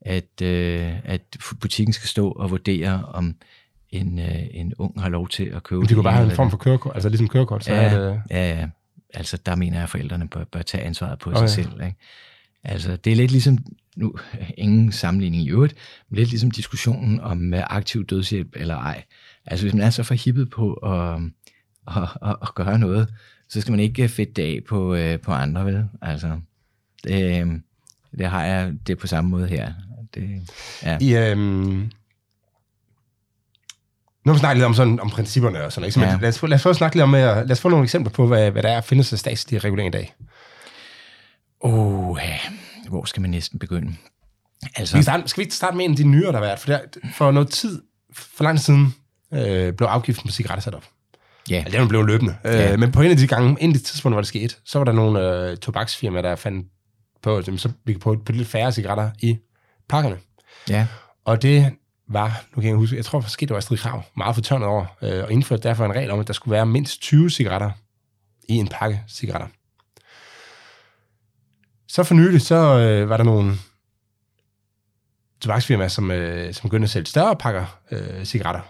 at, 0.00 0.42
øh, 0.42 0.92
at 1.04 1.36
butikken 1.60 1.92
skal 1.92 2.08
stå 2.08 2.30
og 2.30 2.50
vurdere, 2.50 3.04
om 3.04 3.34
en, 3.90 4.18
øh, 4.18 4.42
en 4.50 4.74
ung 4.78 5.00
har 5.00 5.08
lov 5.08 5.28
til 5.28 5.44
at 5.44 5.62
købe 5.62 5.80
Men 5.80 5.88
de 5.88 5.94
kunne 5.94 5.98
det 5.98 6.04
bare 6.04 6.14
have 6.14 6.30
en 6.30 6.36
form 6.36 6.46
det 6.46 6.50
for 6.50 6.58
kørekort, 6.58 6.94
altså 6.94 7.08
ligesom 7.08 7.28
kørekort, 7.28 7.64
så 7.64 7.72
Ja, 7.74 7.82
er 7.82 7.98
det... 7.98 8.22
ja, 8.30 8.58
ja. 8.58 8.68
Altså, 9.14 9.36
der 9.46 9.54
mener 9.54 9.76
jeg, 9.76 9.82
at 9.82 9.90
forældrene 9.90 10.28
bør, 10.28 10.44
bør 10.44 10.62
tage 10.62 10.84
ansvaret 10.84 11.18
på 11.18 11.30
Okay. 11.30 11.40
sig 11.40 11.50
selv. 11.50 11.72
Ikke? 11.84 11.96
Altså, 12.64 12.96
det 12.96 13.12
er 13.12 13.16
lidt 13.16 13.30
ligesom, 13.30 13.58
nu 13.96 14.14
ingen 14.56 14.92
sammenligning 14.92 15.42
i 15.42 15.50
øvrigt, 15.50 15.74
men 16.08 16.18
lidt 16.18 16.30
ligesom 16.30 16.50
diskussionen 16.50 17.20
om 17.20 17.54
øh, 17.54 17.62
aktiv 17.66 18.06
dødshjælp 18.06 18.48
eller 18.56 18.76
ej. 18.76 19.04
Altså, 19.46 19.64
hvis 19.64 19.74
man 19.74 19.82
er 19.82 19.90
så 19.90 20.02
forhippet 20.02 20.50
på 20.50 20.72
at, 20.72 21.20
at, 21.96 22.08
at, 22.22 22.36
at 22.42 22.54
gøre 22.54 22.78
noget, 22.78 23.08
så 23.48 23.60
skal 23.60 23.72
man 23.72 23.80
ikke 23.80 24.08
fedte 24.08 24.42
af 24.42 24.60
på, 24.68 24.94
øh, 24.94 25.20
på 25.20 25.32
andre, 25.32 25.64
vel? 25.64 25.88
Altså, 26.02 26.40
det, 27.04 27.40
øh, 27.40 27.52
det 28.18 28.26
har 28.26 28.44
jeg 28.44 28.72
det 28.86 28.98
på 28.98 29.06
samme 29.06 29.30
måde 29.30 29.46
her. 29.46 29.72
Det, 30.14 30.50
ja. 30.82 30.98
I, 31.00 31.16
øhm, 31.16 31.90
nu 34.24 34.32
har 34.32 34.32
vi 34.32 34.38
snakket 34.38 34.56
lidt 34.56 34.66
om, 34.66 34.74
sådan, 34.74 35.00
om 35.00 35.10
principperne 35.10 35.64
og 35.64 35.72
sådan 35.72 35.92
noget. 35.96 35.96
Ja. 35.96 36.12
Ja. 36.12 36.18
Lad, 36.20 36.28
os, 36.28 36.42
lad 36.42 36.52
os 36.52 36.62
få 36.62 36.72
snakke 36.72 36.96
lidt 36.96 37.02
om, 37.02 37.14
øh, 37.14 37.20
lad 37.20 37.50
os 37.50 37.60
få 37.60 37.68
nogle 37.68 37.84
eksempler 37.84 38.12
på, 38.12 38.26
hvad, 38.26 38.50
hvad 38.50 38.62
der 38.62 38.68
er 38.68 38.80
findes 38.80 39.12
af 39.12 39.18
statslig 39.18 39.64
regulering 39.64 39.94
i 39.94 39.98
dag. 39.98 40.14
Oh, 41.60 42.18
ja. 42.22 42.38
hvor 42.88 43.04
skal 43.04 43.20
man 43.20 43.30
næsten 43.30 43.58
begynde? 43.58 43.96
Altså, 44.76 44.92
Skal 44.92 44.98
vi, 44.98 45.02
starte, 45.02 45.28
skal 45.28 45.40
vi 45.40 45.42
ikke 45.42 45.54
starte 45.54 45.76
med 45.76 45.84
en 45.84 45.90
af 45.90 45.96
de 45.96 46.04
nyere, 46.04 46.32
der 46.32 46.38
har 46.38 46.40
været? 46.40 46.58
For, 46.58 46.72
der, 46.72 46.80
for 47.14 47.30
noget 47.30 47.48
tid, 47.48 47.82
for 48.12 48.44
lang 48.44 48.58
tid 48.58 48.64
siden, 48.64 48.94
øh, 49.32 49.72
blev 49.72 49.88
afgiften 49.88 50.28
på 50.28 50.32
cigaretter 50.32 50.62
sat 50.62 50.74
op. 50.74 50.84
ja, 51.50 51.62
Altså, 51.66 51.78
den 51.78 51.88
blev 51.88 52.06
løbende. 52.06 52.36
Ja. 52.44 52.72
Øh, 52.72 52.78
men 52.78 52.92
på 52.92 53.02
en 53.02 53.10
af 53.10 53.16
de 53.16 53.26
gange, 53.26 53.56
inden 53.60 53.74
det 53.74 53.84
tidspunkt, 53.84 54.14
hvor 54.14 54.20
det 54.20 54.28
skete, 54.28 54.54
så 54.64 54.78
var 54.78 54.84
der 54.84 54.92
nogle 54.92 55.48
øh, 55.50 55.56
tobaksfirmaer, 55.56 56.22
der 56.22 56.36
fandt 56.36 56.66
på, 57.22 57.36
at 57.36 57.44
så 57.44 57.72
vi 57.84 57.92
kan 57.92 58.00
på, 58.00 58.16
på 58.26 58.32
lidt 58.32 58.48
færre 58.48 58.72
cigaretter 58.72 59.10
i 59.18 59.38
pakkerne. 59.88 60.16
ja, 60.68 60.86
Og 61.24 61.42
det 61.42 61.72
var, 62.08 62.44
nu 62.56 62.60
kan 62.60 62.68
jeg 62.68 62.76
huske, 62.76 62.96
jeg 62.96 63.04
tror 63.04 63.20
måske, 63.20 63.40
det 63.46 63.50
var 63.50 63.56
Astrid 63.56 63.78
Krav, 63.78 64.02
meget 64.16 64.34
fortørnet 64.34 64.68
over, 64.68 64.86
øh, 65.02 65.24
og 65.24 65.32
indførte 65.32 65.62
derfor 65.62 65.84
en 65.84 65.92
regel 65.92 66.10
om, 66.10 66.20
at 66.20 66.26
der 66.26 66.32
skulle 66.32 66.52
være 66.52 66.66
mindst 66.66 67.00
20 67.00 67.30
cigaretter 67.30 67.70
i 68.48 68.54
en 68.54 68.68
pakke 68.68 69.02
cigaretter. 69.08 69.48
Så 71.88 72.02
for 72.02 72.14
nylig, 72.14 72.40
så 72.40 72.54
øh, 72.54 73.08
var 73.08 73.16
der 73.16 73.24
nogle 73.24 73.54
tobaksfirmaer, 75.40 75.88
som, 75.88 76.10
øh, 76.10 76.54
som 76.54 76.68
begyndte 76.68 76.84
at 76.84 76.90
sælge 76.90 77.06
større 77.06 77.36
pakker 77.36 77.78
øh, 77.90 78.24
cigaretter, 78.24 78.60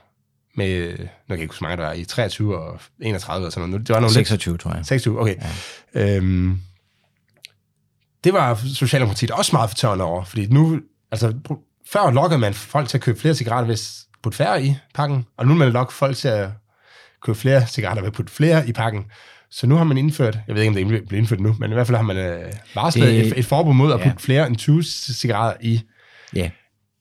med, 0.56 0.90
nu 0.90 0.96
kan 0.96 1.08
jeg 1.28 1.38
ikke 1.40 1.52
huske, 1.52 1.64
mange 1.64 1.76
der 1.76 1.82
var, 1.86 1.92
i 1.92 2.04
23 2.04 2.58
og 2.58 2.80
31 3.00 3.46
og 3.46 3.52
sådan 3.52 3.68
noget. 3.68 3.86
Det 3.86 3.94
var 3.94 4.00
nogle 4.00 4.14
lidt 4.16 4.28
26, 4.28 4.58
tror 4.58 4.74
jeg. 4.74 4.86
26, 4.86 5.20
okay. 5.20 5.36
Ja. 5.94 6.16
Øhm, 6.16 6.58
det 8.24 8.32
var 8.32 8.54
Socialdemokratiet 8.74 9.30
også 9.30 9.50
meget 9.56 9.70
fortørnet 9.70 10.04
over, 10.06 10.24
fordi 10.24 10.46
nu, 10.46 10.80
altså, 11.12 11.34
før 11.92 12.10
lokkede 12.10 12.38
man 12.40 12.54
folk 12.54 12.88
til 12.88 12.96
at 12.98 13.02
købe 13.02 13.20
flere 13.20 13.34
cigaretter, 13.34 13.66
hvis 13.66 13.94
putte 14.22 14.36
færre 14.38 14.64
i 14.64 14.74
pakken, 14.94 15.24
og 15.38 15.46
nu 15.46 15.52
vil 15.52 15.58
man 15.58 15.72
lokke 15.72 15.92
folk 15.92 16.16
til 16.16 16.28
at 16.28 16.48
købe 17.22 17.38
flere 17.38 17.66
cigaretter 17.66 18.02
ved 18.02 18.08
at 18.08 18.14
putte 18.14 18.32
flere 18.32 18.68
i 18.68 18.72
pakken. 18.72 19.04
Så 19.50 19.66
nu 19.66 19.76
har 19.76 19.84
man 19.84 19.98
indført, 19.98 20.38
jeg 20.48 20.54
ved 20.54 20.62
ikke, 20.62 20.68
om 20.68 20.74
det 20.74 20.82
er 20.82 20.86
blevet 21.06 21.12
indført 21.12 21.40
nu, 21.40 21.56
men 21.58 21.70
i 21.70 21.74
hvert 21.74 21.86
fald 21.86 21.96
har 21.96 22.02
man 22.04 22.16
øh, 22.16 22.52
varslet 22.74 23.08
Det- 23.08 23.26
et, 23.26 23.38
et 23.38 23.44
forbud 23.46 23.74
mod 23.74 23.92
at 23.92 24.00
ja. 24.00 24.08
putte 24.08 24.22
flere 24.22 24.46
end 24.46 24.56
20 24.56 24.82
cigaretter 24.82 25.56
i, 25.66 25.80
Ja, 26.34 26.50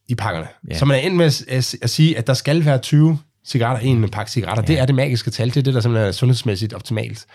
i 0.08 0.16
pakkerne. 0.16 0.48
Ja. 0.70 0.78
Så 0.78 0.86
man 0.86 0.98
er 0.98 1.02
endt 1.02 1.18
med 1.18 1.26
at, 1.48 1.76
at 1.82 1.90
sige, 1.90 2.18
at 2.18 2.28
der 2.28 2.34
skal 2.34 2.66
være 2.66 2.78
20 2.78 3.20
cigaretter 3.46 3.88
en 3.88 4.10
pakke 4.10 4.32
cigaretter. 4.32 4.64
Ja. 4.64 4.68
Det 4.68 4.80
er 4.80 4.86
det 4.86 4.96
magiske 4.96 5.32
tal, 5.32 5.48
det 5.48 5.58
er 5.58 5.62
det, 5.62 5.74
der 5.74 5.82
simpelthen 5.82 6.08
er 6.08 6.12
sundhedsmæssigt 6.12 6.74
optimalt. 6.74 7.26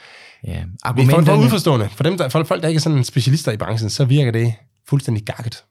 ja. 0.47 0.53
Men 0.53 0.71
for, 0.71 0.79
for 0.81 0.89
Argumenterne, 0.89 1.43
udforstående, 1.43 1.89
for, 1.89 2.03
dem, 2.03 2.19
der, 2.19 2.29
for 2.29 2.45
folk, 2.45 2.63
der 2.63 2.69
ikke 2.69 2.79
er 2.79 2.83
sådan 2.83 3.05
specialister 3.05 3.53
i 3.53 3.57
branchen, 3.57 3.91
så 3.91 4.05
virker 4.05 4.33
det 4.33 4.55
fuldstændig 4.89 5.25
gakket. 5.25 5.65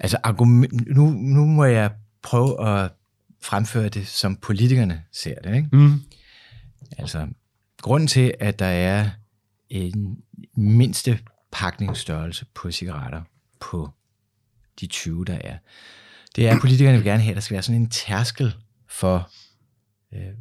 Altså, 0.00 0.18
argument, 0.22 0.96
nu, 0.96 1.10
nu 1.10 1.46
må 1.46 1.64
jeg 1.64 1.90
prøve 2.22 2.68
at 2.68 2.90
fremføre 3.42 3.88
det, 3.88 4.06
som 4.06 4.36
politikerne 4.36 5.02
ser 5.12 5.34
det. 5.44 5.56
Ikke? 5.56 5.68
Mm. 5.72 6.02
Altså, 6.98 7.26
grunden 7.82 8.06
til, 8.06 8.34
at 8.40 8.58
der 8.58 8.66
er 8.66 9.10
en 9.70 10.16
mindste 10.56 11.18
pakningsstørrelse 11.52 12.46
på 12.54 12.70
cigaretter 12.70 13.22
på 13.60 13.90
de 14.80 14.86
20, 14.86 15.24
der 15.24 15.38
er, 15.44 15.56
det 16.36 16.48
er, 16.48 16.54
at 16.54 16.60
politikerne 16.60 16.96
vil 16.96 17.04
gerne 17.04 17.22
have, 17.22 17.30
at 17.30 17.36
der 17.36 17.40
skal 17.40 17.54
være 17.54 17.62
sådan 17.62 17.80
en 17.80 17.90
tærskel 17.90 18.54
for, 18.88 19.30
øh, 20.14 20.34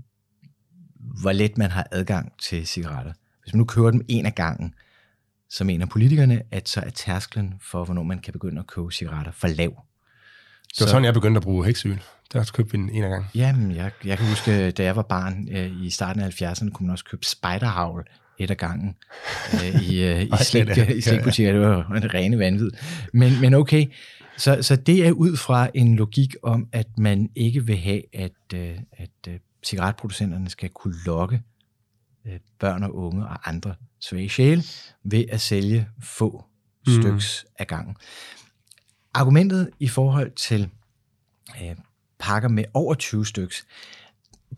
hvor 1.22 1.32
let 1.32 1.58
man 1.58 1.72
har 1.72 1.88
adgang 1.92 2.34
til 2.42 2.68
cigaretter. 2.68 3.14
Hvis 3.44 3.54
man 3.54 3.58
nu 3.58 3.66
køber 3.66 3.92
dem 3.92 4.06
en 4.08 4.26
af 4.26 4.36
gangen, 4.36 4.74
så 5.50 5.64
mener 5.64 5.86
politikerne, 5.86 6.42
at 6.52 6.70
så 6.70 6.82
er 6.86 6.90
tærsklen 6.90 7.54
for, 7.62 7.86
hvornår 7.86 8.04
man 8.04 8.20
kan 8.20 8.34
begynde 8.34 8.60
at 8.60 8.68
købe 8.68 8.92
cigaretter, 8.92 9.32
for 9.32 9.48
lav. 9.48 9.84
Det 10.74 10.82
var 10.82 10.88
sådan, 10.88 11.06
jeg 11.06 11.14
begyndte 11.14 11.38
at 11.38 11.44
bruge 11.44 11.66
heksyl. 11.66 11.98
Der 12.34 12.52
købte 12.54 12.72
vi 12.72 12.78
den 12.78 12.90
en 12.90 13.04
af 13.04 13.10
gang. 13.10 13.26
Jamen, 13.36 13.76
jeg, 13.76 13.92
jeg 14.06 14.18
kan 14.18 14.28
huske, 14.28 14.72
da 14.72 14.84
jeg 14.84 14.96
var 14.96 15.02
barn 15.02 15.48
øh, 15.52 15.84
i 15.84 15.90
starten 15.90 16.22
af 16.22 16.42
70'erne, 16.42 16.70
kunne 16.70 16.88
man 16.88 16.92
også 16.92 17.06
købe 17.06 17.26
spiderhavl 17.26 18.08
et 18.38 18.52
af 18.52 18.58
gangen 18.58 18.96
øh, 19.54 19.82
i, 19.82 20.04
øh, 20.04 20.22
i, 20.22 20.30
slik, 20.50 20.68
i 20.98 21.02
slikbutikker. 21.02 21.52
Det 21.52 21.62
var 21.62 21.96
en 21.96 22.14
rene 22.14 22.40
vanvid. 22.40 22.72
Men, 23.14 23.42
men 23.42 23.54
okay, 23.54 23.86
Så, 24.38 24.58
så 24.62 24.76
det 24.76 25.08
er 25.08 25.12
ud 25.12 25.38
fra 25.38 25.70
en 25.74 25.96
logik 25.96 26.36
om, 26.44 26.68
at 26.72 26.88
man 26.98 27.30
ikke 27.36 27.66
vil 27.66 27.78
have, 27.78 28.02
at, 28.14 28.32
øh, 28.54 28.78
at 28.98 29.10
øh, 29.28 29.40
cigaretproducenterne 29.64 30.50
skal 30.50 30.70
kunne 30.70 30.96
lokke 31.06 31.42
øh, 32.26 32.40
børn 32.60 32.84
og 32.84 32.96
unge 32.96 33.28
og 33.28 33.50
andre 33.50 33.76
svage 34.00 34.30
sjæle 34.30 34.64
ved 35.04 35.26
at 35.30 35.42
sælge 35.42 35.88
få 36.04 36.46
mm. 36.88 36.94
styks 36.94 37.46
af 37.60 37.68
gangen. 37.68 37.96
Argumentet 39.14 39.70
i 39.80 39.88
forhold 39.88 40.32
til 40.32 40.70
øh, 41.62 41.76
pakker 42.20 42.50
med 42.50 42.64
over 42.74 42.94
20 42.94 43.26
styks, 43.26 43.66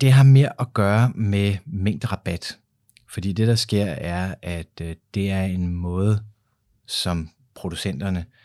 det 0.02 0.14
har 0.14 0.24
mere 0.24 0.62
at 0.62 0.74
gøre 0.74 1.12
med 1.16 1.58
mængderabat. 1.66 2.58
Fordi 3.08 3.34
det, 3.34 3.47
der 3.47 3.56
sker, 3.56 3.86
er, 3.86 4.36
at 4.41 4.82
øh, 4.82 4.95
det 5.14 5.32
er 5.32 5.43
en 5.43 5.68
måde, 5.68 6.24
som 6.86 7.30
producenterne 7.56 8.20
øh, 8.20 8.41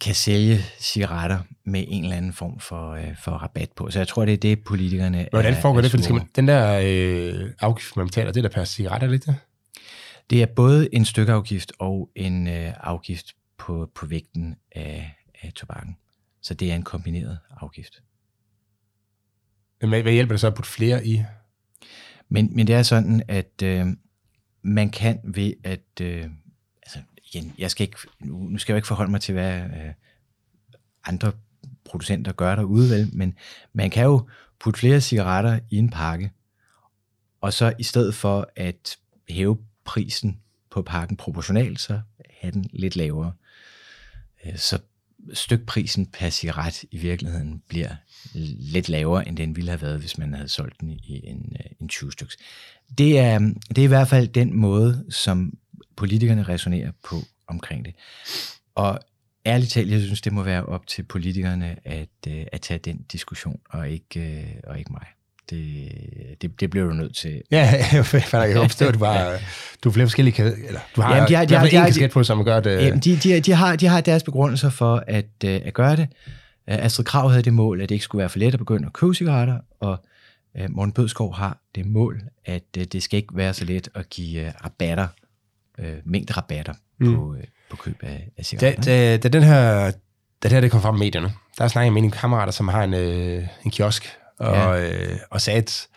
kan 0.00 0.14
sælge 0.14 0.58
cigaretter 0.78 1.38
med 1.64 1.84
en 1.88 2.04
eller 2.04 2.16
anden 2.16 2.32
form 2.32 2.60
for, 2.60 2.90
øh, 2.90 3.16
for 3.16 3.30
rabat 3.30 3.72
på. 3.76 3.90
Så 3.90 3.98
jeg 3.98 4.08
tror, 4.08 4.24
det 4.24 4.32
er 4.32 4.38
det, 4.38 4.64
politikerne 4.64 5.28
Hvordan 5.30 5.54
foregår 5.62 5.78
er, 5.78 5.82
det? 5.82 5.90
For 5.90 5.98
er 5.98 6.02
skal 6.02 6.14
man, 6.14 6.28
den 6.36 6.48
der 6.48 6.80
øh, 6.84 7.50
afgift, 7.60 7.96
man 7.96 8.06
betaler, 8.06 8.32
det 8.32 8.44
der 8.44 8.50
per 8.50 8.64
cigaret, 8.64 9.02
er 9.02 9.06
det 9.06 9.26
det? 10.30 10.42
Er 10.42 10.46
både 10.46 10.94
en 10.94 11.04
stykafgift 11.04 11.72
og 11.78 12.10
en 12.14 12.48
øh, 12.48 12.72
afgift 12.80 13.26
på, 13.58 13.90
på 13.94 14.06
vægten 14.06 14.56
af, 14.72 15.14
af 15.42 15.52
tobakken. 15.52 15.96
Så 16.40 16.54
det 16.54 16.70
er 16.70 16.74
en 16.74 16.82
kombineret 16.82 17.38
afgift. 17.60 18.02
Men 19.80 19.88
hvad, 19.90 20.12
hjælper 20.12 20.32
det 20.32 20.40
så 20.40 20.46
at 20.46 20.54
putte 20.54 20.70
flere 20.70 21.06
i? 21.06 21.22
Men, 22.28 22.56
men 22.56 22.66
det 22.66 22.74
er 22.74 22.82
sådan, 22.82 23.22
at 23.28 23.62
øh, 23.62 23.86
man 24.62 24.90
kan 24.90 25.20
ved 25.24 25.52
at... 25.64 26.00
Øh, 26.00 26.26
igen, 27.34 27.54
jeg 27.58 27.70
skal 27.70 27.84
ikke, 27.84 27.96
nu, 28.20 28.38
nu 28.38 28.58
skal 28.58 28.72
jeg 28.72 28.74
jo 28.74 28.78
ikke 28.78 28.88
forholde 28.88 29.10
mig 29.10 29.20
til, 29.20 29.32
hvad 29.32 29.60
øh, 29.60 29.92
andre 31.04 31.32
producenter 31.84 32.32
gør 32.32 32.54
derude, 32.54 32.90
vel, 32.90 33.10
men 33.12 33.34
man 33.72 33.90
kan 33.90 34.04
jo 34.04 34.28
putte 34.60 34.80
flere 34.80 35.00
cigaretter 35.00 35.58
i 35.70 35.76
en 35.76 35.90
pakke, 35.90 36.32
og 37.40 37.52
så 37.52 37.72
i 37.78 37.82
stedet 37.82 38.14
for 38.14 38.48
at 38.56 38.96
hæve 39.28 39.58
prisen 39.84 40.40
på 40.70 40.82
pakken 40.82 41.16
proportionalt, 41.16 41.80
så 41.80 42.00
have 42.40 42.52
den 42.52 42.66
lidt 42.72 42.96
lavere. 42.96 43.32
Øh, 44.44 44.58
så 44.58 44.78
stykprisen 45.32 46.06
per 46.06 46.30
cigaret 46.30 46.84
i 46.90 46.98
virkeligheden 46.98 47.62
bliver 47.68 47.94
lidt 48.74 48.88
lavere, 48.88 49.28
end 49.28 49.36
den 49.36 49.56
ville 49.56 49.70
have 49.70 49.82
været, 49.82 50.00
hvis 50.00 50.18
man 50.18 50.34
havde 50.34 50.48
solgt 50.48 50.80
den 50.80 50.90
i 50.90 51.20
en, 51.24 51.56
øh, 51.60 51.70
en 51.80 51.88
20 51.88 52.12
styks. 52.12 52.36
Det 52.98 53.18
er, 53.18 53.38
det 53.68 53.78
er 53.78 53.84
i 53.84 53.86
hvert 53.86 54.08
fald 54.08 54.28
den 54.28 54.56
måde, 54.56 55.04
som 55.10 55.58
politikerne 55.96 56.42
resonerer 56.42 56.90
på 57.04 57.16
omkring 57.48 57.84
det. 57.84 57.94
Og 58.74 58.98
ærligt 59.46 59.72
talt, 59.72 59.90
jeg 59.90 60.00
synes, 60.00 60.20
det 60.20 60.32
må 60.32 60.42
være 60.42 60.66
op 60.66 60.86
til 60.86 61.02
politikerne 61.02 61.76
at, 61.84 62.08
øh, 62.28 62.44
at 62.52 62.60
tage 62.60 62.78
den 62.78 63.02
diskussion, 63.12 63.60
og 63.70 63.90
ikke, 63.90 64.46
og 64.66 64.78
ikke 64.78 64.92
mig. 64.92 65.06
Det, 65.50 65.88
det, 66.42 66.60
det 66.60 66.70
bliver 66.70 66.86
du 66.86 66.92
nødt 66.92 67.16
til. 67.16 67.42
Ja, 67.50 67.70
jeg 67.92 68.04
kan 68.52 68.70
forstå, 68.70 68.88
at 68.88 68.94
du 68.94 69.04
har, 69.04 69.38
du 69.84 69.88
har 69.88 69.92
flere 69.92 70.06
forskellige 70.06 70.44
eller 70.44 70.80
du 70.96 71.00
har, 71.00 71.14
Jamen, 71.14 71.28
de 71.28 71.34
har, 71.34 71.44
de 71.44 71.54
har, 71.54 71.66
de 71.66 71.76
har, 71.76 71.86
kasket 71.86 72.10
på, 72.10 72.24
som 72.24 72.44
gør 72.44 72.60
det. 72.60 72.82
Jamen, 72.82 73.00
de, 73.00 73.16
de, 73.16 73.40
de, 73.40 73.52
har, 73.52 73.76
de 73.76 73.86
har 73.86 74.00
deres 74.00 74.22
begrundelser 74.22 74.70
for 74.70 75.04
at, 75.06 75.26
øh, 75.44 75.60
at 75.64 75.74
gøre 75.74 75.96
det. 75.96 76.08
Astrid 76.66 77.04
Krav 77.04 77.30
havde 77.30 77.42
det 77.42 77.52
mål, 77.52 77.80
at 77.80 77.88
det 77.88 77.94
ikke 77.94 78.04
skulle 78.04 78.20
være 78.20 78.28
for 78.28 78.38
let 78.38 78.54
at 78.54 78.58
begynde 78.58 78.86
at 78.86 78.92
købe 78.92 79.14
cigaretter, 79.14 79.58
og 79.80 80.04
uh, 80.54 80.70
Morten 80.70 80.92
Bødskov 80.92 81.34
har 81.34 81.58
det 81.74 81.86
mål, 81.86 82.22
at 82.44 82.74
det 82.74 83.02
skal 83.02 83.16
ikke 83.16 83.36
være 83.36 83.54
så 83.54 83.64
let 83.64 83.88
at 83.94 84.10
give 84.10 84.52
rabatter, 84.64 85.08
uh, 85.78 85.84
mængderabatter 86.04 86.74
mm. 87.00 87.14
på, 87.14 87.22
uh, 87.22 87.36
på 87.70 87.76
køb 87.76 87.96
af, 88.02 88.28
af 88.36 88.44
cigaretter. 88.44 88.82
Da, 88.82 89.16
da, 89.16 89.16
da, 89.16 89.28
den 89.28 89.42
her, 89.42 89.90
da 90.42 90.48
det 90.48 90.52
her 90.52 90.60
det 90.60 90.70
kom 90.70 90.82
frem 90.82 90.96
i 90.96 90.98
medierne, 90.98 91.32
der 91.58 91.68
snakkede 91.68 91.86
jeg 91.86 91.92
med 91.92 92.02
en 92.02 92.10
kammerater, 92.10 92.52
som 92.52 92.68
har 92.68 92.84
en, 92.84 92.94
øh, 92.94 93.46
en 93.64 93.70
kiosk, 93.70 94.18
og, 94.38 94.56
ja. 94.56 94.92
øh, 94.92 95.18
og 95.30 95.40
sagde, 95.40 95.58
at, 95.58 95.88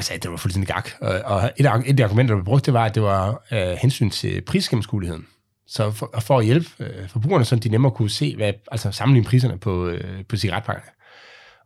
sagde, 0.00 0.16
at 0.16 0.22
det 0.22 0.30
var 0.30 0.36
fuldstændig 0.36 0.74
gak. 0.74 0.90
Og, 1.00 1.20
og 1.24 1.50
et, 1.56 1.66
af, 1.66 1.78
et 1.86 2.00
af 2.00 2.08
der 2.08 2.14
blev 2.14 2.44
brugt, 2.44 2.66
det 2.66 2.74
var, 2.74 2.84
at 2.84 2.94
det 2.94 3.02
var 3.02 3.44
øh, 3.52 3.76
hensyn 3.82 4.10
til 4.10 4.40
prisgennemskueligheden. 4.40 5.26
Så 5.66 5.90
for, 5.90 6.14
for 6.20 6.38
at 6.38 6.44
hjælpe 6.44 6.68
øh, 6.80 7.08
forbrugerne, 7.08 7.44
så 7.44 7.56
de 7.56 7.68
nemmere 7.68 7.92
kunne 7.92 8.10
se, 8.10 8.36
hvad, 8.36 8.52
altså 8.72 8.92
sammenligne 8.92 9.28
priserne 9.28 9.58
på, 9.58 9.86
øh, 9.86 10.24
på 10.24 10.36
cigaretpakkerne. 10.36 10.90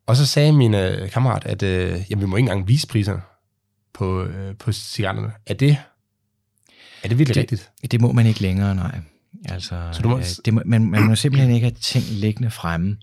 Og 0.06 0.16
så 0.16 0.26
sagde 0.26 0.52
min 0.52 0.74
øh, 0.74 1.10
kammerat, 1.10 1.46
at 1.46 1.62
øh, 1.62 2.00
jamen, 2.10 2.22
vi 2.22 2.26
må 2.26 2.36
ikke 2.36 2.50
engang 2.50 2.68
vise 2.68 2.86
priserne 2.86 3.22
på, 3.94 4.22
øh, 4.22 4.56
på 4.56 4.72
cigaretterne. 4.72 5.32
Er 5.46 5.54
det, 5.54 5.78
er 7.02 7.08
det 7.08 7.18
virkelig 7.18 7.34
det, 7.34 7.40
rigtigt? 7.40 7.70
Det 7.90 8.00
må 8.00 8.12
man 8.12 8.26
ikke 8.26 8.42
længere, 8.42 8.74
nej. 8.74 9.00
Altså, 9.44 9.88
så 9.92 10.02
du 10.02 10.08
må... 10.08 10.18
øh, 10.18 10.24
det 10.44 10.54
må, 10.54 10.62
man, 10.64 10.84
man 10.84 11.02
må 11.02 11.14
simpelthen 11.14 11.50
ikke 11.50 11.64
have 11.64 11.76
ting 11.80 12.04
liggende 12.04 12.50
fremme, 12.50 12.96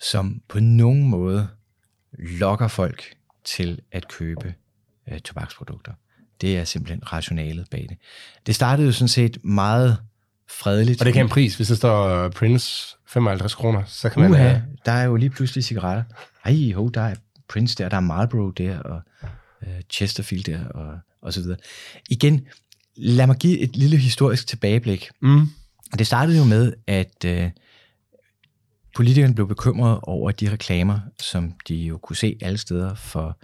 som 0.00 0.42
på 0.48 0.60
nogen 0.60 1.08
måde 1.08 1.48
lokker 2.12 2.68
folk 2.68 3.04
til 3.44 3.80
at 3.92 4.08
købe 4.08 4.54
øh, 5.08 5.20
tobaksprodukter. 5.20 5.92
Det 6.40 6.58
er 6.58 6.64
simpelthen 6.64 7.12
rationalet 7.12 7.66
bag 7.70 7.86
det. 7.88 7.96
Det 8.46 8.54
startede 8.54 8.86
jo 8.86 8.92
sådan 8.92 9.08
set 9.08 9.44
meget 9.44 9.98
fredeligt. 10.50 11.00
Og 11.00 11.06
det 11.06 11.14
kan 11.14 11.26
en 11.26 11.30
pris, 11.30 11.56
hvis 11.56 11.68
der 11.68 11.74
står 11.74 12.28
Prince 12.28 12.96
55 13.06 13.54
kroner, 13.54 13.82
så 13.86 14.08
kan 14.08 14.22
man... 14.22 14.30
Uha, 14.30 14.58
der 14.86 14.92
er 14.92 15.04
jo 15.04 15.16
lige 15.16 15.30
pludselig 15.30 15.64
cigaretter. 15.64 16.04
Ej, 16.44 16.72
ho, 16.72 16.88
der 16.88 17.00
er 17.00 17.14
Prince 17.48 17.74
der, 17.78 17.88
der 17.88 17.96
er 17.96 18.00
Marlboro 18.00 18.50
der, 18.50 18.78
og 18.78 19.00
øh, 19.62 19.68
Chesterfield 19.90 20.44
der, 20.44 20.64
og, 20.64 20.98
og 21.22 21.32
så 21.32 21.40
videre. 21.40 21.58
Igen, 22.10 22.46
lad 22.96 23.26
mig 23.26 23.36
give 23.36 23.58
et 23.58 23.76
lille 23.76 23.96
historisk 23.96 24.46
tilbageblik. 24.46 25.10
Mm. 25.22 25.46
Det 25.98 26.06
startede 26.06 26.38
jo 26.38 26.44
med, 26.44 26.72
at 26.86 27.24
øh, 27.24 27.50
politikerne 28.96 29.34
blev 29.34 29.48
bekymrede 29.48 30.00
over 30.00 30.30
de 30.30 30.52
reklamer, 30.52 31.00
som 31.20 31.52
de 31.68 31.74
jo 31.74 31.98
kunne 31.98 32.16
se 32.16 32.38
alle 32.42 32.58
steder 32.58 32.94
for 32.94 33.38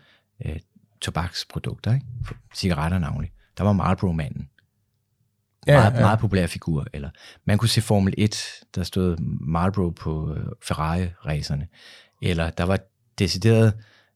øh, 0.44 0.57
tobaksprodukter, 1.01 1.94
ikke? 1.94 2.07
for 2.24 2.34
cigaretter 2.55 2.99
navnlig. 2.99 3.30
Der 3.59 3.64
var 3.64 3.72
Marlboro-manden. 3.72 4.49
Ja, 5.66 5.80
meget, 5.80 5.94
ja. 5.94 6.01
meget 6.01 6.18
populær 6.18 6.46
figur. 6.46 6.86
Eller 6.92 7.11
man 7.44 7.59
kunne 7.59 7.68
se 7.68 7.80
Formel 7.80 8.14
1, 8.18 8.44
der 8.74 8.82
stod 8.82 9.16
Marlboro 9.40 9.90
på 9.90 10.34
øh, 10.34 10.46
Ferrari-racerne. 10.64 11.66
Eller 12.22 12.51
der 12.51 12.64
var 12.64 12.78
deciderede 13.18 13.72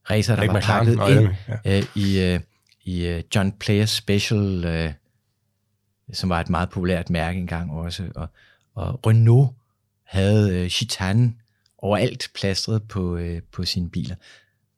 racer, 0.09 0.35
der 0.35 0.51
var 0.51 0.59
pakket 0.59 0.93
ind 0.93 1.29
ja. 1.65 1.77
øh, 1.77 1.83
i, 1.95 2.19
øh, 2.19 2.39
i 2.83 3.05
øh, 3.05 3.23
John 3.35 3.51
Player 3.51 3.85
Special, 3.85 4.65
øh, 4.65 4.93
som 6.13 6.29
var 6.29 6.39
et 6.39 6.49
meget 6.49 6.69
populært 6.69 7.09
mærke 7.09 7.39
engang 7.39 7.71
også. 7.71 8.07
Og, 8.15 8.27
og 8.75 9.07
Renault 9.07 9.49
havde 10.03 10.59
øh, 10.59 10.69
Chitane 10.69 11.33
overalt 11.77 12.31
plastret 12.35 12.83
på, 12.83 13.17
øh, 13.17 13.41
på 13.51 13.65
sine 13.65 13.89
biler. 13.89 14.15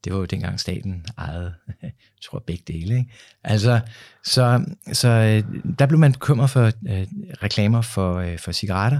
Det 0.03 0.13
var 0.13 0.19
jo 0.19 0.25
dengang 0.25 0.59
staten 0.59 1.05
ejede, 1.17 1.53
jeg 1.81 1.91
tror 2.23 2.39
begge 2.39 2.63
dele. 2.67 2.97
Ikke? 2.97 3.11
Altså, 3.43 3.79
så, 4.23 4.65
så 4.93 5.09
øh, 5.09 5.61
der 5.79 5.85
blev 5.85 5.99
man 5.99 6.13
bekymret 6.13 6.49
for 6.49 6.65
øh, 6.65 7.07
reklamer 7.43 7.81
for, 7.81 8.15
øh, 8.15 8.39
for 8.39 8.51
cigaretter, 8.51 8.99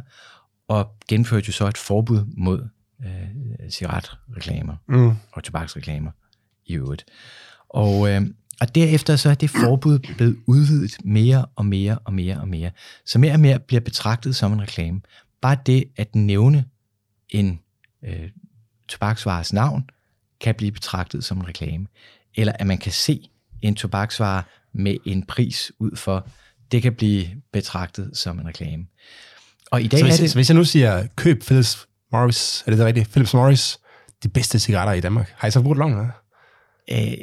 og 0.68 0.96
gennemførte 1.08 1.48
jo 1.48 1.54
så 1.54 1.68
et 1.68 1.78
forbud 1.78 2.26
mod 2.38 2.68
øh, 3.06 3.70
cigaretreklamer 3.70 4.76
mm. 4.88 5.12
og 5.32 5.44
tobaksreklamer 5.44 6.12
i 6.66 6.76
øvrigt. 6.76 7.06
Og, 7.70 8.10
øh, 8.10 8.22
og 8.62 8.76
derefter 8.76 9.16
så 9.16 9.30
er 9.30 9.36
det 9.36 9.50
forbud 9.50 10.00
blevet 10.00 10.38
udvidet 10.46 10.98
mere 11.04 11.46
og 11.56 11.66
mere 11.66 11.98
og 12.06 12.14
mere 12.14 12.40
og 12.40 12.48
mere. 12.48 12.72
Så 13.06 13.20
mere 13.20 13.34
og 13.34 13.40
mere 13.40 13.60
bliver 13.60 13.82
betragtet 13.82 14.36
som 14.36 14.54
en 14.54 14.62
reklame. 14.62 15.02
Bare 15.42 15.58
det 15.66 15.84
at 15.96 16.16
nævne 16.16 16.66
en 17.30 17.60
øh, 18.06 18.30
tobaksvares 18.88 19.54
navn, 19.54 19.90
kan 20.42 20.56
blive 20.56 20.72
betragtet 20.72 21.24
som 21.24 21.38
en 21.38 21.48
reklame. 21.48 21.88
Eller 22.36 22.54
at 22.60 22.68
man 22.68 22.78
kan 22.78 22.92
se 22.92 23.30
en 23.62 23.76
tobaksvare 23.76 24.44
med 24.74 24.98
en 25.06 25.26
pris 25.26 25.72
ud 25.80 25.96
for, 25.96 26.28
det 26.72 26.82
kan 26.82 26.94
blive 26.94 27.28
betragtet 27.54 28.18
som 28.18 28.40
en 28.40 28.46
reklame. 28.46 28.86
Og 29.72 29.82
i 29.82 29.88
dag 29.88 30.00
så 30.00 30.06
hvis, 30.06 30.20
er 30.20 30.24
det... 30.24 30.30
Så 30.30 30.38
hvis 30.38 30.50
jeg 30.50 30.56
nu 30.56 30.64
siger, 30.64 31.08
køb 31.16 31.44
Philips 31.44 31.88
Morris, 32.12 32.64
er 32.66 32.72
det 32.72 32.78
det 32.78 32.86
rigtigt? 32.86 33.10
Philips 33.10 33.34
Morris, 33.34 33.80
de 34.24 34.30
bedste 34.30 34.60
cigaretter 34.60 34.94
i 34.94 35.02
Danmark. 35.02 35.34
Har 35.36 35.48
I 35.48 35.52
så 35.52 35.62
brugt 35.62 35.80
langt, 35.80 36.12
Øh, 36.92 37.14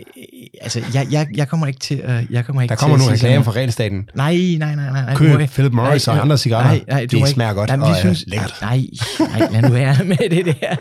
altså, 0.61 0.85
jeg, 0.95 1.07
jeg, 1.11 1.27
jeg 1.35 1.49
kommer 1.49 1.67
ikke 1.67 1.81
til 1.81 1.95
at... 1.95 2.31
Jeg 2.31 2.45
kommer 2.45 2.63
ikke 2.63 2.73
der 2.73 2.77
kommer 2.77 2.97
til 2.97 3.07
nu 3.07 3.13
reklame 3.13 3.45
fra 3.45 3.53
Realstaten. 3.53 4.09
Nej, 4.15 4.37
nej, 4.59 4.75
nej, 4.75 4.91
nej. 4.91 5.15
Køb 5.15 5.41
ikke, 5.41 5.53
Philip 5.53 5.73
Morris 5.73 6.07
nej, 6.07 6.17
og 6.17 6.23
andre 6.23 6.39
cigaretter. 6.39 6.71
Nej, 6.71 6.85
nej, 6.89 7.07
du 7.07 7.17
de 7.17 7.27
smager 7.27 7.51
ikke, 7.51 7.59
godt 7.59 7.79
nej, 7.79 7.91
og 7.91 7.97
synes, 7.97 8.23
er 8.23 8.29
lækkert. 8.29 8.59
Nej, 8.63 8.81
nej, 9.21 9.51
lad 9.53 9.63
nu 9.63 9.69
være 9.69 10.05
med 10.19 10.31
det 10.31 10.47
der. 10.61 10.77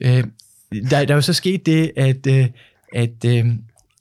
Øh, 0.00 0.24
der, 0.90 1.04
der 1.04 1.14
er 1.14 1.14
jo 1.14 1.20
så 1.20 1.32
sket 1.32 1.66
det, 1.66 1.92
at, 1.96 2.26
øh, 2.26 2.46
at 2.94 3.24
øh, 3.26 3.46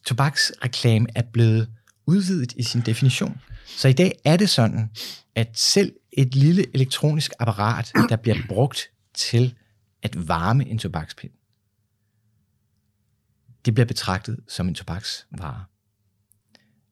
tobaksreklame 0.05 1.07
er 1.15 1.23
blevet 1.33 1.67
udvidet 2.07 2.53
i 2.57 2.63
sin 2.63 2.81
definition. 2.81 3.37
Så 3.77 3.87
i 3.87 3.93
dag 3.93 4.11
er 4.25 4.37
det 4.37 4.49
sådan, 4.49 4.89
at 5.35 5.47
selv 5.55 5.91
et 6.13 6.35
lille 6.35 6.65
elektronisk 6.73 7.31
apparat, 7.39 7.91
der 8.09 8.15
bliver 8.15 8.37
brugt 8.49 8.89
til 9.15 9.53
at 10.03 10.27
varme 10.27 10.67
en 10.67 10.77
tobakspind, 10.77 11.31
det 13.65 13.73
bliver 13.73 13.85
betragtet 13.85 14.39
som 14.47 14.67
en 14.67 14.75
tobaksvare. 14.75 15.63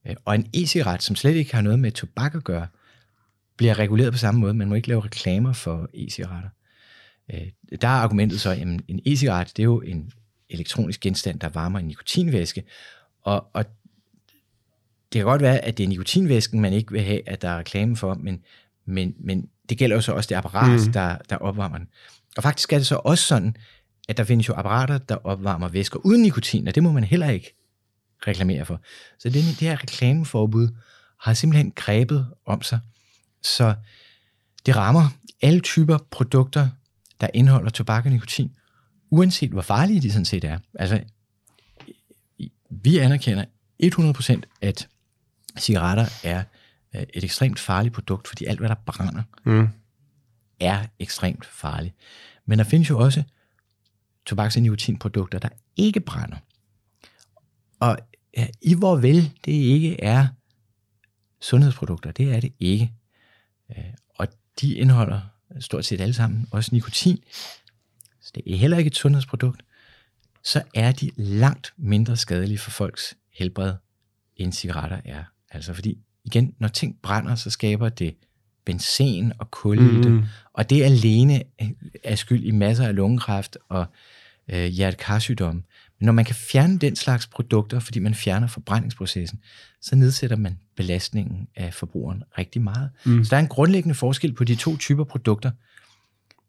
Øh, 0.08 0.16
og 0.26 0.36
en 0.36 0.48
e-cigaret, 0.56 1.04
som 1.04 1.16
slet 1.16 1.36
ikke 1.36 1.56
har 1.56 1.62
noget 1.62 1.80
med 1.80 1.92
tobak 1.92 2.36
at 2.36 2.44
gøre, 2.44 2.68
bliver 3.58 3.80
reguleret 3.80 4.12
på 4.12 4.18
samme 4.18 4.42
måde. 4.42 4.54
Man 4.54 4.70
må 4.70 4.76
ikke 4.76 4.88
lave 4.88 5.04
reklamer 5.04 5.54
for 5.54 5.90
e-cigaretter. 5.94 6.50
Øh, 7.34 7.78
der 7.82 7.88
er 7.88 7.92
argumentet 7.92 8.42
så, 8.42 8.50
at 8.50 8.62
en 8.62 9.02
e-cigaret, 9.06 9.48
det 9.58 9.60
er 9.60 9.64
jo 9.64 9.82
en 9.82 10.12
elektronisk 10.50 11.00
genstand, 11.00 11.40
der 11.40 11.50
varmer 11.50 11.80
en 11.80 11.86
nikotinvæske, 11.86 12.64
og, 13.22 13.48
og 13.54 13.66
det 15.14 15.20
kan 15.20 15.26
godt 15.26 15.42
være, 15.42 15.60
at 15.60 15.78
det 15.78 15.84
er 15.84 15.88
nikotinvæsken, 15.88 16.62
man 16.62 16.74
ikke 16.74 16.92
vil 16.92 17.02
have, 17.02 17.30
at 17.30 17.42
der 17.42 17.50
er 17.50 17.58
reklame 17.58 17.98
for, 17.98 18.14
men, 18.14 18.44
men, 18.86 19.16
men 19.20 19.50
det 19.70 19.78
gælder 19.78 19.96
jo 19.96 20.02
så 20.02 20.12
også 20.12 20.28
det 20.28 20.36
apparat, 20.36 20.88
mm. 20.88 20.94
der, 20.94 21.18
der 21.30 21.36
opvarmer 21.36 21.78
den. 21.78 21.88
Og 22.38 22.44
faktisk 22.44 22.74
er 22.74 22.78
det 22.78 22.88
så 22.88 22.96
også 22.96 23.24
sådan, 23.24 23.56
at 24.10 24.18
der 24.18 24.24
findes 24.24 24.48
jo 24.48 24.54
apparater, 24.58 24.98
der 24.98 25.16
opvarmer 25.16 25.68
væsker 25.68 26.00
uden 26.06 26.22
nikotin, 26.22 26.68
og 26.68 26.76
det 26.76 26.84
må 26.84 26.92
man 26.92 27.04
heller 27.04 27.30
ikke 27.30 27.56
reklamere 28.28 28.66
for. 28.66 28.82
Så 29.20 29.30
det, 29.30 29.44
det 29.44 29.60
her 29.60 29.84
reklameforbud 29.84 30.70
har 31.20 31.34
simpelthen 31.34 31.72
grebet 31.76 32.28
om 32.46 32.62
sig, 32.62 32.80
så 33.44 33.74
det 34.66 34.76
rammer 34.76 35.10
alle 35.42 35.60
typer 35.60 35.98
produkter, 36.12 36.70
der 37.22 37.28
indeholder 37.34 37.70
tobak 37.70 38.06
og 38.06 38.12
nikotin, 38.12 38.52
uanset 39.10 39.52
hvor 39.52 39.62
farlige 39.62 40.02
de 40.02 40.12
sådan 40.12 40.26
set 40.26 40.44
er. 40.44 40.60
Altså, 40.80 41.04
vi 42.70 42.98
anerkender 42.98 43.46
100% 43.84 44.42
at 44.62 44.88
cigaretter 45.58 46.06
er 46.24 46.44
øh, 46.96 47.02
et 47.14 47.24
ekstremt 47.24 47.60
farligt 47.60 47.94
produkt, 47.94 48.28
fordi 48.28 48.46
alt, 48.46 48.60
hvad 48.60 48.70
der 48.70 48.76
brænder, 48.86 49.24
mm. 49.46 49.68
er 50.60 50.86
ekstremt 51.00 51.46
farligt. 51.46 51.96
Men 52.46 52.60
der 52.60 52.66
findes 52.66 52.90
jo 52.90 53.00
også 53.00 53.24
tobaks- 54.30 54.56
og 54.56 54.62
nikotinprodukter, 54.62 55.40
der 55.40 55.50
ikke 55.78 56.00
brænder. 56.00 56.38
Og 57.80 57.98
ja, 58.38 58.48
i 58.62 58.74
hvor 58.74 58.96
vel 58.96 59.32
det 59.46 59.52
ikke 59.52 60.04
er 60.04 60.28
sundhedsprodukter, 61.42 62.12
det 62.12 62.34
er 62.36 62.40
det 62.40 62.54
ikke. 62.60 62.94
Øh, 63.70 63.84
og 64.16 64.28
de 64.62 64.74
indeholder 64.74 65.22
stort 65.60 65.86
set 65.86 66.02
alle 66.02 66.14
sammen 66.14 66.48
også 66.52 66.70
nikotin. 66.74 67.24
Så 68.22 68.32
det 68.36 68.44
er 68.54 68.58
heller 68.58 68.78
ikke 68.78 68.88
et 68.88 68.96
sundhedsprodukt. 68.96 69.64
Så 70.44 70.64
er 70.76 70.92
de 70.92 71.12
langt 71.16 71.74
mindre 71.78 72.18
skadelige 72.18 72.58
for 72.58 72.72
folks 72.72 73.18
helbred, 73.34 73.74
end 74.38 74.54
cigaretter 74.54 75.02
er. 75.06 75.24
Altså 75.52 75.74
fordi, 75.74 75.98
igen, 76.24 76.56
når 76.60 76.68
ting 76.68 77.00
brænder, 77.02 77.36
så 77.36 77.50
skaber 77.50 77.90
det 77.90 78.16
benzen 78.66 79.34
og 79.40 79.52
kulilte, 79.52 80.10
mm. 80.10 80.24
og 80.54 80.70
det 80.70 80.84
alene 80.84 81.44
er 82.04 82.16
skyld 82.16 82.44
i 82.44 82.52
masser 82.52 82.88
af 82.88 82.96
lungekræft 82.96 83.58
og 83.70 83.86
øh, 84.50 84.66
hjertekarsygdomme. 84.66 85.62
Men 86.00 86.06
når 86.06 86.14
man 86.14 86.26
kan 86.26 86.36
fjerne 86.36 86.78
den 86.78 86.96
slags 86.96 87.28
produkter, 87.28 87.80
fordi 87.80 88.00
man 88.00 88.16
fjerner 88.16 88.48
forbrændingsprocessen, 88.48 89.40
så 89.82 89.96
nedsætter 89.96 90.36
man 90.36 90.60
belastningen 90.76 91.48
af 91.56 91.74
forbrugeren 91.74 92.24
rigtig 92.38 92.62
meget. 92.62 92.90
Mm. 93.06 93.24
Så 93.24 93.30
der 93.30 93.38
er 93.38 93.42
en 93.42 93.48
grundlæggende 93.48 93.96
forskel 93.96 94.34
på 94.34 94.44
de 94.44 94.56
to 94.56 94.78
typer 94.78 95.04
produkter. 95.04 95.52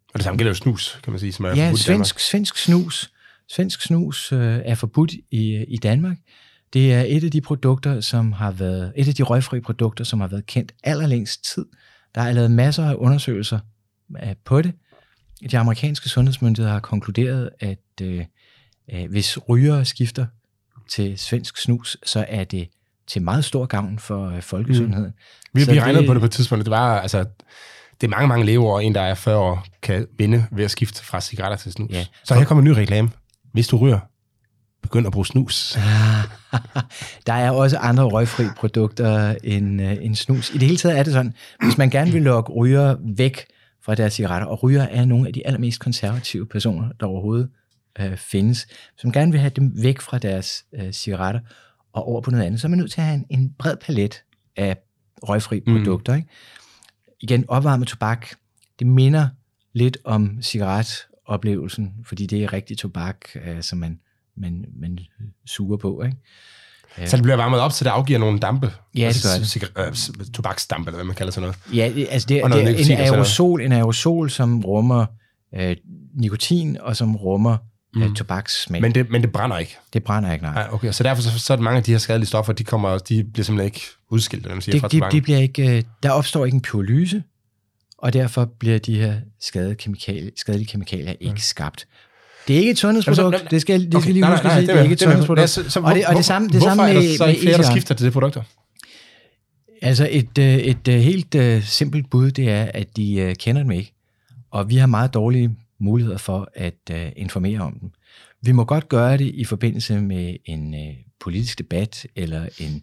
Og 0.09 0.15
det 0.15 0.25
samme 0.25 0.39
gælder 0.39 0.51
jo 0.51 0.55
snus, 0.55 1.01
kan 1.03 1.13
man 1.13 1.21
sige, 1.21 1.33
som 1.33 1.45
er 1.45 1.55
ja, 1.57 1.75
svensk, 1.75 2.19
svensk 2.19 2.59
snus. 2.59 3.13
Svensk 3.49 3.83
snus 3.83 4.33
øh, 4.33 4.61
er 4.65 4.75
forbudt 4.75 5.13
i, 5.31 5.65
i 5.69 5.77
Danmark. 5.77 6.17
Det 6.73 6.93
er 6.93 7.05
et 7.07 7.25
af 7.25 7.31
de 7.31 7.41
produkter, 7.41 8.01
som 8.01 8.33
har 8.33 8.51
været, 8.51 8.93
et 8.97 9.09
af 9.09 9.15
de 9.15 9.23
røgfri 9.23 9.61
produkter, 9.61 10.05
som 10.05 10.21
har 10.21 10.29
været 10.29 10.47
kendt 10.47 10.73
allerlængst 10.85 11.55
tid. 11.55 11.67
Der 12.15 12.21
er 12.21 12.33
lavet 12.33 12.51
masser 12.51 12.85
af 12.85 12.95
undersøgelser 12.95 13.59
øh, 14.23 14.35
på 14.45 14.63
det. 14.63 14.73
De 15.51 15.59
amerikanske 15.59 16.09
sundhedsmyndigheder 16.09 16.73
har 16.73 16.81
konkluderet, 16.81 17.51
at 17.61 17.79
øh, 18.03 18.25
øh, 18.93 19.11
hvis 19.11 19.49
rygere 19.49 19.85
skifter 19.85 20.27
til 20.91 21.19
svensk 21.19 21.57
snus, 21.57 21.97
så 22.07 22.25
er 22.29 22.45
det 22.45 22.69
til 23.07 23.23
meget 23.23 23.45
stor 23.45 23.67
gavn 23.67 23.99
for 23.99 24.31
øh, 24.31 24.43
folkesundheden. 24.43 25.07
Mm. 25.07 25.61
Vi, 25.61 25.73
vi 25.73 25.81
regnede 25.81 25.99
det, 25.99 26.09
på 26.09 26.15
det 26.15 26.21
på 26.21 26.27
et 26.27 26.33
tidspunkt. 26.33 26.65
Det 26.65 26.71
var 26.71 27.01
altså 27.01 27.25
det 28.01 28.07
er 28.07 28.11
mange, 28.11 28.29
mange 28.29 28.47
leveår, 28.47 28.81
en 28.81 28.95
der 28.95 29.01
er 29.01 29.15
40 29.15 29.37
år, 29.37 29.67
kan 29.83 30.07
vinde 30.19 30.47
ved 30.53 30.65
at 30.65 30.71
skifte 30.71 31.05
fra 31.05 31.21
cigaretter 31.21 31.57
til 31.57 31.73
snus. 31.73 31.91
Ja. 31.91 32.07
Så 32.25 32.35
her 32.35 32.45
kommer 32.45 32.63
en 32.63 32.69
ny 32.69 32.73
reklame. 32.73 33.11
Hvis 33.53 33.69
du 33.69 33.77
ryger, 33.77 33.99
begynd 34.83 35.07
at 35.07 35.13
bruge 35.13 35.27
snus. 35.27 35.79
der 37.27 37.33
er 37.33 37.51
også 37.51 37.79
andre 37.79 38.05
røgfri 38.05 38.45
produkter 38.57 39.35
end, 39.45 39.83
uh, 39.83 40.05
end 40.05 40.15
snus. 40.17 40.51
I 40.51 40.53
det 40.53 40.63
hele 40.63 40.77
taget 40.77 40.99
er 40.99 41.03
det 41.03 41.13
sådan, 41.13 41.35
hvis 41.65 41.79
man 41.79 41.91
gerne 41.91 42.13
vil 42.13 42.23
lokke 42.23 42.53
ryger 42.53 42.97
væk 43.17 43.45
fra 43.83 43.95
deres 43.95 44.13
cigaretter, 44.13 44.47
og 44.47 44.63
ryger 44.63 44.83
er 44.83 45.05
nogle 45.05 45.27
af 45.27 45.33
de 45.33 45.47
allermest 45.47 45.81
konservative 45.81 46.47
personer, 46.47 46.93
der 47.01 47.07
overhovedet 47.07 47.51
uh, 48.01 48.17
findes, 48.17 48.67
som 48.97 49.13
gerne 49.13 49.33
vil 49.33 49.41
have 49.41 49.53
dem 49.57 49.83
væk 49.83 50.01
fra 50.01 50.19
deres 50.19 50.65
uh, 50.73 50.91
cigaretter 50.91 51.41
og 51.93 52.09
over 52.09 52.21
på 52.21 52.31
noget 52.31 52.45
andet, 52.45 52.61
så 52.61 52.67
er 52.67 52.69
man 52.69 52.79
nødt 52.79 52.91
til 52.93 53.01
at 53.01 53.07
have 53.07 53.17
en, 53.17 53.27
en 53.31 53.55
bred 53.59 53.77
palet 53.77 54.23
af 54.57 54.77
røgfri 55.23 55.63
mm. 55.67 55.77
produkter. 55.77 56.15
Ikke? 56.15 56.29
Igen, 57.21 57.45
opvarmet 57.49 57.89
tobak, 57.89 58.27
det 58.79 58.87
minder 58.87 59.29
lidt 59.73 59.99
om 60.05 60.43
cigaretoplevelsen, 60.43 61.95
fordi 62.05 62.27
det 62.27 62.45
er 62.45 62.53
rigtig 62.53 62.79
tobak, 62.79 63.29
uh, 63.35 63.61
som 63.61 63.79
man 63.79 64.01
man, 64.41 64.65
man 64.77 64.99
suger 65.47 65.77
på. 65.77 66.03
Ikke? 66.03 66.17
Så 67.07 67.17
det 67.17 67.23
bliver 67.23 67.37
varmet 67.37 67.61
op, 67.61 67.73
så 67.73 67.85
det 67.85 67.91
afgiver 67.91 68.19
nogle 68.19 68.39
dampe? 68.39 68.73
Ja, 68.97 69.09
det 69.09 69.73
gør 69.75 69.85
det. 69.85 70.19
Øh, 70.19 70.33
tobaksdampe, 70.35 70.89
eller 70.89 70.97
hvad 70.97 71.05
man 71.05 71.17
kalder 71.17 71.33
sådan 71.33 71.43
noget. 71.43 71.77
Ja, 71.77 72.05
altså 72.11 72.27
det, 72.29 72.45
det 72.45 72.91
er 72.91 72.95
en 72.95 72.99
aerosol, 72.99 73.61
en 73.61 73.73
aerosol, 73.73 74.31
som 74.31 74.65
rummer 74.65 75.07
øh, 75.57 75.77
nikotin, 76.15 76.77
og 76.81 76.97
som 76.97 77.17
rummer 77.17 77.57
øh, 77.97 78.07
mm. 78.09 78.15
tobakssmag. 78.15 78.81
Men 78.81 78.95
det, 78.95 79.11
men 79.11 79.23
det 79.23 79.33
brænder 79.33 79.59
ikke? 79.59 79.79
Det 79.93 80.05
brænder 80.05 80.33
ikke, 80.33 80.45
nej. 80.45 80.55
nej 80.55 80.69
okay, 80.73 80.93
så 80.93 81.03
derfor 81.03 81.23
så, 81.23 81.39
så 81.39 81.53
er 81.53 81.57
det 81.57 81.65
mange 81.65 81.77
af 81.77 81.83
de 81.83 81.91
her 81.91 81.99
skadelige 81.99 82.29
stoffer, 82.29 82.53
de, 82.53 82.65
kommer, 82.65 82.99
de 82.99 83.25
bliver 83.25 83.45
simpelthen 83.45 83.67
ikke 83.67 83.81
udskilt, 84.11 84.47
når 84.47 84.55
man 84.55 84.63
siger, 84.63 84.73
det, 84.73 85.01
fra 85.01 85.09
de, 85.11 85.17
de 85.17 85.21
bliver 85.21 85.39
ikke, 85.39 85.77
øh, 85.77 85.83
Der 86.03 86.11
opstår 86.11 86.45
ikke 86.45 86.55
en 86.55 86.63
pyrolyse, 86.63 87.23
og 87.99 88.13
derfor 88.13 88.45
bliver 88.59 88.79
de 88.79 88.97
her 88.97 89.15
skadelige 89.41 89.77
kemikalier, 89.77 90.31
skadelige 90.37 90.67
kemikalier 90.69 91.15
ikke 91.21 91.33
ja. 91.33 91.37
skabt. 91.37 91.87
Det 92.49 92.55
er 92.55 92.59
ikke 92.59 92.71
et 92.71 92.79
sundhedsprodukt. 92.79 93.35
Altså, 93.35 93.49
det 93.51 93.61
skal, 93.61 93.81
det 93.81 93.95
okay, 93.95 94.03
skal 94.03 94.15
lige 94.15 94.27
huske 94.27 94.47
at 94.47 94.53
sige. 94.53 94.67
Det, 94.67 94.79
er 94.79 94.83
ikke 94.83 94.93
et 94.93 95.01
sundhedsprodukt. 95.01 95.51
Så, 95.51 95.71
så, 95.71 95.81
og 95.81 95.95
det, 95.95 96.07
og 96.07 96.15
det 96.15 96.25
samme, 96.25 96.49
det 96.49 96.63
samme 96.63 96.83
med, 96.83 96.97
er 96.97 97.01
der 97.01 97.17
så 97.17 97.27
ikke 97.27 97.41
flere, 97.41 97.57
der 97.57 97.71
skifter 97.71 97.95
til 97.95 98.05
det 98.05 98.13
produkter? 98.13 98.43
Altså 99.83 100.09
et, 100.11 100.39
øh, 100.39 100.45
et, 100.45 100.71
et 100.71 100.89
øh, 100.89 101.01
helt 101.01 101.35
uh, 101.35 101.63
simpelt 101.63 102.11
bud, 102.11 102.31
det 102.31 102.51
er, 102.51 102.71
at 102.75 102.97
de 102.97 103.27
uh, 103.29 103.35
kender 103.35 103.63
dem 103.63 103.71
ikke. 103.71 103.93
Og 104.51 104.69
vi 104.69 104.77
har 104.77 104.87
meget 104.87 105.15
dårlige 105.15 105.57
muligheder 105.79 106.19
for 106.19 106.49
at 106.55 106.75
uh, 106.91 106.97
informere 107.17 107.61
om 107.61 107.79
dem. 107.81 107.91
Vi 108.43 108.53
må 108.53 108.65
godt 108.65 108.89
gøre 108.89 109.19
det 109.19 109.27
i 109.35 109.45
forbindelse 109.45 110.01
med 110.01 110.37
en 110.45 110.75
uh, 110.75 110.95
politisk 111.21 111.59
debat 111.59 112.07
eller 112.17 112.49
en 112.59 112.83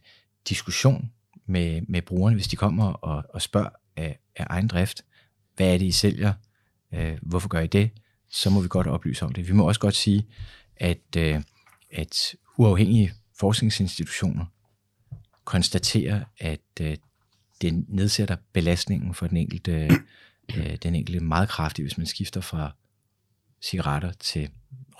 diskussion 0.49 1.11
med, 1.47 1.81
med 1.87 2.01
brugerne, 2.01 2.35
hvis 2.35 2.47
de 2.47 2.55
kommer 2.55 2.93
og, 2.93 3.23
og 3.33 3.41
spørger 3.41 3.69
af, 3.97 4.19
af 4.35 4.45
egen 4.49 4.67
drift. 4.67 5.01
Hvad 5.55 5.73
er 5.73 5.77
det, 5.77 5.85
I 5.85 5.91
sælger? 5.91 6.33
Uh, 6.91 6.99
hvorfor 7.21 7.49
gør 7.49 7.59
I 7.59 7.67
det? 7.67 7.89
Så 8.29 8.49
må 8.49 8.61
vi 8.61 8.67
godt 8.67 8.87
oplyse 8.87 9.25
om 9.25 9.33
det. 9.33 9.47
Vi 9.47 9.53
må 9.53 9.67
også 9.67 9.79
godt 9.79 9.95
sige, 9.95 10.25
at, 10.77 11.15
øh, 11.17 11.41
at 11.91 12.35
uafhængige 12.57 13.13
forskningsinstitutioner 13.39 14.45
konstaterer, 15.45 16.23
at 16.39 16.59
øh, 16.81 16.97
det 17.61 17.85
nedsætter 17.87 18.35
belastningen 18.53 19.13
for 19.13 19.27
den 19.27 19.37
enkelte, 19.37 19.89
øh, 20.57 20.77
den 20.83 20.95
enkelte 20.95 21.19
meget 21.19 21.49
kraftigt, 21.49 21.83
hvis 21.83 21.97
man 21.97 22.07
skifter 22.07 22.41
fra 22.41 22.71
cigaretter 23.61 24.11
til 24.11 24.49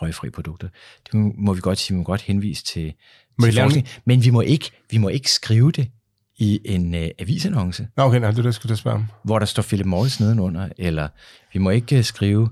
røgfri 0.01 0.29
produkter. 0.29 0.69
Det 1.05 1.13
må, 1.13 1.33
må 1.37 1.53
vi 1.53 1.61
godt 1.61 1.77
sige, 1.77 1.95
vi 1.95 1.97
må 1.97 2.03
godt 2.03 2.21
henvise 2.21 2.63
til, 2.63 2.93
til 3.43 3.53
forskning, 3.53 3.87
men 4.05 4.23
vi 4.23 4.29
må, 4.29 4.41
ikke, 4.41 4.71
vi 4.91 4.97
må 4.97 5.09
ikke 5.09 5.31
skrive 5.31 5.71
det 5.71 5.91
i 6.37 6.59
en 6.65 6.95
øh, 6.95 7.09
avisannonce. 7.19 7.87
Nå, 7.97 8.03
okay, 8.03 8.19
nej, 8.19 8.29
det 8.29 8.37
er 8.37 8.41
det, 8.41 8.45
jeg 8.45 8.53
skulle 8.53 8.77
spørge 8.77 8.95
om. 8.95 9.05
Hvor 9.23 9.39
der 9.39 9.45
står 9.45 9.63
Philip 9.63 9.85
Morris 9.85 10.19
nedenunder, 10.19 10.69
eller 10.77 11.07
vi 11.53 11.59
må 11.59 11.69
ikke 11.69 11.97
øh, 11.97 12.03
skrive 12.03 12.49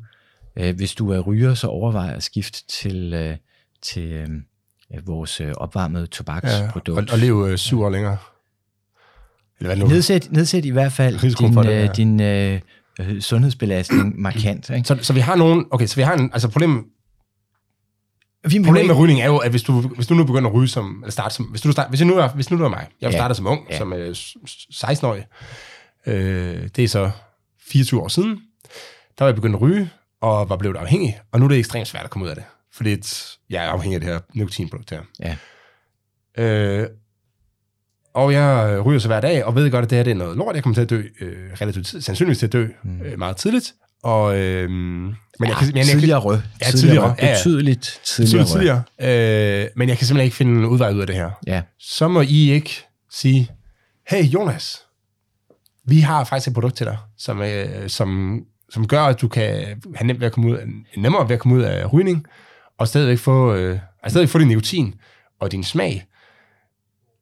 Øh, 0.58 0.76
hvis 0.76 0.96
du 0.96 1.12
er 1.12 1.20
ryger, 1.20 1.54
så 1.54 1.68
overvej 1.68 2.14
at 2.16 2.24
skifte 2.24 2.68
til, 2.68 3.14
øh, 3.14 3.38
til 3.82 4.12
øh, 4.12 5.08
vores 5.08 5.42
øh, 5.42 5.52
opvarmede 5.58 6.08
tobaksprodukt. 6.08 6.88
Ja, 6.88 6.94
og, 6.94 7.08
og 7.12 7.20
leve 7.20 7.52
øh, 7.52 7.58
syv 7.58 7.82
år 7.82 7.90
længere. 7.90 8.18
Eller 9.60 9.76
hvad 9.76 9.78
nu? 9.78 9.88
Nedsæt, 9.88 10.28
nedsæt 10.32 10.66
i 10.66 10.70
hvert 10.70 10.92
fald 10.92 11.38
din, 11.38 11.58
det, 11.58 11.66
ja. 11.66 11.88
din 11.88 12.22
øh, 12.22 12.62
øh, 13.00 13.22
sundhedsbelastning 13.22 14.20
markant. 14.22 14.70
Ikke? 14.70 14.88
Så, 14.88 14.98
så 15.02 15.14
vi 15.14 15.20
har 15.20 15.36
nogen... 15.36 15.66
Okay, 15.72 15.86
så 15.86 15.96
vi 15.96 16.02
har 16.02 16.14
en... 16.14 16.30
Altså 16.34 16.50
problem, 16.50 16.86
vi 18.50 18.64
Problemet 18.64 18.88
med 18.88 18.96
rygning 18.96 19.22
er 19.22 19.26
jo, 19.26 19.38
at 19.38 19.50
hvis 19.52 19.64
du, 19.64 19.82
hvis 19.82 20.08
du 20.08 20.14
nu 20.14 20.24
begynder 20.24 20.50
at 20.50 20.56
ryge 20.56 20.68
som, 20.68 21.00
eller 21.04 21.12
starte 21.12 21.36
som, 21.36 21.46
hvis 21.46 21.62
du, 21.62 21.72
start, 21.72 21.90
hvis, 21.90 22.00
jeg 22.00 22.08
nu 22.08 22.18
er, 22.18 22.28
hvis 22.28 22.52
nu 22.52 22.58
du 22.58 22.64
er 22.64 22.70
mig, 22.70 22.88
jeg 23.02 23.12
ja. 23.12 23.18
startede 23.18 23.36
som 23.36 23.48
ung, 23.48 23.68
ja. 23.70 23.78
som 23.78 23.94
øh, 23.94 24.10
16-årig, 24.12 25.26
øh, 26.06 26.70
det 26.76 26.84
er 26.84 26.88
så 26.88 27.12
24 27.68 28.02
år 28.02 28.08
siden, 28.08 28.30
der 29.18 29.26
var 29.26 29.28
jeg 29.28 29.36
begyndt 29.36 29.56
at 29.56 29.62
ryge, 29.62 29.90
og 30.26 30.50
var 30.50 30.58
blevet 30.58 30.78
afhængig, 30.78 31.20
og 31.32 31.40
nu 31.40 31.46
er 31.46 31.50
det 31.50 31.58
ekstremt 31.58 31.88
svært 31.88 32.04
at 32.04 32.10
komme 32.10 32.26
ud 32.26 32.30
af 32.30 32.36
det, 32.36 32.44
fordi 32.74 33.02
jeg 33.50 33.66
er 33.66 33.70
afhængig 33.70 33.96
af 33.96 34.02
det 34.02 34.10
her 34.10 34.20
nikotinprodukt 34.34 34.90
her. 34.90 35.02
Ja. 35.20 35.36
Øh, 36.44 36.88
og 38.14 38.34
jeg 38.34 38.82
ryger 38.86 39.00
så 39.00 39.08
hver 39.08 39.22
dag, 39.22 39.46
og 39.46 39.56
ved 39.56 39.72
godt, 39.72 39.84
at 39.84 39.90
det 39.90 39.96
her 39.96 40.04
det 40.04 40.12
er 40.12 40.16
noget 40.16 40.38
lort. 40.38 40.56
Jeg 40.56 40.64
kommer 40.64 40.76
til 40.76 40.82
at 40.82 40.90
dø 40.90 41.04
øh, 41.22 41.52
relativt 41.62 41.88
tid, 41.88 42.02
sandsynligvis 42.02 42.40
til 42.40 42.46
at 42.46 42.54
dø 42.54 42.68
mm. 42.84 43.02
øh, 43.02 43.20
meget 43.20 43.38
tidligt. 43.38 43.74
Og, 44.04 44.38
øh, 44.40 44.70
men 44.70 45.16
ja, 45.40 45.48
jeg 45.48 45.56
kan, 45.56 45.68
men 45.68 45.78
jeg 45.78 45.86
tidligere 45.86 46.20
rød. 46.20 46.40
Ja, 46.62 46.72
tidligere. 46.72 47.16
Ja. 47.20 47.34
Betydeligt 47.34 48.00
tidligere, 48.04 48.46
tidligere. 48.46 48.84
Øh, 49.02 49.68
men 49.76 49.90
jeg 49.90 49.98
kan 49.98 50.08
simpelthen 50.08 50.26
ikke 50.26 50.36
finde 50.36 50.60
en 50.60 50.66
udvej 50.66 50.92
ud 50.94 51.00
af 51.00 51.08
det 51.08 51.16
her. 51.16 51.32
Ja. 51.48 51.62
Så 51.80 52.08
må 52.08 52.22
I 52.22 52.52
ikke 52.52 52.86
sige, 53.12 53.52
hey 54.08 54.24
Jonas, 54.24 54.82
vi 55.88 56.00
har 56.00 56.24
faktisk 56.24 56.48
et 56.48 56.54
produkt 56.54 56.76
til 56.76 56.86
dig, 56.86 56.98
som, 57.18 57.42
øh, 57.42 57.90
som, 57.90 58.40
som 58.76 58.88
gør, 58.88 59.02
at 59.02 59.22
du 59.22 59.28
kan 59.28 59.82
have 59.96 60.08
nemt 60.08 60.20
ved 60.20 60.28
at 60.28 60.34
komme 60.34 60.52
ud, 60.52 60.58
nemmere 60.98 61.30
ved 61.30 61.36
at 61.36 61.40
komme 61.40 61.58
ud 61.58 61.62
af 61.62 61.94
rygning, 61.94 62.26
og 62.78 62.88
stadigvæk 62.88 63.18
få, 63.18 63.54
øh, 63.54 63.80
altså 64.04 64.14
stadigvæk 64.14 64.30
få 64.30 64.40
din 64.40 64.48
nikotin 64.48 64.96
og 65.40 65.52
din 65.52 65.64
smag, 65.64 66.06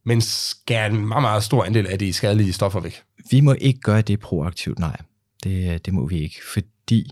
men 0.05 0.21
skære 0.21 0.87
en 0.87 1.07
meget, 1.07 1.21
meget 1.21 1.43
stor 1.43 1.63
andel 1.63 1.87
af 1.87 1.99
de 1.99 2.13
skadelige 2.13 2.53
stoffer 2.53 2.79
væk. 2.79 3.01
Vi 3.31 3.41
må 3.41 3.55
ikke 3.61 3.79
gøre 3.79 4.01
det 4.01 4.19
proaktivt, 4.19 4.79
nej. 4.79 4.97
Det, 5.43 5.85
det 5.85 5.93
må 5.93 6.07
vi 6.07 6.19
ikke, 6.19 6.39
fordi 6.53 7.11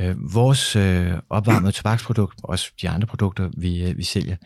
øh, 0.00 0.34
vores 0.34 0.76
øh, 0.76 1.12
opvarmede 1.30 1.72
tobaksprodukt, 1.72 2.40
også 2.42 2.72
de 2.82 2.88
andre 2.88 3.06
produkter, 3.06 3.50
vi, 3.56 3.82
øh, 3.82 3.98
vi 3.98 4.04
sælger, 4.04 4.36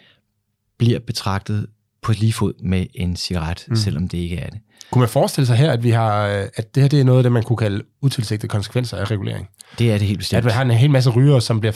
bliver 0.78 0.98
betragtet 0.98 1.66
på 2.02 2.12
lige 2.12 2.32
fod 2.32 2.62
med 2.62 2.86
en 2.94 3.16
cigaret, 3.16 3.64
mm. 3.68 3.76
selvom 3.76 4.08
det 4.08 4.18
ikke 4.18 4.36
er 4.36 4.50
det. 4.50 4.60
Kunne 4.90 5.00
man 5.00 5.08
forestille 5.08 5.46
sig 5.46 5.56
her, 5.56 5.72
at, 5.72 5.82
vi 5.82 5.90
har, 5.90 6.26
øh, 6.26 6.46
at 6.56 6.74
det 6.74 6.82
her 6.82 6.88
det 6.88 7.00
er 7.00 7.04
noget 7.04 7.18
af 7.18 7.22
det, 7.22 7.32
man 7.32 7.42
kunne 7.42 7.56
kalde 7.56 7.82
utilsigtede 8.02 8.48
konsekvenser 8.48 8.96
af 8.96 9.10
regulering? 9.10 9.48
Det 9.78 9.92
er 9.92 9.98
det 9.98 10.06
helt 10.06 10.18
bestemt. 10.18 10.38
At 10.38 10.44
vi 10.44 10.50
har 10.50 10.62
en 10.62 10.70
hel 10.70 10.90
masse 10.90 11.10
rygere, 11.10 11.40
som 11.40 11.60
bliver, 11.60 11.74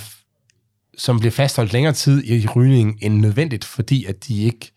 som 0.99 1.19
bliver 1.21 1.33
fastholdt 1.33 1.73
længere 1.73 1.93
tid 1.93 2.25
i 2.25 2.47
rygning 2.57 2.99
end 3.01 3.21
nødvendigt, 3.21 3.65
fordi 3.65 4.05
at 4.05 4.29
de 4.29 4.43
ikke 4.43 4.73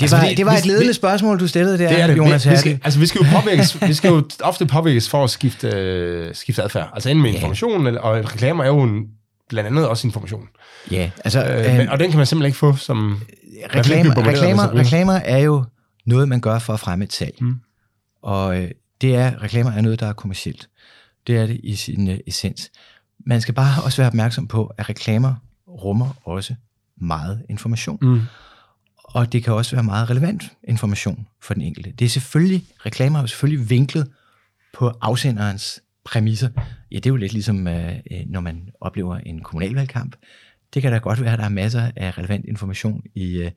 det 0.00 0.10
var, 0.10 0.18
altså, 0.18 0.34
det 0.36 0.46
var 0.46 0.52
et 0.52 0.66
ledende 0.66 0.86
vi, 0.86 0.92
spørgsmål, 0.92 1.40
du 1.40 1.48
stillede 1.48 1.78
der, 1.78 1.88
det 1.88 2.00
er 2.00 2.06
det. 2.06 2.16
Jonas 2.16 2.46
vi, 2.46 2.50
vi 2.50 2.56
skal, 2.56 2.80
Altså, 2.84 3.00
vi 3.00 3.06
skal 3.06 3.18
jo 3.18 3.40
påvirkes, 3.40 3.82
vi 3.88 3.94
skal 3.94 4.08
jo 4.08 4.28
ofte 4.40 4.66
påvirkes 4.66 5.08
for 5.08 5.24
at 5.24 5.30
skifte, 5.30 6.26
uh, 6.28 6.34
skifte 6.34 6.62
adfærd. 6.62 6.90
Altså 6.94 7.08
enten 7.08 7.22
med 7.22 7.30
ja. 7.30 7.36
information, 7.36 7.86
og 7.86 8.16
reklamer 8.16 8.64
er 8.64 8.68
jo 8.68 8.82
en, 8.82 9.04
blandt 9.48 9.66
andet 9.66 9.88
også 9.88 10.06
information. 10.06 10.48
Ja, 10.90 11.10
altså... 11.24 11.44
Øh, 11.44 11.70
øh, 11.70 11.76
men, 11.76 11.88
og 11.88 11.98
den 11.98 12.10
kan 12.10 12.16
man 12.16 12.26
simpelthen 12.26 12.46
ikke 12.48 12.58
få 12.58 12.76
som... 12.76 13.20
Reklamer, 13.74 14.26
reklamer, 14.26 14.74
reklamer 14.74 15.12
er 15.12 15.38
jo 15.38 15.64
noget, 16.06 16.28
man 16.28 16.40
gør 16.40 16.58
for 16.58 16.72
at 16.72 16.80
fremme 16.80 17.04
et 17.04 17.12
salg. 17.12 17.34
Mm. 17.40 17.60
Og 18.22 18.62
øh, 18.62 18.70
det 19.00 19.14
er, 19.14 19.42
reklamer 19.42 19.70
er 19.70 19.80
noget, 19.80 20.00
der 20.00 20.06
er 20.06 20.12
kommercielt. 20.12 20.68
Det 21.26 21.36
er 21.36 21.46
det 21.46 21.60
i 21.62 21.74
sin 21.74 22.08
uh, 22.08 22.14
essens. 22.26 22.70
Man 23.26 23.40
skal 23.40 23.54
bare 23.54 23.82
også 23.84 24.02
være 24.02 24.06
opmærksom 24.06 24.48
på, 24.48 24.72
at 24.78 24.88
reklamer 24.88 25.34
rummer 25.68 26.14
også 26.24 26.54
meget 26.96 27.42
information. 27.48 27.98
Mm 28.02 28.20
og 29.16 29.32
det 29.32 29.44
kan 29.44 29.52
også 29.52 29.76
være 29.76 29.82
meget 29.84 30.10
relevant 30.10 30.52
information 30.64 31.26
for 31.42 31.54
den 31.54 31.62
enkelte. 31.62 31.90
Det 31.90 32.04
er 32.04 32.08
selvfølgelig, 32.08 32.64
reklamer 32.86 33.22
er 33.22 33.26
selvfølgelig 33.26 33.70
vinklet 33.70 34.10
på 34.74 34.92
afsenderens 35.00 35.82
præmisser. 36.04 36.48
Ja, 36.90 36.96
det 36.96 37.06
er 37.06 37.10
jo 37.10 37.16
lidt 37.16 37.32
ligesom, 37.32 37.68
øh, 37.68 37.92
øh, 38.10 38.20
når 38.26 38.40
man 38.40 38.70
oplever 38.80 39.16
en 39.16 39.40
kommunalvalgkamp. 39.40 40.16
Det 40.74 40.82
kan 40.82 40.92
da 40.92 40.98
godt 40.98 41.20
være, 41.20 41.32
at 41.32 41.38
der 41.38 41.44
er 41.44 41.48
masser 41.48 41.90
af 41.96 42.18
relevant 42.18 42.44
information 42.44 43.02
i, 43.14 43.36
øh, 43.38 43.50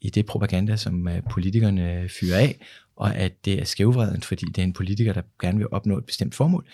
i 0.00 0.10
det 0.10 0.26
propaganda, 0.26 0.76
som 0.76 1.08
politikerne 1.30 2.08
fyrer 2.20 2.38
af, 2.38 2.60
og 2.96 3.14
at 3.14 3.44
det 3.44 3.60
er 3.60 3.64
skævvredent, 3.64 4.24
fordi 4.24 4.46
det 4.46 4.58
er 4.58 4.62
en 4.62 4.72
politiker, 4.72 5.12
der 5.12 5.22
gerne 5.40 5.58
vil 5.58 5.66
opnå 5.70 5.98
et 5.98 6.04
bestemt 6.04 6.34
formål. 6.34 6.66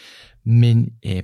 Men 0.45 0.93
øh, 1.07 1.23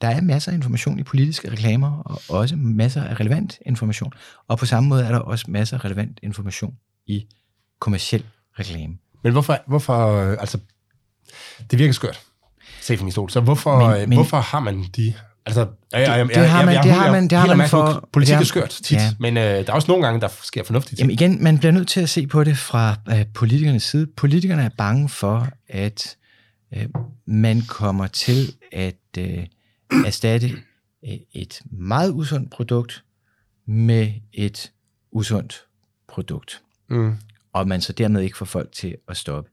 der 0.00 0.08
er 0.08 0.20
masser 0.20 0.52
af 0.52 0.56
information 0.56 0.98
i 0.98 1.02
politiske 1.02 1.50
reklamer, 1.50 1.98
og 1.98 2.20
også 2.28 2.56
masser 2.56 3.04
af 3.04 3.20
relevant 3.20 3.58
information. 3.66 4.12
Og 4.48 4.58
på 4.58 4.66
samme 4.66 4.88
måde 4.88 5.04
er 5.04 5.12
der 5.12 5.18
også 5.18 5.50
masser 5.50 5.76
af 5.76 5.84
relevant 5.84 6.20
information 6.22 6.74
i 7.06 7.26
kommersiel 7.80 8.24
reklame. 8.58 8.98
Men 9.22 9.32
hvorfor, 9.32 9.58
hvorfor 9.66 10.20
altså, 10.36 10.58
det 11.70 11.78
virker 11.78 11.92
skørt, 11.92 12.20
set 12.80 12.98
fra 12.98 13.04
min 13.04 13.12
stol. 13.12 13.30
Så 13.30 13.40
hvorfor, 13.40 13.90
men, 13.98 14.08
men, 14.08 14.18
hvorfor 14.18 14.40
har 14.40 14.60
man 14.60 14.84
de 14.96 15.14
Altså, 15.46 15.66
jeg, 15.92 16.00
jeg, 16.00 16.18
jeg, 16.18 16.28
det 16.28 16.48
har 16.48 16.64
man, 16.64 16.74
det 16.74 16.92
har 16.92 17.12
man, 17.12 17.28
det 17.28 17.38
har 17.38 17.54
man 17.54 17.68
for... 17.68 18.08
Politik 18.12 18.34
er 18.34 18.44
skørt 18.44 18.70
tit, 18.70 18.96
ja. 18.96 19.14
men 19.18 19.36
øh, 19.36 19.42
der 19.42 19.64
er 19.66 19.72
også 19.72 19.90
nogle 19.90 20.06
gange, 20.06 20.20
der 20.20 20.28
sker 20.42 20.64
fornuftigt. 20.64 21.00
Jamen 21.00 21.10
igen, 21.10 21.42
man 21.42 21.58
bliver 21.58 21.72
nødt 21.72 21.88
til 21.88 22.00
at 22.00 22.08
se 22.08 22.26
på 22.26 22.44
det 22.44 22.58
fra 22.58 22.96
øh, 23.08 23.26
politikernes 23.34 23.82
side. 23.82 24.06
Politikerne 24.06 24.62
er 24.62 24.68
bange 24.68 25.08
for, 25.08 25.48
at 25.68 26.16
øh, 26.76 26.88
man 27.26 27.62
kommer 27.68 28.06
til 28.06 28.54
at 28.72 28.96
øh, 29.18 29.46
erstatte 30.06 30.48
øh, 31.08 31.16
et 31.32 31.62
meget 31.64 32.10
usundt 32.10 32.50
produkt 32.50 33.04
med 33.66 34.12
et 34.32 34.72
usundt 35.12 35.64
produkt. 36.08 36.62
Mm. 36.88 37.16
Og 37.52 37.68
man 37.68 37.80
så 37.80 37.92
dermed 37.92 38.22
ikke 38.22 38.36
får 38.36 38.46
folk 38.46 38.72
til 38.72 38.96
at 39.08 39.16
stoppe 39.16 39.50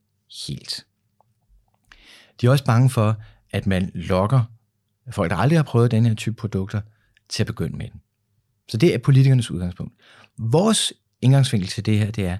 helt. 0.47 0.85
De 2.41 2.45
er 2.47 2.51
også 2.51 2.65
bange 2.65 2.89
for, 2.89 3.15
at 3.51 3.67
man 3.67 3.91
lokker 3.93 4.43
folk, 5.11 5.29
der 5.29 5.37
aldrig 5.37 5.57
har 5.57 5.63
prøvet 5.63 5.91
den 5.91 6.05
her 6.05 6.13
type 6.13 6.35
produkter, 6.35 6.81
til 7.29 7.43
at 7.43 7.47
begynde 7.47 7.77
med 7.77 7.89
den. 7.89 8.01
Så 8.69 8.77
det 8.77 8.93
er 8.93 8.97
politikernes 8.97 9.51
udgangspunkt. 9.51 9.93
Vores 10.37 10.93
indgangsvinkel 11.21 11.69
til 11.69 11.85
det 11.85 11.99
her, 11.99 12.11
det 12.11 12.25
er, 12.25 12.37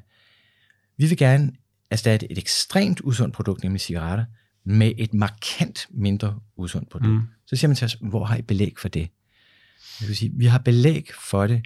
vi 0.98 1.08
vil 1.08 1.18
gerne 1.18 1.52
erstatte 1.90 2.32
et 2.32 2.38
ekstremt 2.38 3.02
usundt 3.04 3.36
produkt, 3.36 3.64
nemlig 3.64 3.82
cigaretter, 3.82 4.26
med 4.64 4.94
et 4.98 5.14
markant 5.14 5.88
mindre 5.90 6.40
usundt 6.56 6.90
produkt. 6.90 7.14
Mm. 7.14 7.28
Så 7.46 7.56
siger 7.56 7.68
man 7.68 7.76
til 7.76 7.86
os, 7.86 7.98
hvor 8.02 8.26
har 8.26 8.38
I 8.38 8.42
belæg 8.42 8.74
for 8.80 8.88
det? 8.88 9.10
Jeg 10.02 10.08
vil 10.08 10.16
sige, 10.16 10.32
vi 10.36 10.46
har 10.46 10.60
belæg 10.60 11.10
for 11.30 11.48
det 11.48 11.64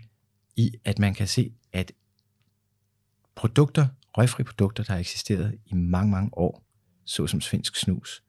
i, 0.55 0.71
at 0.85 0.99
man 0.99 1.13
kan 1.13 1.27
se, 1.27 1.53
at 1.73 1.91
produkter, 3.35 3.87
røgfri 4.17 4.43
produkter, 4.43 4.83
der 4.83 4.93
har 4.93 4.99
eksisteret 4.99 5.57
i 5.65 5.73
mange, 5.73 6.11
mange 6.11 6.37
år, 6.37 6.63
såsom 7.05 7.41
svensk 7.41 7.75
snus, 7.75 8.23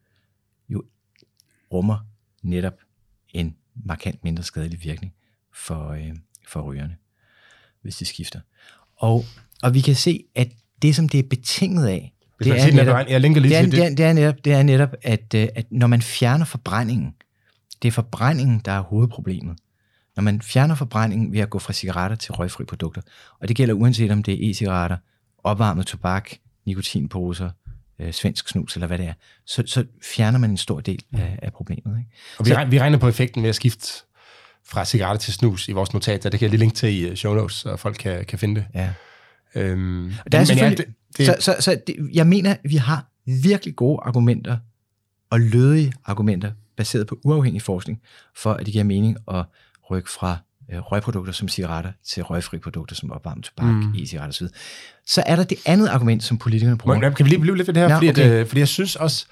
jo 0.69 0.85
rummer 1.73 2.07
netop 2.43 2.75
en 3.29 3.57
markant 3.85 4.25
mindre 4.25 4.43
skadelig 4.43 4.85
virkning 4.85 5.13
for, 5.55 5.89
øh, 5.89 6.17
for 6.49 6.61
rygerne, 6.61 6.97
hvis 7.83 7.97
de 7.97 8.05
skifter. 8.05 8.41
Og, 8.97 9.25
og 9.63 9.75
vi 9.75 9.81
kan 9.81 9.95
se, 9.95 10.25
at 10.35 10.53
det, 10.83 10.97
som 10.97 11.09
det 11.09 11.19
er 11.19 11.29
betinget 11.31 11.87
af, 11.87 12.15
det 12.45 12.61
er, 12.61 12.73
netop, 12.73 13.09
jeg 13.09 13.21
linker 13.21 13.41
lige 13.41 13.51
det, 13.51 13.59
er, 13.59 13.63
det. 13.63 13.99
Det, 13.99 14.05
er 14.05 14.13
netop, 14.13 14.45
det 14.45 14.53
er 14.53 14.63
netop, 14.63 14.95
at, 15.03 15.35
øh, 15.35 15.49
at 15.55 15.67
når 15.71 15.87
man 15.87 16.03
fjerner 16.03 16.45
forbrændingen, 16.45 17.15
det 17.83 17.89
er 17.89 17.93
forbrændingen, 17.93 18.61
der 18.65 18.73
er 18.73 18.81
hovedproblemet. 18.81 19.57
Når 20.17 20.23
man 20.23 20.43
fjerner 20.43 20.75
forbrændingen 20.75 21.33
ved 21.33 21.41
at 21.41 21.51
gå 21.51 21.59
fra 21.59 21.73
cigaretter 21.73 22.17
til 22.17 22.33
røgfri 22.33 22.65
produkter, 22.65 23.03
og 23.41 23.49
det 23.49 23.57
gælder 23.57 23.75
uanset 23.75 24.11
om 24.11 24.23
det 24.23 24.35
er 24.35 24.51
e-cigaretter, 24.51 24.97
opvarmet 25.45 25.87
tobak, 25.87 26.31
nikotinposer, 26.67 27.51
øh, 28.01 28.13
svensk 28.13 28.49
snus 28.49 28.75
eller 28.75 28.87
hvad 28.87 28.99
det 28.99 29.07
er, 29.07 29.13
så, 29.47 29.63
så 29.67 29.85
fjerner 30.03 30.39
man 30.39 30.51
en 30.51 30.57
stor 30.57 30.81
del 30.81 31.05
af, 31.13 31.39
af 31.43 31.53
problemet. 31.53 31.99
Ikke? 31.99 32.11
Og 32.39 32.45
vi, 32.45 32.51
så, 32.51 32.57
regner, 32.57 32.71
vi 32.71 32.81
regner 32.81 32.99
på 32.99 33.09
effekten 33.09 33.43
ved 33.43 33.49
at 33.49 33.55
skifte 33.55 34.05
fra 34.65 34.85
cigaretter 34.85 35.19
til 35.19 35.33
snus 35.33 35.69
i 35.69 35.73
vores 35.73 35.93
notat, 35.93 36.23
det 36.23 36.33
kan 36.33 36.41
jeg 36.43 36.51
lige 36.51 36.61
linke 36.61 36.77
til 36.77 36.89
i 36.89 37.09
øh, 37.09 37.17
show 37.17 37.35
notes, 37.35 37.57
så 37.57 37.77
folk 37.77 37.97
kan, 37.97 38.25
kan 38.25 38.39
finde 38.39 38.55
det. 38.55 38.67
Ja. 38.75 38.91
Øhm, 39.55 40.13
der 40.33 40.39
er 40.39 40.45
men, 40.49 40.59
ja, 40.59 40.71
det, 40.71 40.85
det, 41.17 41.27
så 41.27 41.37
så, 41.41 41.57
så 41.61 41.81
det, 41.87 41.97
jeg 42.13 42.27
mener, 42.27 42.51
at 42.51 42.61
vi 42.65 42.77
har 42.77 43.07
virkelig 43.25 43.77
gode 43.77 44.01
argumenter 44.03 44.59
og 45.31 45.41
lødige 45.41 45.93
argumenter 46.05 46.53
baseret 46.77 47.07
på 47.07 47.19
uafhængig 47.25 47.63
forskning, 47.63 48.01
for 48.37 48.53
at 48.53 48.67
det 48.67 48.73
giver 48.73 48.85
mening 48.85 49.17
at 49.31 49.45
rykke 49.91 50.11
fra 50.11 50.37
øh, 50.73 50.79
røgprodukter 50.79 51.33
som 51.33 51.49
cigaretter 51.49 51.93
til 52.07 52.23
røgfri 52.23 52.59
produkter 52.59 52.97
som 52.97 53.13
opvarmet 53.13 53.45
tobak, 53.45 53.75
mm. 53.75 53.95
e-cigaretter 53.95 54.29
osv. 54.29 54.47
Så 55.07 55.23
er 55.27 55.37
der 55.37 55.45
det 55.45 55.59
andet 55.67 55.89
argument, 55.89 56.23
som 56.23 56.39
politikerne 56.39 56.79
bruger. 56.79 56.99
Men, 56.99 57.15
kan 57.15 57.25
vi 57.25 57.31
lige 57.31 57.41
blive 57.41 57.57
lidt 57.57 57.67
ved 57.67 57.75
det 57.75 57.83
her? 57.83 57.89
Ja, 57.89 57.97
fordi, 57.97 58.09
okay. 58.09 58.23
at, 58.23 58.31
øh, 58.31 58.47
fordi 58.47 58.61
jeg 58.61 58.69
synes 58.69 58.97
også... 58.97 59.27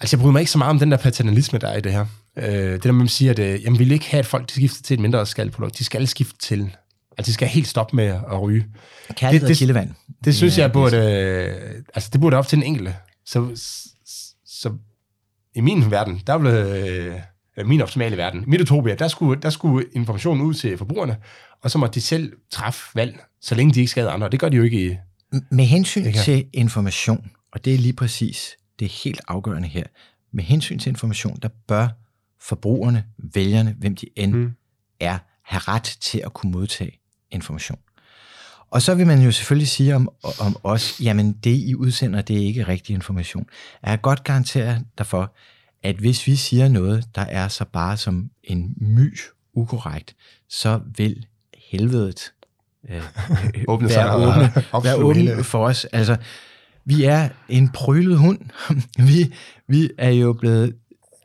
Altså, 0.00 0.16
jeg 0.16 0.20
bryder 0.20 0.32
mig 0.32 0.40
ikke 0.40 0.52
så 0.52 0.58
meget 0.58 0.70
om 0.70 0.78
den 0.78 0.90
der 0.90 0.96
paternalisme, 0.96 1.58
der 1.58 1.68
er 1.68 1.76
i 1.76 1.80
det 1.80 1.92
her. 1.92 2.06
Øh, 2.36 2.72
det 2.72 2.84
der, 2.84 2.92
man 2.92 3.08
siger, 3.08 3.30
at 3.30 3.38
øh, 3.38 3.64
jamen, 3.64 3.78
vi 3.78 3.84
vil 3.84 3.92
ikke 3.92 4.10
have, 4.10 4.18
at 4.18 4.26
folk 4.26 4.50
skifter 4.50 4.82
til 4.82 4.94
et 4.94 5.00
mindre 5.00 5.26
skalprodukt. 5.26 5.78
De 5.78 5.84
skal 5.84 6.08
skifte 6.08 6.38
til 6.38 6.70
Altså, 7.18 7.30
de 7.30 7.34
skal 7.34 7.48
helt 7.48 7.68
stoppe 7.68 7.96
med 7.96 8.04
at 8.04 8.42
ryge. 8.42 8.66
Kærlighed 9.14 9.40
det, 9.40 9.48
det, 9.48 9.58
kildevand. 9.58 9.88
Det, 9.88 10.24
det 10.24 10.34
synes 10.34 10.58
ja, 10.58 10.62
jeg 10.62 10.72
burde... 10.72 10.96
Øh, 10.96 11.82
altså, 11.94 12.10
det 12.12 12.20
burde 12.20 12.36
op 12.36 12.46
til 12.46 12.56
den 12.56 12.66
enkelte. 12.66 12.96
Så, 13.26 13.50
så 14.46 14.72
i 15.54 15.60
min 15.60 15.90
verden, 15.90 16.22
der 16.26 16.38
blev... 16.38 16.52
Øh, 16.52 17.14
min 17.64 17.80
optimale 17.80 18.16
verden, 18.16 18.44
mit 18.46 18.60
utopia, 18.60 18.94
der 18.94 19.08
skulle, 19.08 19.42
der 19.42 19.50
skulle 19.50 19.86
informationen 19.92 20.42
ud 20.42 20.54
til 20.54 20.78
forbrugerne, 20.78 21.16
og 21.62 21.70
så 21.70 21.78
må 21.78 21.86
de 21.86 22.00
selv 22.00 22.32
træffe 22.50 22.94
valg, 22.94 23.20
så 23.40 23.54
længe 23.54 23.74
de 23.74 23.80
ikke 23.80 23.90
skader 23.90 24.10
andre. 24.10 24.28
Det 24.28 24.40
gør 24.40 24.48
de 24.48 24.56
jo 24.56 24.62
ikke 24.62 24.86
i... 24.86 24.96
Med 25.50 25.64
hensyn 25.64 26.12
til 26.12 26.46
information, 26.52 27.30
og 27.52 27.64
det 27.64 27.74
er 27.74 27.78
lige 27.78 27.92
præcis 27.92 28.56
det 28.78 28.84
er 28.84 29.02
helt 29.04 29.20
afgørende 29.28 29.68
her, 29.68 29.84
med 30.32 30.44
hensyn 30.44 30.78
til 30.78 30.90
information, 30.90 31.38
der 31.42 31.48
bør 31.68 31.88
forbrugerne, 32.40 33.04
vælgerne, 33.34 33.76
hvem 33.78 33.96
de 33.96 34.06
end 34.16 34.32
mm. 34.32 34.52
er, 35.00 35.18
have 35.42 35.60
ret 35.60 35.96
til 36.00 36.22
at 36.24 36.32
kunne 36.32 36.52
modtage 36.52 37.00
information. 37.30 37.78
Og 38.70 38.82
så 38.82 38.94
vil 38.94 39.06
man 39.06 39.22
jo 39.22 39.32
selvfølgelig 39.32 39.68
sige 39.68 39.94
om, 39.94 40.08
om 40.40 40.56
os, 40.62 41.00
jamen 41.00 41.32
det 41.32 41.56
I 41.56 41.74
udsender, 41.74 42.22
det 42.22 42.36
er 42.36 42.46
ikke 42.46 42.62
rigtig 42.62 42.94
information. 42.94 43.46
Jeg 43.82 43.90
kan 43.90 43.98
godt 43.98 44.24
garantere 44.24 44.80
dig 44.98 45.06
for, 45.06 45.34
at 45.82 45.96
hvis 45.96 46.26
vi 46.26 46.36
siger 46.36 46.68
noget, 46.68 47.04
der 47.14 47.22
er 47.22 47.48
så 47.48 47.64
bare 47.64 47.96
som 47.96 48.30
en 48.44 48.74
my 48.76 49.18
ukorrekt, 49.54 50.16
så 50.48 50.80
vil 50.96 51.26
helvedet 51.70 52.32
øh, 52.88 53.02
åbne 53.68 53.88
være, 53.88 54.16
åbne, 54.16 54.52
være 54.84 54.96
åbne 54.96 55.44
for 55.44 55.66
os. 55.66 55.84
Altså, 55.84 56.16
vi 56.84 57.04
er 57.04 57.28
en 57.48 57.68
prølet 57.68 58.18
hund. 58.18 58.38
vi, 59.08 59.34
vi 59.68 59.90
er 59.98 60.10
jo 60.10 60.32
blevet 60.32 60.76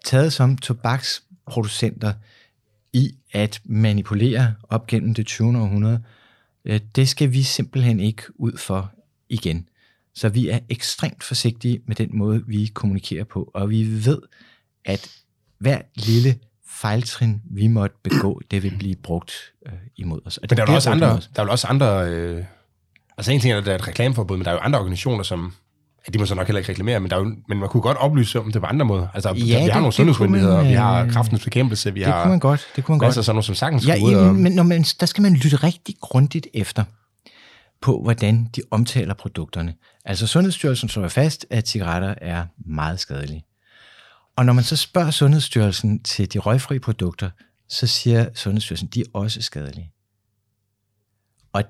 taget 0.05 0.33
som 0.33 0.57
tobaksproducenter 0.57 2.13
i 2.93 3.15
at 3.31 3.61
manipulere 3.65 4.53
op 4.69 4.87
gennem 4.87 5.13
det 5.13 5.25
20. 5.27 5.47
århundrede, 5.47 6.03
øh, 6.65 6.79
det 6.95 7.09
skal 7.09 7.31
vi 7.31 7.43
simpelthen 7.43 7.99
ikke 7.99 8.23
ud 8.35 8.57
for 8.57 8.91
igen. 9.29 9.67
Så 10.15 10.29
vi 10.29 10.49
er 10.49 10.59
ekstremt 10.69 11.23
forsigtige 11.23 11.79
med 11.87 11.95
den 11.95 12.09
måde, 12.17 12.43
vi 12.47 12.71
kommunikerer 12.73 13.23
på, 13.23 13.51
og 13.53 13.69
vi 13.69 14.05
ved, 14.05 14.19
at 14.85 15.11
hver 15.59 15.81
lille 15.95 16.35
fejltrin, 16.69 17.41
vi 17.51 17.67
måtte 17.67 17.95
begå, 18.03 18.41
det 18.51 18.63
vil 18.63 18.73
blive 18.79 18.95
brugt 18.95 19.31
øh, 19.65 19.73
imod 19.97 20.19
os. 20.25 20.37
Og 20.37 20.47
Men 20.49 20.57
der 20.57 20.65
er, 20.67 20.75
også 20.75 20.89
andre, 20.89 21.07
os. 21.11 21.29
der 21.35 21.43
er 21.43 21.47
også 21.47 21.67
andre... 21.67 22.09
Øh, 22.09 22.43
altså 23.17 23.31
en 23.31 23.39
ting 23.39 23.53
er, 23.53 23.57
at 23.57 23.65
der 23.65 23.71
er 23.71 23.75
et 23.75 23.87
reklameforbud, 23.87 24.37
men 24.37 24.45
der 24.45 24.51
er 24.51 24.55
jo 24.55 24.59
andre 24.59 24.79
organisationer, 24.79 25.23
som... 25.23 25.53
Ja, 26.07 26.11
de 26.11 26.17
må 26.19 26.25
så 26.25 26.35
nok 26.35 26.47
heller 26.47 26.59
ikke 26.59 26.69
reklamere, 26.71 26.99
men, 26.99 27.09
der 27.09 27.15
er 27.15 27.19
jo, 27.19 27.35
men 27.47 27.57
man 27.59 27.69
kunne 27.69 27.81
godt 27.81 27.97
oplyse 27.97 28.39
om 28.39 28.51
det 28.51 28.61
på 28.61 28.67
andre 28.67 28.85
måder. 28.85 29.07
Altså, 29.13 29.29
Ja, 29.29 29.33
vi 29.43 29.49
har 29.51 29.59
det- 29.59 29.73
nogle 29.73 29.85
det 29.85 29.93
sundhedsmyndigheder, 29.93 30.57
man, 30.57 30.67
vi 30.67 30.73
har 30.73 31.03
øh, 31.03 31.11
kraftens 31.11 31.43
bekæmpelse, 31.43 31.93
vi 31.93 31.99
Det 31.99 32.07
har 32.07 32.23
kunne 32.23 32.29
man 32.29 32.39
godt. 32.39 32.67
Det 32.75 32.83
kunne 32.83 32.93
man 32.93 32.99
godt. 32.99 33.17
af 33.17 33.23
sådan 33.23 33.35
nogle, 33.35 33.43
som 33.43 33.55
sagtens 33.55 33.87
Ja, 33.87 33.95
ud 34.03 34.13
og... 34.13 34.35
men, 34.35 34.51
når 34.51 34.63
man, 34.63 34.83
der 34.99 35.05
skal 35.05 35.21
man 35.21 35.33
lytte 35.33 35.55
rigtig 35.57 35.95
grundigt 36.01 36.47
efter 36.53 36.83
på, 37.81 38.01
hvordan 38.03 38.49
de 38.55 38.61
omtaler 38.71 39.13
produkterne. 39.13 39.73
Altså 40.05 40.27
Sundhedsstyrelsen 40.27 40.89
slår 40.89 41.07
fast, 41.07 41.45
at 41.49 41.67
cigaretter 41.67 42.15
er 42.21 42.45
meget 42.65 42.99
skadelige. 42.99 43.45
Og 44.35 44.45
når 44.45 44.53
man 44.53 44.63
så 44.63 44.75
spørger 44.75 45.11
Sundhedsstyrelsen 45.11 46.03
til 46.03 46.33
de 46.33 46.39
røgfri 46.39 46.79
produkter, 46.79 47.29
så 47.69 47.87
siger 47.87 48.29
Sundhedsstyrelsen, 48.33 48.87
de 48.87 49.01
er 49.01 49.05
også 49.13 49.41
skadelige. 49.41 49.91
Og 51.53 51.63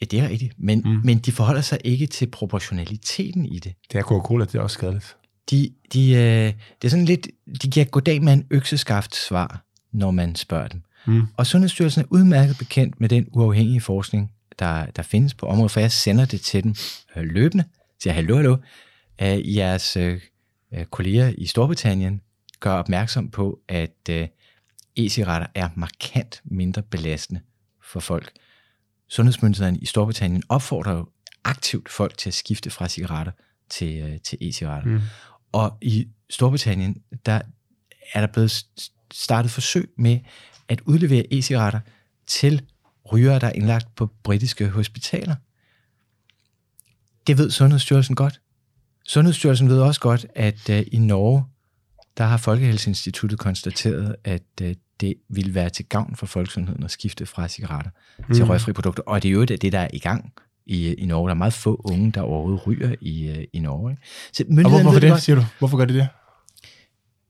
ja, 0.00 0.06
det 0.06 0.20
er 0.20 0.28
rigtigt, 0.28 0.54
men, 0.58 0.82
mm. 0.84 1.00
men 1.04 1.18
de 1.18 1.32
forholder 1.32 1.60
sig 1.60 1.78
ikke 1.84 2.06
til 2.06 2.26
proportionaliteten 2.26 3.46
i 3.46 3.58
det. 3.58 3.74
Det 3.92 3.98
er 3.98 4.02
Coca-Cola, 4.02 4.44
det 4.44 4.54
er 4.54 4.60
også 4.60 4.74
skadeligt. 4.74 5.16
De, 5.50 5.70
de, 5.92 6.10
øh, 6.10 6.52
det 6.82 6.84
er 6.84 6.88
sådan 6.88 7.04
lidt, 7.04 7.28
de 7.62 7.70
giver 7.70 7.86
goddag 7.86 8.22
med 8.22 8.32
en 8.32 8.46
økseskaft 8.50 9.16
svar, 9.16 9.64
når 9.92 10.10
man 10.10 10.34
spørger 10.34 10.68
dem. 10.68 10.82
Mm. 11.06 11.22
Og 11.36 11.46
Sundhedsstyrelsen 11.46 12.02
er 12.02 12.06
udmærket 12.10 12.58
bekendt 12.58 13.00
med 13.00 13.08
den 13.08 13.26
uafhængige 13.32 13.80
forskning, 13.80 14.32
der, 14.58 14.86
der 14.86 15.02
findes 15.02 15.34
på 15.34 15.46
området, 15.46 15.72
for 15.72 15.80
jeg 15.80 15.92
sender 15.92 16.24
det 16.24 16.40
til 16.40 16.64
dem 16.64 16.74
øh, 17.16 17.22
løbende. 17.24 17.64
Siger, 18.02 18.14
hallo, 18.14 18.36
hallo, 18.36 18.56
øh, 19.22 19.56
jeres 19.56 19.96
øh, 19.96 20.20
øh, 20.74 20.84
kolleger 20.84 21.32
i 21.38 21.46
Storbritannien 21.46 22.20
gør 22.60 22.72
opmærksom 22.72 23.30
på, 23.30 23.60
at 23.68 24.08
øh, 24.10 24.28
e-cigaretter 25.00 25.46
er 25.54 25.68
markant 25.76 26.42
mindre 26.44 26.82
belastende 26.82 27.40
for 27.82 28.00
folk. 28.00 28.32
Sundhedsmyndighederne 29.08 29.78
i 29.78 29.86
Storbritannien 29.86 30.42
opfordrer 30.48 30.92
jo 30.92 31.08
aktivt 31.44 31.88
folk 31.88 32.18
til 32.18 32.30
at 32.30 32.34
skifte 32.34 32.70
fra 32.70 32.88
cigaretter 32.88 33.32
til, 33.70 34.02
øh, 34.02 34.20
til 34.20 34.38
e-cigaretter. 34.40 34.88
Mm. 34.88 35.00
Og 35.52 35.78
i 35.80 36.08
Storbritannien, 36.30 37.02
der 37.26 37.40
er 38.12 38.20
der 38.20 38.32
blevet 38.32 38.66
startet 39.12 39.50
forsøg 39.50 39.90
med 39.96 40.18
at 40.68 40.80
udlevere 40.80 41.24
e-cigaretter 41.32 41.80
til 42.26 42.62
rygere, 43.12 43.38
der 43.38 43.46
er 43.46 43.52
indlagt 43.52 43.94
på 43.96 44.10
britiske 44.22 44.68
hospitaler. 44.68 45.34
Det 47.26 47.38
ved 47.38 47.50
Sundhedsstyrelsen 47.50 48.14
godt. 48.14 48.40
Sundhedsstyrelsen 49.04 49.68
ved 49.68 49.80
også 49.80 50.00
godt, 50.00 50.26
at 50.34 50.70
øh, 50.70 50.82
i 50.92 50.98
Norge, 50.98 51.44
der 52.18 52.24
har 52.24 52.36
Folkehelseinstituttet 52.36 53.38
konstateret, 53.38 54.16
at 54.24 54.42
øh, 54.62 54.74
det 55.00 55.14
vil 55.28 55.54
være 55.54 55.70
til 55.70 55.84
gavn 55.84 56.16
for 56.16 56.26
folkesundheden 56.26 56.84
at 56.84 56.90
skifte 56.90 57.26
fra 57.26 57.48
cigaretter 57.48 57.90
mm. 58.28 58.34
til 58.34 58.44
røgfri 58.44 58.72
produkter. 58.72 59.02
Og 59.02 59.22
det 59.22 59.28
er 59.28 59.32
jo 59.32 59.44
det, 59.44 59.62
det, 59.62 59.72
der 59.72 59.78
er 59.78 59.88
i 59.92 59.98
gang 59.98 60.32
i, 60.66 60.94
i 60.94 61.06
Norge. 61.06 61.28
Der 61.28 61.34
er 61.34 61.38
meget 61.38 61.52
få 61.52 61.80
unge, 61.84 62.12
der 62.12 62.20
overhovedet 62.20 62.66
ryger 62.66 62.94
i, 63.00 63.28
øh, 63.28 63.44
i 63.52 63.58
Norge. 63.58 63.90
Ikke? 63.90 64.02
Så 64.32 64.44
Og 64.64 64.82
hvorfor 64.82 65.00
det, 65.00 65.10
godt. 65.10 65.22
siger 65.22 65.36
du? 65.36 65.44
Hvorfor 65.58 65.76
gør 65.76 65.84
de 65.84 65.94
det? 65.94 66.08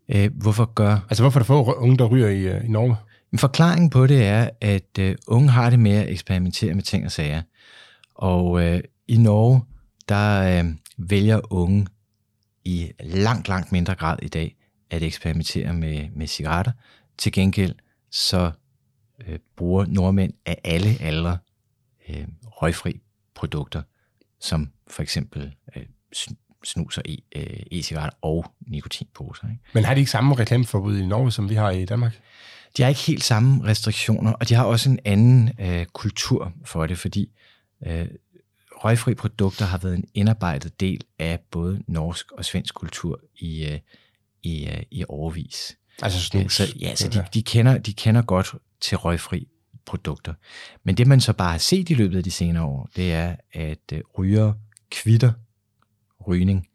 Øh, 0.08 0.30
hvorfor 0.34 0.64
gør 0.64 0.98
Altså, 1.08 1.22
hvorfor 1.22 1.38
er 1.38 1.42
der 1.42 1.46
få 1.46 1.72
unge, 1.72 1.98
der 1.98 2.04
ryger 2.04 2.28
i, 2.28 2.66
i 2.66 2.68
Norge? 2.68 2.96
En 3.32 3.38
forklaring 3.38 3.90
på 3.90 4.06
det 4.06 4.24
er, 4.24 4.50
at 4.60 4.98
øh, 4.98 5.16
unge 5.26 5.48
har 5.50 5.70
det 5.70 5.78
med 5.78 5.92
at 5.92 6.10
eksperimentere 6.10 6.74
med 6.74 6.82
ting 6.82 7.04
og 7.04 7.12
sager. 7.12 7.42
Og 8.14 8.62
øh, 8.62 8.80
i 9.08 9.16
Norge, 9.16 9.62
der 10.08 10.58
øh, 10.58 10.74
vælger 10.98 11.40
unge 11.52 11.86
i 12.64 12.92
langt, 13.00 13.48
langt 13.48 13.72
mindre 13.72 13.94
grad 13.94 14.18
i 14.22 14.28
dag 14.28 14.56
at 14.90 15.02
eksperimentere 15.02 15.72
med, 15.72 16.08
med 16.10 16.26
cigaretter. 16.26 16.72
Til 17.18 17.32
gengæld 17.32 17.74
så 18.10 18.50
øh, 19.26 19.38
bruger 19.56 19.86
nordmænd 19.86 20.32
af 20.46 20.60
alle 20.64 20.96
aldre 21.00 21.38
øh, 22.08 22.26
røgfri 22.46 23.00
produkter, 23.34 23.82
som 24.40 24.70
for 24.90 25.02
eksempel 25.02 25.54
øh, 25.76 25.82
snus 26.64 26.98
og 26.98 27.04
e, 27.06 27.16
øh, 27.36 27.80
e 27.92 28.10
og 28.22 28.52
nikotinposer. 28.66 29.48
Ikke? 29.48 29.62
Men 29.72 29.84
har 29.84 29.94
de 29.94 30.00
ikke 30.00 30.10
samme 30.10 30.34
reklameforbud 30.34 30.98
i 30.98 31.06
Norge, 31.06 31.32
som 31.32 31.50
vi 31.50 31.54
har 31.54 31.70
i 31.70 31.84
Danmark? 31.84 32.20
De 32.76 32.82
har 32.82 32.88
ikke 32.88 33.00
helt 33.00 33.24
samme 33.24 33.64
restriktioner, 33.64 34.32
og 34.32 34.48
de 34.48 34.54
har 34.54 34.64
også 34.64 34.90
en 34.90 34.98
anden 35.04 35.50
øh, 35.60 35.86
kultur 35.86 36.52
for 36.64 36.86
det, 36.86 36.98
fordi 36.98 37.30
øh, 37.86 38.06
røgfri 38.70 39.14
produkter 39.14 39.64
har 39.64 39.78
været 39.78 39.94
en 39.94 40.04
indarbejdet 40.14 40.80
del 40.80 41.04
af 41.18 41.40
både 41.50 41.82
norsk 41.86 42.32
og 42.32 42.44
svensk 42.44 42.74
kultur 42.74 43.20
i, 43.36 43.64
øh, 43.64 43.78
i, 44.42 44.66
øh, 44.66 44.82
i 44.90 45.04
overvis. 45.08 45.76
Altså 46.02 46.20
snus? 46.20 46.54
Så, 46.54 46.74
ja, 46.80 46.94
så 46.94 47.08
de, 47.08 47.24
de, 47.34 47.42
kender, 47.42 47.78
de 47.78 47.92
kender 47.92 48.22
godt 48.22 48.54
til 48.80 48.96
røgfri 48.96 49.48
produkter. 49.86 50.34
Men 50.84 50.96
det 50.96 51.06
man 51.06 51.20
så 51.20 51.32
bare 51.32 51.50
har 51.50 51.58
set 51.58 51.90
i 51.90 51.94
løbet 51.94 52.16
af 52.16 52.24
de 52.24 52.30
senere 52.30 52.64
år, 52.64 52.88
det 52.96 53.12
er, 53.12 53.36
at 53.52 53.92
øh, 53.92 54.00
ryger 54.18 54.52
kvitter 54.90 55.32
rygning 56.28 56.68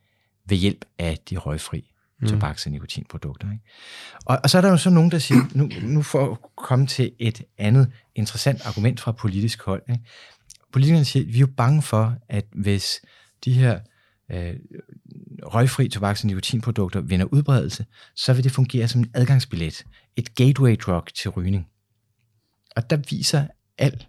ved 0.45 0.57
hjælp 0.57 0.85
af 0.97 1.17
de 1.29 1.37
røgfri 1.37 1.92
mm. 2.23 2.29
tobaks- 2.29 2.65
og 2.65 2.71
nikotinprodukter. 2.71 3.51
Ikke? 3.51 3.63
Og, 4.25 4.39
og 4.43 4.49
så 4.49 4.57
er 4.57 4.61
der 4.61 4.69
jo 4.69 4.77
så 4.77 4.89
nogen, 4.89 5.11
der 5.11 5.19
siger, 5.19 5.41
nu, 5.59 5.69
nu 5.81 6.01
for 6.01 6.31
at 6.31 6.37
komme 6.55 6.87
til 6.87 7.11
et 7.19 7.43
andet 7.57 7.91
interessant 8.15 8.65
argument 8.65 8.99
fra 8.99 9.11
politisk 9.11 9.63
hold. 9.63 9.83
Ikke? 9.89 10.03
Politikerne 10.71 11.05
siger, 11.05 11.25
vi 11.25 11.35
er 11.35 11.39
jo 11.39 11.47
bange 11.57 11.81
for, 11.81 12.15
at 12.29 12.45
hvis 12.51 13.01
de 13.45 13.53
her 13.53 13.79
øh, 14.31 14.55
røgfri 15.43 15.89
tobaks- 15.89 16.23
og 16.23 16.27
nikotinprodukter 16.27 17.01
vinder 17.01 17.25
udbredelse, 17.25 17.85
så 18.15 18.33
vil 18.33 18.43
det 18.43 18.51
fungere 18.51 18.87
som 18.87 19.01
en 19.01 19.11
adgangsbillet, 19.13 19.85
et 20.15 20.35
gateway 20.35 20.77
drug 20.85 21.03
til 21.15 21.29
rygning. 21.29 21.67
Og 22.75 22.89
der 22.89 22.97
viser 23.09 23.47
al 23.77 24.05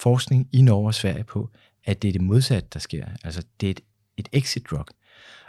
forskning 0.00 0.48
i 0.52 0.62
Norge 0.62 0.86
og 0.86 0.94
Sverige 0.94 1.24
på, 1.24 1.50
at 1.84 2.02
det 2.02 2.08
er 2.08 2.12
det 2.12 2.20
modsatte, 2.20 2.68
der 2.72 2.78
sker. 2.78 3.06
Altså, 3.24 3.42
det 3.60 3.66
er 3.66 3.70
et, 3.70 3.80
et 4.16 4.28
exit 4.32 4.70
drug. 4.70 4.86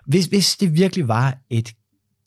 Hvis, 0.06 0.26
hvis 0.26 0.58
det 0.58 0.74
virkelig 0.74 1.08
var 1.08 1.38
et 1.50 1.76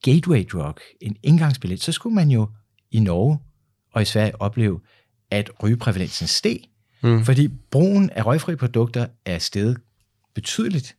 gateway 0.03 0.45
drug, 0.53 0.75
en 1.01 1.17
indgangsbillet, 1.23 1.83
så 1.83 1.93
skulle 1.93 2.15
man 2.15 2.31
jo 2.31 2.49
i 2.91 3.01
Norge 3.01 3.39
og 3.93 4.03
i 4.03 4.05
Sverige 4.05 4.41
opleve, 4.41 4.81
at 5.31 5.51
rygeprævalensen 5.63 6.27
steg, 6.27 6.59
mm. 7.03 7.25
fordi 7.25 7.49
brugen 7.71 8.11
af 8.11 8.27
røgfri 8.27 8.57
produkter 8.57 9.07
er 9.25 9.39
steget 9.39 9.77
betydeligt 10.35 10.97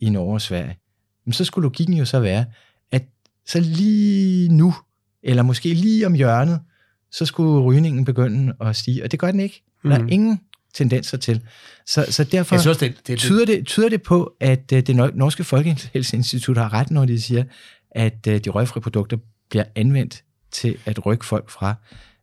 i 0.00 0.10
Norge 0.10 0.34
og 0.34 0.40
Sverige. 0.40 0.78
Men 1.24 1.32
så 1.32 1.44
skulle 1.44 1.62
logikken 1.62 1.96
jo 1.96 2.04
så 2.04 2.20
være, 2.20 2.44
at 2.92 3.04
så 3.46 3.60
lige 3.60 4.48
nu, 4.48 4.74
eller 5.22 5.42
måske 5.42 5.74
lige 5.74 6.06
om 6.06 6.14
hjørnet, 6.14 6.60
så 7.12 7.26
skulle 7.26 7.62
rygningen 7.62 8.04
begynde 8.04 8.54
at 8.60 8.76
stige, 8.76 9.04
og 9.04 9.12
det 9.12 9.18
gør 9.18 9.30
den 9.30 9.40
ikke. 9.40 9.62
Der 9.84 9.98
er 9.98 10.06
ingen 10.08 10.40
tendenser 10.74 11.18
til. 11.18 11.40
Så, 11.86 12.06
så 12.10 12.24
derfor 12.24 12.54
Jeg 12.54 12.62
synes 12.62 12.76
det, 12.76 12.96
det, 12.96 13.06
det, 13.06 13.18
tyder, 13.18 13.46
det, 13.46 13.66
tyder 13.66 13.88
det 13.88 14.02
på, 14.02 14.36
at 14.40 14.72
øh, 14.72 14.86
det 14.86 14.96
nor- 14.96 15.10
norske 15.14 15.44
Folkehelseinstitut 15.44 16.56
har 16.56 16.72
ret, 16.72 16.90
når 16.90 17.04
de 17.04 17.20
siger, 17.20 17.44
at 17.94 18.26
øh, 18.28 18.40
de 18.44 18.50
røgfri 18.50 18.80
produkter 18.80 19.16
bliver 19.50 19.64
anvendt 19.74 20.22
til 20.52 20.76
at 20.86 21.06
rykke 21.06 21.24
folk 21.26 21.50
fra 21.50 21.74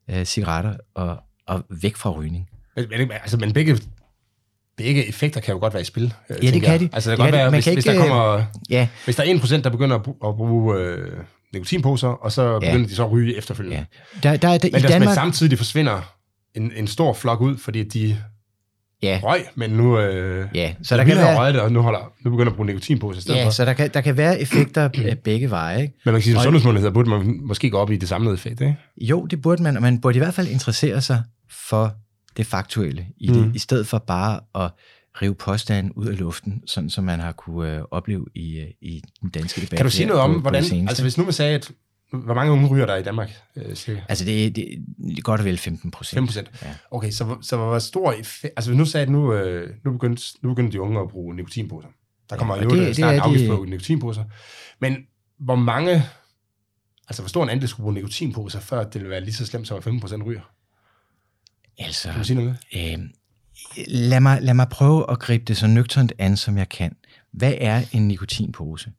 øh, 0.09 0.25
cigaretter 0.25 0.75
og, 0.93 1.17
og 1.47 1.65
væk 1.69 1.95
fra 1.95 2.09
rygning. 2.11 2.49
Men, 2.75 2.85
men, 2.89 3.11
altså, 3.11 3.37
men 3.37 3.53
begge, 3.53 3.77
begge 4.77 5.07
effekter 5.07 5.41
kan 5.41 5.53
jo 5.53 5.59
godt 5.59 5.73
være 5.73 5.81
i 5.81 5.85
spil. 5.85 6.13
øh, 6.29 6.35
det 6.41 6.49
tænker 6.53 6.59
kan 6.59 6.71
jeg. 6.71 6.79
de. 6.79 6.89
Altså, 6.93 7.11
det 7.11 7.17
Det 7.17 7.23
kan 7.25 7.31
kan 7.31 7.31
godt 7.31 7.33
de. 7.33 7.37
være, 7.37 7.49
hvis, 7.49 7.63
kan 7.63 7.73
hvis, 7.73 7.85
ikke, 7.85 7.99
der 7.99 8.07
kommer, 8.07 8.45
Ja, 8.69 8.87
hvis 9.05 9.15
der 9.15 9.23
er 9.23 9.37
1%, 9.59 9.61
der 9.61 9.69
begynder 9.69 9.95
at 9.95 10.03
bruge, 10.03 10.17
at 10.29 10.35
bruge 10.35 10.77
øh, 10.79 11.17
nikotinposer, 11.53 12.07
og 12.07 12.31
så 12.31 12.59
begynder 12.59 12.87
de 12.87 12.95
så 12.95 13.03
at 13.05 13.11
ryge 13.11 13.37
efterfølgende. 13.37 13.77
ja. 13.77 13.85
Der, 14.29 14.37
der, 14.37 14.57
der, 14.57 14.69
Men, 14.71 14.79
I 14.79 14.81
der, 14.81 14.87
Danmark, 14.87 15.07
men 15.07 15.15
samtidig 15.15 15.57
forsvinder 15.57 16.15
en, 16.55 16.71
en 16.75 16.87
stor 16.87 17.13
flok 17.13 17.41
ud, 17.41 17.57
fordi 17.57 17.83
de 17.83 18.17
ja, 19.03 19.19
røg, 19.23 19.41
men 19.55 19.69
nu, 19.69 19.99
øh, 19.99 20.47
ja, 20.55 20.73
så 20.83 20.97
der 20.97 21.03
kan 21.03 21.17
være, 21.17 21.37
røget 21.37 21.53
det, 21.53 21.61
og 21.63 21.71
nu, 21.71 21.81
holder, 21.81 22.13
nu 22.25 22.31
begynder 22.31 22.49
at 22.51 22.55
bruge 22.55 22.65
nikotinposer 22.67 23.19
i 23.19 23.21
stedet 23.21 23.39
ja, 23.39 23.45
for. 23.45 23.49
så 23.51 23.65
der 23.65 23.73
kan, 23.73 23.89
der 23.93 24.01
kan 24.01 24.17
være 24.17 24.41
effekter 24.41 24.87
begge 25.23 25.49
veje. 25.49 25.81
Ikke? 25.81 25.93
Men 26.05 26.11
man 26.13 26.21
kan 26.21 26.23
sige, 26.23 26.35
at 26.37 26.43
sundhedsmyndigheder 26.43 26.93
burde 26.93 27.09
man 27.09 27.39
måske 27.43 27.69
gå 27.69 27.77
op 27.77 27.91
i 27.91 27.97
det 27.97 28.09
samlede 28.09 28.33
effekt, 28.33 28.61
ikke? 28.61 28.75
Jo, 29.01 29.25
det 29.25 29.41
burde 29.41 29.63
man, 29.63 29.75
og 29.75 29.81
man 29.81 30.01
burde 30.01 30.15
i 30.15 30.19
hvert 30.19 30.33
fald 30.33 30.47
interessere 30.47 31.01
sig 31.01 31.23
for 31.69 31.93
det 32.37 32.45
faktuelle 32.45 33.05
i 33.17 33.27
det, 33.27 33.45
Mm. 33.47 33.51
i 33.55 33.59
stedet 33.59 33.87
for 33.87 33.97
bare 33.97 34.39
at 34.55 34.71
rive 35.21 35.35
påstanden 35.35 35.91
ud 35.95 36.05
af 36.07 36.19
luften, 36.19 36.61
sådan 36.65 36.89
som 36.89 37.03
man 37.03 37.19
har 37.19 37.31
kunne 37.31 37.75
øh, 37.75 37.81
opleve 37.91 38.25
i, 38.35 38.57
øh, 38.59 38.67
i 38.81 39.01
den 39.21 39.29
danske 39.29 39.61
debat. 39.61 39.77
Kan 39.77 39.85
du 39.85 39.91
sige 39.91 40.05
noget 40.05 40.19
på- 40.19 40.23
om, 40.23 40.33
på 40.33 40.39
hvordan, 40.39 40.63
altså 40.87 41.03
hvis 41.03 41.17
nu 41.17 41.23
man 41.23 41.33
sagde, 41.33 41.55
at 41.55 41.71
hvor 42.11 42.33
mange 42.33 42.51
unge 42.53 42.67
ryger 42.67 42.85
der 42.85 42.93
er 42.93 42.97
i 42.97 43.03
Danmark? 43.03 43.31
Øh, 43.55 43.75
cirka? 43.75 44.01
Altså, 44.09 44.25
det, 44.25 44.55
det, 44.55 44.65
det 44.97 45.17
er 45.17 45.21
godt 45.21 45.39
og 45.41 45.45
vel 45.45 45.57
15 45.57 45.91
procent. 45.91 46.17
5 46.17 46.25
procent. 46.25 46.49
Ja. 46.63 46.73
Okay, 46.91 47.11
så, 47.11 47.37
så 47.41 47.57
hvor 47.57 47.79
stor. 47.79 48.11
Altså 48.43 48.73
nu 48.73 48.85
sagde, 48.85 49.01
at 49.05 49.09
nu, 49.09 49.33
øh, 49.33 49.69
nu, 49.85 49.91
begyndte, 49.91 50.23
nu 50.41 50.49
begyndte 50.49 50.71
de 50.71 50.81
unge 50.81 50.99
at 50.99 51.09
bruge 51.09 51.35
nikotinposer. 51.35 51.87
Der 52.29 52.37
kommer 52.37 52.55
Ja, 52.55 52.63
jo 52.63 52.69
det- 52.69 52.77
det, 52.79 52.87
det 52.87 52.95
snart 52.95 53.13
en 53.13 53.19
er 53.19 53.23
de- 53.23 53.29
afgift 53.29 53.49
på 53.49 53.65
nikotinposer. 53.69 54.23
Men 54.81 54.97
hvor 55.39 55.55
mange... 55.55 56.03
Altså 57.07 57.21
hvor 57.21 57.27
stor 57.27 57.43
en 57.43 57.49
andel 57.49 57.67
skulle 57.69 57.83
bruge 57.83 57.93
nikotinposer, 57.93 58.59
før 58.59 58.83
det 58.83 58.93
ville 58.93 59.09
være 59.09 59.21
lige 59.21 59.33
så 59.33 59.45
slemt 59.45 59.67
som 59.67 59.77
at 59.77 59.83
15 59.83 59.99
procent 60.01 60.25
ryger? 60.25 60.41
Altså, 61.77 62.09
Kan 62.09 62.17
du 62.19 62.23
sige 62.25 62.37
noget 62.37 62.57
øh, 62.75 62.99
lad, 63.87 64.19
mig, 64.19 64.41
lad 64.41 64.53
mig 64.53 64.67
prøve 64.69 65.11
at 65.11 65.19
gribe 65.19 65.43
det 65.43 65.57
så 65.57 65.67
nøgternt 65.67 66.13
an, 66.17 66.37
som 66.37 66.57
jeg 66.57 66.69
kan. 66.69 66.95
Hvad 67.33 67.53
er 67.57 67.83
en 67.91 68.07
nikotinpose? 68.07 68.91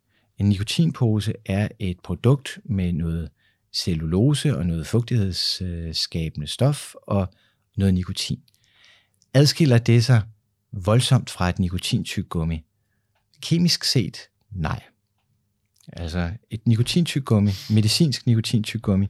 En 0.43 0.49
nikotinpose 0.49 1.33
er 1.47 1.69
et 1.79 2.01
produkt 2.01 2.59
med 2.65 2.93
noget 2.93 3.31
cellulose 3.73 4.57
og 4.57 4.67
noget 4.67 4.87
fugtighedsskabende 4.87 6.47
stof 6.47 6.95
og 7.03 7.35
noget 7.77 7.95
nikotin. 7.95 8.41
Adskiller 9.35 9.79
det 9.79 10.05
sig 10.05 10.23
voldsomt 10.73 11.31
fra 11.31 11.49
et 11.49 11.59
nikotintyggummi? 11.59 12.65
Kemisk 13.43 13.85
set, 13.85 14.19
nej. 14.51 14.83
Altså 15.93 16.31
et 16.51 16.67
nikotintyggummi, 16.67 17.51
medicinsk 17.71 18.27
nikotintyggummi 18.27 19.07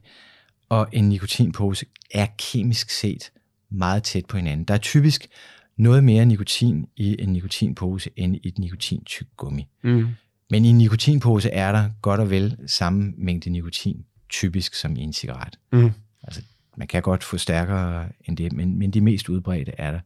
og 0.68 0.89
en 0.93 1.09
nikotinpose 1.09 1.87
er 2.11 2.26
kemisk 2.39 2.91
set 2.91 3.33
meget 3.70 4.03
tæt 4.03 4.26
på 4.26 4.37
hinanden. 4.37 4.64
Der 4.64 4.74
er 4.74 4.78
typisk 4.78 5.28
noget 5.76 6.05
mere 6.05 6.26
nikotin 6.26 6.87
i 6.97 7.16
en 7.22 7.33
nikotinpose 7.33 8.11
end 8.16 8.37
i 8.37 8.49
et 8.49 8.59
nikotintyggummi. 8.59 9.68
Mm. 9.85 10.09
Men 10.53 10.64
i 10.64 10.68
en 10.68 10.78
nikotinpose 10.78 11.50
er 11.50 11.72
der 11.72 11.90
godt 12.03 12.20
og 12.20 12.30
vel 12.30 12.57
samme 12.66 13.12
mængde 13.16 13.50
nikotin, 13.50 14.05
typisk 14.28 14.74
som 14.74 14.96
i 14.96 15.00
en 15.00 15.12
cigaret. 15.12 15.59
Mm. 15.72 15.90
Altså, 16.22 16.42
man 16.76 16.88
kan 16.88 17.03
godt 17.03 17.24
få 17.24 17.38
stærkere 17.38 18.09
end 18.24 18.36
det, 18.36 18.53
men, 18.53 18.78
men 18.78 18.90
de 18.90 19.00
mest 19.00 19.28
udbredte 19.28 19.72
er 19.78 19.90
der 19.90 20.00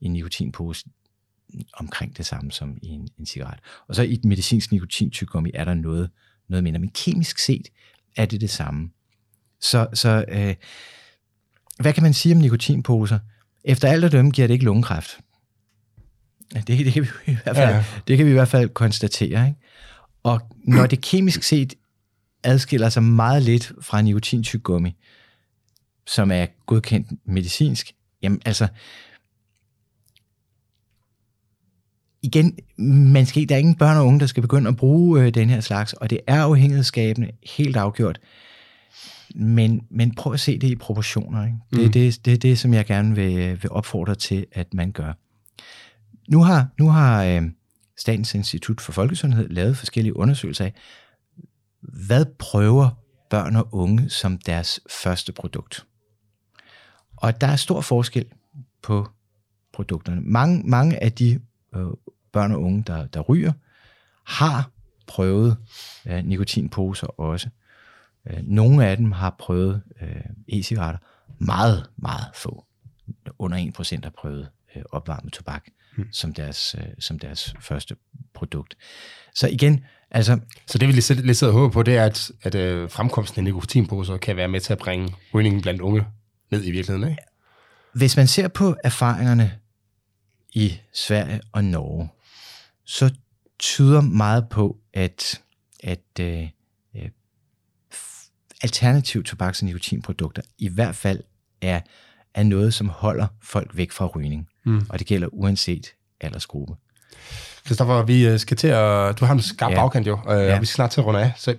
i 0.00 0.04
en 0.04 0.12
nikotinpose 0.12 0.86
omkring 1.72 2.16
det 2.16 2.26
samme 2.26 2.52
som 2.52 2.78
i 2.82 2.88
en, 2.88 3.08
en 3.18 3.26
cigaret. 3.26 3.58
Og 3.88 3.94
så 3.94 4.02
i 4.02 4.12
et 4.12 4.24
medicinsk 4.24 4.72
nikotintyggummi 4.72 5.50
er 5.54 5.64
der 5.64 5.74
noget, 5.74 6.10
noget 6.48 6.64
mindre, 6.64 6.80
men 6.80 6.90
kemisk 6.90 7.38
set 7.38 7.68
er 8.16 8.26
det 8.26 8.40
det 8.40 8.50
samme. 8.50 8.90
Så, 9.60 9.86
så 9.94 10.24
øh, 10.28 10.54
hvad 11.80 11.92
kan 11.92 12.02
man 12.02 12.14
sige 12.14 12.34
om 12.34 12.40
nikotinposer? 12.40 13.18
Efter 13.64 13.88
alt 13.88 14.04
at 14.04 14.12
dømme 14.12 14.30
giver 14.30 14.46
det 14.46 14.54
ikke 14.54 14.64
lungekræft. 14.64 15.20
Det, 16.54 16.68
det, 16.68 16.92
kan 16.92 17.02
vi 17.02 17.08
i 17.32 17.36
hvert 17.44 17.56
fald, 17.56 17.74
Ja. 17.74 17.84
det 18.08 18.16
kan 18.16 18.26
vi 18.26 18.30
i 18.30 18.34
hvert 18.34 18.48
fald 18.48 18.68
konstatere. 18.68 19.46
Ikke? 19.48 19.60
Og 20.22 20.40
når 20.64 20.86
det 20.86 21.00
kemisk 21.00 21.42
set 21.42 21.74
adskiller 22.44 22.88
sig 22.88 23.02
meget 23.02 23.42
lidt 23.42 23.72
fra 23.80 24.02
nikotintyggummi, 24.02 24.96
som 26.06 26.30
er 26.30 26.46
godkendt 26.66 27.08
medicinsk, 27.24 27.92
jamen 28.22 28.40
altså, 28.46 28.68
igen, 32.22 32.58
man 33.12 33.26
skal, 33.26 33.48
der 33.48 33.54
er 33.54 33.58
ingen 33.58 33.74
børn 33.74 33.96
og 33.96 34.06
unge, 34.06 34.20
der 34.20 34.26
skal 34.26 34.40
begynde 34.42 34.68
at 34.68 34.76
bruge 34.76 35.22
øh, 35.22 35.34
den 35.34 35.50
her 35.50 35.60
slags, 35.60 35.92
og 35.92 36.10
det 36.10 36.20
er 36.26 36.42
afhængighedsskabende, 36.42 37.30
helt 37.56 37.76
afgjort. 37.76 38.18
Men, 39.34 39.86
men 39.90 40.14
prøv 40.14 40.32
at 40.32 40.40
se 40.40 40.58
det 40.58 40.68
i 40.70 40.76
proportioner. 40.76 41.44
Ikke? 41.44 41.56
Det, 41.72 41.80
Mm. 41.86 41.92
det, 41.92 42.24
det 42.24 42.32
er 42.32 42.36
det, 42.38 42.58
som 42.58 42.74
jeg 42.74 42.86
gerne 42.86 43.14
vil, 43.14 43.62
vil 43.62 43.70
opfordre 43.70 44.14
til, 44.14 44.46
at 44.52 44.74
man 44.74 44.92
gør. 44.92 45.12
Nu 46.28 46.42
har, 46.42 46.68
nu 46.78 46.88
har 46.88 47.24
øh, 47.24 47.42
Statens 47.96 48.34
Institut 48.34 48.80
for 48.80 48.92
Folkesundhed 48.92 49.48
lavet 49.48 49.76
forskellige 49.76 50.16
undersøgelser 50.16 50.64
af, 50.64 50.72
hvad 51.80 52.26
prøver 52.38 52.90
børn 53.30 53.56
og 53.56 53.68
unge 53.72 54.10
som 54.10 54.38
deres 54.38 54.80
første 54.90 55.32
produkt. 55.32 55.86
Og 57.16 57.40
der 57.40 57.46
er 57.46 57.56
stor 57.56 57.80
forskel 57.80 58.26
på 58.82 59.08
produkterne. 59.72 60.20
Mange, 60.20 60.62
mange 60.64 61.02
af 61.02 61.12
de 61.12 61.40
øh, 61.76 61.86
børn 62.32 62.52
og 62.52 62.62
unge, 62.62 62.82
der, 62.86 63.06
der 63.06 63.20
ryger, 63.20 63.52
har 64.26 64.70
prøvet 65.06 65.56
øh, 66.06 66.24
nikotinposer 66.24 67.06
også. 67.06 67.48
Øh, 68.30 68.38
nogle 68.42 68.86
af 68.86 68.96
dem 68.96 69.12
har 69.12 69.36
prøvet 69.38 69.82
øh, 70.00 70.24
e-cigaretter. 70.48 70.98
Meget, 71.38 71.90
meget 71.96 72.24
få. 72.34 72.64
Under 73.38 73.72
1% 73.80 74.00
har 74.02 74.10
prøvet 74.10 74.48
øh, 74.76 74.82
opvarmet 74.92 75.32
tobak 75.32 75.64
hmm. 75.98 76.12
som, 76.12 76.34
deres, 76.34 76.74
øh, 76.78 76.84
som 76.98 77.18
deres 77.18 77.54
første 77.60 77.96
produkt. 78.34 78.74
Så 79.34 79.48
igen, 79.48 79.84
altså 80.10 80.40
Så 80.66 80.78
det 80.78 80.88
vi 80.88 80.92
lige 80.92 81.14
lidt 81.14 81.36
sidder 81.36 81.52
og 81.52 81.58
håber 81.58 81.72
på, 81.72 81.82
det 81.82 81.96
er, 81.96 82.04
at, 82.04 82.30
at 82.42 82.54
øh, 82.54 82.90
fremkomsten 82.90 83.40
af 83.40 83.44
nikotinposer 83.44 84.16
kan 84.16 84.36
være 84.36 84.48
med 84.48 84.60
til 84.60 84.72
at 84.72 84.78
bringe 84.78 85.14
rygningen 85.34 85.62
blandt 85.62 85.80
unge 85.80 86.06
ned 86.50 86.64
i 86.64 86.70
virkeligheden, 86.70 87.10
ikke? 87.10 87.22
Hvis 87.92 88.16
man 88.16 88.26
ser 88.26 88.48
på 88.48 88.76
erfaringerne 88.84 89.58
i 90.52 90.78
Sverige 90.92 91.40
og 91.52 91.64
Norge, 91.64 92.08
så 92.84 93.14
tyder 93.58 94.00
meget 94.00 94.48
på, 94.48 94.76
at, 94.94 95.42
at 95.80 96.20
øh, 96.20 96.48
øh, 96.96 97.10
alternative 98.62 99.22
tobaks- 99.22 99.62
og 99.62 99.66
nikotinprodukter 99.66 100.42
i 100.58 100.68
hvert 100.68 100.96
fald 100.96 101.22
er, 101.60 101.80
er 102.34 102.42
noget, 102.42 102.74
som 102.74 102.88
holder 102.88 103.26
folk 103.42 103.76
væk 103.76 103.92
fra 103.92 104.06
rygning. 104.06 104.48
Mm. 104.68 104.86
Og 104.88 104.98
det 104.98 105.06
gælder 105.06 105.28
uanset 105.32 105.94
aldersgruppe. 106.20 106.74
Christoffer, 107.66 108.02
vi 108.02 108.26
øh, 108.26 108.38
skal 108.38 108.56
til 108.56 108.68
at... 108.68 109.20
Du 109.20 109.24
har 109.24 109.32
en 109.32 109.42
skarp 109.42 109.70
ja. 109.70 109.76
Bagkant 109.76 110.06
jo, 110.06 110.18
øh, 110.28 110.30
ja. 110.30 110.42
Ja. 110.42 110.54
og 110.54 110.60
vi 110.60 110.66
skal 110.66 110.74
snart 110.74 110.90
til 110.90 111.00
at 111.00 111.06
runde 111.06 111.20
af. 111.20 111.32
Så 111.36 111.56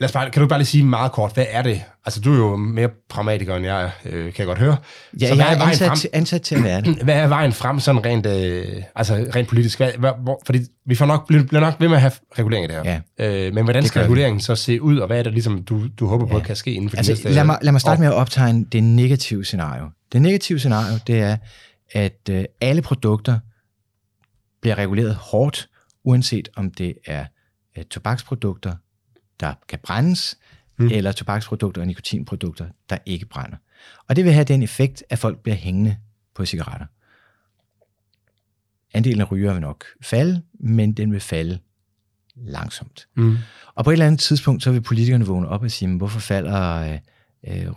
lad 0.00 0.08
os 0.08 0.12
bare, 0.12 0.30
kan 0.30 0.42
du 0.42 0.48
bare 0.48 0.58
lige 0.58 0.66
sige 0.66 0.84
meget 0.84 1.12
kort, 1.12 1.34
hvad 1.34 1.46
er 1.50 1.62
det? 1.62 1.82
Altså, 2.04 2.20
du 2.20 2.32
er 2.32 2.36
jo 2.36 2.56
mere 2.56 2.88
pragmatiker, 3.08 3.56
end 3.56 3.66
jeg 3.66 3.90
øh, 4.04 4.24
kan 4.24 4.34
jeg 4.38 4.46
godt 4.46 4.58
høre. 4.58 4.76
Ja, 5.20 5.28
så 5.28 5.34
jeg 5.34 5.52
er 5.54 5.60
ansat, 5.62 5.86
frem? 5.88 5.96
til, 5.96 6.10
ansat 6.12 6.42
til 6.42 6.54
at 6.54 6.62
være 6.64 6.80
det. 6.80 6.96
Hvad 7.04 7.14
er 7.14 7.26
vejen 7.26 7.52
frem 7.52 7.80
sådan 7.80 8.04
rent, 8.04 8.26
øh, 8.26 8.82
altså 8.96 9.26
rent 9.36 9.48
politisk? 9.48 9.78
Hvad, 9.78 9.90
hvad, 9.98 10.10
hvor, 10.22 10.42
fordi 10.46 10.58
vi 10.86 10.94
får 10.94 11.06
nok, 11.06 11.26
bliver, 11.26 11.60
nok 11.60 11.74
ved 11.80 11.88
med 11.88 11.96
at 11.96 12.00
have 12.00 12.12
regulering 12.38 12.72
af 12.72 12.84
det 12.84 12.92
her. 12.92 13.00
Ja. 13.18 13.46
Øh, 13.46 13.54
men 13.54 13.64
hvordan 13.64 13.82
Det 13.82 13.88
skal 13.88 14.00
gør 14.02 14.06
vi. 14.08 14.12
reguleringen 14.12 14.40
så 14.40 14.54
se 14.56 14.82
ud, 14.82 14.98
og 14.98 15.06
hvad 15.06 15.18
er 15.18 15.22
det 15.22 15.32
ligesom, 15.32 15.62
du, 15.62 15.82
du 15.98 16.06
håber 16.06 16.26
på, 16.26 16.38
Ja. 16.38 16.42
kan 16.44 16.56
ske 16.56 16.72
inden 16.72 16.90
for 16.90 16.96
de 16.96 16.98
Altså, 16.98 17.12
næste 17.12 17.32
lad, 17.32 17.44
mig, 17.44 17.58
lad 17.62 17.72
mig 17.72 17.80
starte 17.80 17.98
år? 17.98 18.00
med 18.00 18.08
at 18.08 18.14
optegne 18.14 18.64
det 18.72 18.82
negative 18.84 19.44
scenario. 19.44 19.84
Det 20.12 20.22
negative 20.22 20.58
scenario, 20.58 20.98
det 21.06 21.20
er, 21.20 21.36
at 21.92 22.18
øh, 22.30 22.44
alle 22.60 22.82
produkter 22.82 23.38
bliver 24.62 24.78
reguleret 24.78 25.14
hårdt, 25.14 25.68
uanset 26.04 26.48
om 26.56 26.70
det 26.70 26.94
er 27.06 27.24
øh, 27.78 27.84
tobaksprodukter, 27.84 28.72
der 29.40 29.54
kan 29.68 29.78
brændes, 29.82 30.38
Mm. 30.78 30.88
eller 30.92 31.12
tobaksprodukter 31.12 31.80
og 31.80 31.86
nikotinprodukter, 31.86 32.66
der 32.90 32.98
ikke 33.06 33.26
brænder. 33.26 33.56
Og 34.08 34.16
det 34.16 34.24
vil 34.24 34.32
have 34.32 34.44
den 34.44 34.62
effekt, 34.62 35.04
at 35.10 35.18
folk 35.18 35.38
bliver 35.42 35.56
hængende 35.56 35.96
på 36.34 36.44
cigaretter. 36.44 36.86
Andelen 38.94 39.20
af 39.20 39.32
ryger 39.32 39.52
vil 39.52 39.60
nok 39.60 39.84
falde, 40.02 40.42
men 40.52 40.92
den 40.92 41.12
vil 41.12 41.20
falde 41.20 41.58
langsomt. 42.36 43.08
Mm. 43.14 43.36
Og 43.74 43.84
på 43.84 43.90
et 43.90 43.92
eller 43.94 44.06
andet 44.06 44.20
tidspunkt, 44.20 44.62
så 44.62 44.72
vil 44.72 44.80
politikerne 44.80 45.26
vågne 45.26 45.48
op 45.48 45.62
og 45.62 45.70
sige, 45.70 45.88
"Men 45.88 45.96
hvorfor 45.98 46.20
falder 46.20 46.98
øh, 47.44 47.66
øh, 47.66 47.72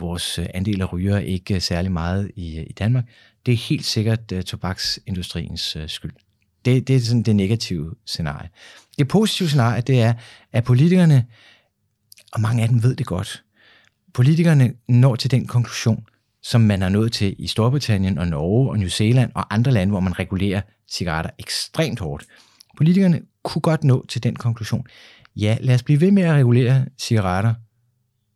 vores 0.00 0.38
andel 0.38 0.82
af 0.82 0.92
ryger 0.92 1.18
ikke 1.18 1.60
særlig 1.60 1.92
meget 1.92 2.30
i, 2.36 2.60
i 2.60 2.72
Danmark? 2.72 3.04
Det 3.46 3.52
er 3.52 3.56
helt 3.56 3.84
sikkert 3.84 4.32
øh, 4.32 4.42
tobaksindustriens 4.42 5.76
øh, 5.76 5.88
skyld. 5.88 6.12
Det, 6.64 6.88
det 6.88 6.96
er 6.96 7.00
sådan 7.00 7.22
det 7.22 7.36
negative 7.36 7.94
scenarie. 8.06 8.48
Det 8.98 9.08
positive 9.08 9.48
scenarie, 9.48 9.80
det 9.80 10.02
er, 10.02 10.14
at 10.52 10.64
politikerne, 10.64 11.26
og 12.32 12.40
mange 12.40 12.62
af 12.62 12.68
dem 12.68 12.82
ved 12.82 12.96
det 12.96 13.06
godt, 13.06 13.44
politikerne 14.14 14.74
når 14.88 15.16
til 15.16 15.30
den 15.30 15.46
konklusion, 15.46 16.06
som 16.42 16.60
man 16.60 16.82
har 16.82 16.88
nået 16.88 17.12
til 17.12 17.34
i 17.38 17.46
Storbritannien 17.46 18.18
og 18.18 18.28
Norge 18.28 18.70
og 18.70 18.78
New 18.78 18.88
Zealand 18.88 19.30
og 19.34 19.54
andre 19.54 19.72
lande, 19.72 19.90
hvor 19.90 20.00
man 20.00 20.18
regulerer 20.18 20.60
cigaretter 20.90 21.30
ekstremt 21.38 21.98
hårdt. 21.98 22.24
Politikerne 22.76 23.20
kunne 23.42 23.62
godt 23.62 23.84
nå 23.84 24.06
til 24.06 24.22
den 24.22 24.36
konklusion. 24.36 24.86
Ja, 25.36 25.56
lad 25.60 25.74
os 25.74 25.82
blive 25.82 26.00
ved 26.00 26.10
med 26.10 26.22
at 26.22 26.34
regulere 26.34 26.86
cigaretter 26.98 27.54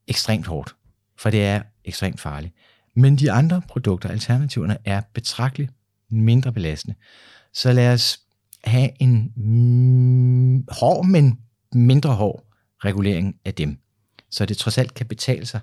ekstremt 0.08 0.46
hårdt, 0.46 0.74
for 1.18 1.30
det 1.30 1.44
er 1.44 1.62
ekstremt 1.84 2.20
farligt. 2.20 2.54
Men 2.96 3.16
de 3.16 3.32
andre 3.32 3.62
produkter, 3.68 4.08
alternativerne, 4.08 4.76
er 4.84 5.00
betragteligt 5.14 5.72
mindre 6.10 6.52
belastende. 6.52 6.94
Så 7.56 7.72
lad 7.72 7.92
os 7.92 8.18
have 8.64 8.90
en 9.00 9.32
mm, 9.36 10.64
hård, 10.68 11.06
men 11.06 11.38
mindre 11.72 12.14
hård 12.14 12.46
regulering 12.84 13.36
af 13.44 13.54
dem. 13.54 13.78
Så 14.30 14.46
det 14.46 14.56
trods 14.56 14.78
alt 14.78 14.94
kan 14.94 15.06
betale 15.06 15.46
sig 15.46 15.60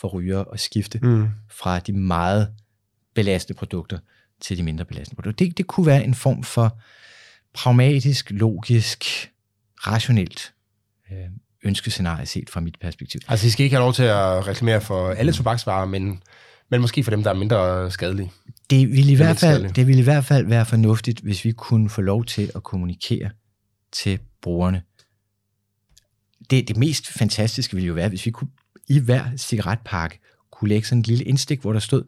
for 0.00 0.08
rygere 0.08 0.44
at 0.52 0.60
skifte 0.60 0.98
Mm. 1.02 1.28
fra 1.50 1.78
de 1.78 1.92
meget 1.92 2.48
belastende 3.14 3.58
produkter 3.58 3.98
til 4.40 4.58
de 4.58 4.62
mindre 4.62 4.84
belastende 4.84 5.16
produkter. 5.16 5.46
Det, 5.46 5.58
det 5.58 5.66
kunne 5.66 5.86
være 5.86 6.04
en 6.04 6.14
form 6.14 6.42
for 6.42 6.80
pragmatisk, 7.54 8.30
logisk, 8.30 9.04
rationelt 9.76 10.54
øh, 11.12 11.18
ønskescenarie 11.62 12.26
set 12.26 12.50
fra 12.50 12.60
mit 12.60 12.76
perspektiv. 12.80 13.20
Altså, 13.28 13.46
I 13.46 13.50
skal 13.50 13.64
ikke 13.64 13.76
have 13.76 13.84
lov 13.84 13.92
til 13.92 14.02
at 14.02 14.46
reklamere 14.46 14.80
for 14.80 15.10
alle 15.10 15.32
tobaksvarer, 15.32 15.86
men, 15.86 16.22
men 16.70 16.80
måske 16.80 17.04
for 17.04 17.10
dem, 17.10 17.22
der 17.22 17.30
er 17.30 17.34
mindre 17.34 17.90
skadelige. 17.90 18.32
Det 18.70 18.88
ville, 18.92 19.10
i 19.10 19.12
er 19.12 19.16
hvert 19.16 19.38
fald, 19.38 19.72
det 19.72 19.86
ville 19.86 20.00
i 20.00 20.04
hvert 20.04 20.24
fald 20.24 20.46
være 20.46 20.66
fornuftigt, 20.66 21.20
hvis 21.20 21.44
vi 21.44 21.52
kunne 21.52 21.90
få 21.90 22.00
lov 22.00 22.24
til 22.24 22.50
at 22.54 22.62
kommunikere 22.62 23.30
til 23.92 24.18
brugerne. 24.42 24.82
Det, 26.50 26.68
det 26.68 26.76
mest 26.76 27.06
fantastiske 27.12 27.74
ville 27.74 27.86
jo 27.86 27.94
være, 27.94 28.08
hvis 28.08 28.26
vi 28.26 28.30
kunne 28.30 28.50
i 28.88 28.98
hver 28.98 29.24
cigaretpakke 29.36 30.20
kunne 30.52 30.68
lægge 30.68 30.86
sådan 30.88 30.98
en 30.98 31.02
lille 31.02 31.24
indstik, 31.24 31.60
hvor 31.60 31.72
der 31.72 31.80
stod, 31.80 32.02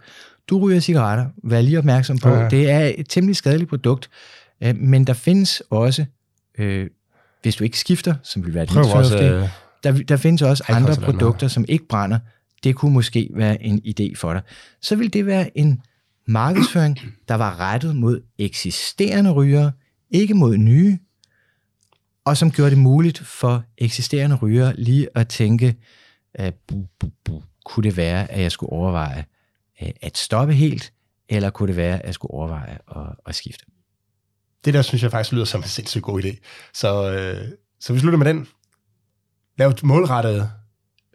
du 0.48 0.59
ryger 0.59 0.80
cigaretter, 0.80 1.26
vær 1.44 1.61
lige 1.61 1.78
opmærksom 1.78 2.18
på, 2.18 2.28
Ja. 2.28 2.48
det 2.48 2.70
er 2.70 2.92
et 2.96 3.09
temmelig 3.09 3.36
skadeligt 3.36 3.70
produkt, 3.70 4.11
øh, 4.62 4.76
men 4.76 5.04
der 5.04 5.12
findes 5.12 5.62
også, 5.70 6.04
øh, 6.59 6.86
hvis 7.42 7.56
du 7.56 7.64
ikke 7.64 7.78
skifter, 7.78 8.14
som 8.22 8.46
vil 8.46 8.54
være 8.54 8.64
det 8.66 8.72
fornuftige, 8.72 9.30
Øh, 9.34 9.48
der, 9.84 9.92
der 9.92 10.16
findes 10.16 10.42
også 10.42 10.64
andre 10.68 10.96
produkter, 10.96 11.48
som 11.48 11.64
ikke 11.68 11.88
brænder. 11.88 12.18
Det 12.64 12.76
kunne 12.76 12.92
måske 12.92 13.30
være 13.34 13.62
en 13.62 13.82
idé 13.86 14.16
for 14.16 14.32
dig. 14.32 14.42
Så 14.80 14.96
vil 14.96 15.12
det 15.12 15.26
være 15.26 15.59
en 15.59 15.82
markedsføring, 16.26 16.98
der 17.28 17.34
var 17.34 17.61
rettet 17.61 17.96
mod 17.96 18.22
eksisterende 18.38 19.30
rygere, 19.30 19.72
ikke 20.11 20.34
mod 20.34 20.56
nye, 20.56 20.98
og 22.24 22.36
som 22.36 22.50
gjorde 22.50 22.70
det 22.70 22.78
muligt 22.78 23.18
for 23.18 23.64
eksisterende 23.78 24.36
rygere 24.36 24.76
lige 24.76 25.09
at 25.14 25.28
tænke, 25.28 25.76
uh, 26.40 26.48
bu, 26.66 26.86
bu, 26.98 27.11
bu, 27.24 27.42
kunne 27.64 27.84
det 27.84 27.96
være, 27.96 28.30
at 28.30 28.42
jeg 28.42 28.52
skulle 28.52 28.72
overveje 28.72 29.24
uh, 29.82 29.88
at 30.00 30.18
stoppe 30.18 30.54
helt, 30.54 30.92
eller 31.28 31.50
kunne 31.50 31.68
det 31.68 31.76
være, 31.76 31.98
at 31.98 32.06
jeg 32.06 32.14
skulle 32.14 32.32
overveje 32.32 32.78
at, 32.96 33.16
at 33.26 33.34
skifte? 33.34 33.64
Det 34.64 34.74
der 34.74 34.82
synes 34.82 35.02
jeg 35.02 35.11
faktisk 35.11 35.32
lyder 35.32 35.44
som 35.44 35.61
en 35.61 35.68
sindssygt 35.68 36.04
god 36.04 36.22
idé. 36.22 36.36
Så, 36.74 37.12
øh, 37.12 37.48
så 37.80 37.92
vi 37.92 37.98
slutter 37.98 38.18
med 38.18 38.26
den. 38.26 38.46
Lav 39.59 39.70
et 39.70 39.82
målrettet 39.82 40.50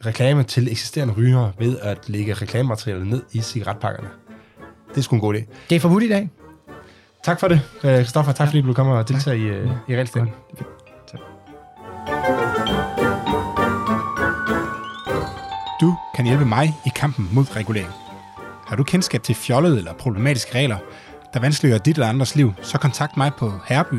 reklame 0.06 0.44
til 0.44 0.72
eksisterende 0.72 1.14
rygere 1.14 1.52
ved 1.60 1.80
at 1.80 2.10
lægge 2.10 2.34
reklamematerialet 2.34 3.08
ned 3.08 3.24
i 3.32 3.42
cigaretpakkerne. 3.42 4.10
Det 4.90 4.98
er 4.98 5.02
sgu 5.02 5.16
en 5.16 5.22
god 5.22 5.36
idé. 5.36 5.44
Det 5.70 5.76
er 5.76 5.80
forbudt 5.80 6.04
i 6.04 6.10
dag. 6.10 6.30
Tak 7.24 7.40
for 7.40 7.48
det, 7.48 7.62
Kristoffer. 7.82 8.32
Tak 8.32 8.48
fordi 8.48 8.62
du 8.62 8.74
kom 8.74 8.88
og 8.88 9.08
deltager 9.08 9.38
i, 9.38 9.42
øh, 9.42 9.70
i 9.88 9.96
Realstaden. 9.96 10.30
Du 15.82 15.98
kan 16.16 16.26
hjælpe 16.26 16.46
mig 16.46 16.74
i 16.86 16.90
kampen 16.96 17.30
mod 17.32 17.56
regulering. 17.56 17.92
Har 18.68 18.76
du 18.76 18.84
kendskab 18.84 19.24
til 19.24 19.36
fjollede 19.36 19.78
eller 19.78 19.94
problematiske 19.94 20.56
regler, 20.56 20.78
der 21.34 21.40
vanskeliggør 21.40 21.78
dit 21.78 21.96
eller 21.96 22.08
andres 22.08 22.36
liv, 22.36 22.54
så 22.62 22.78
kontakt 22.78 23.18
mig 23.18 23.32
på 23.38 23.54
herby 23.66 23.96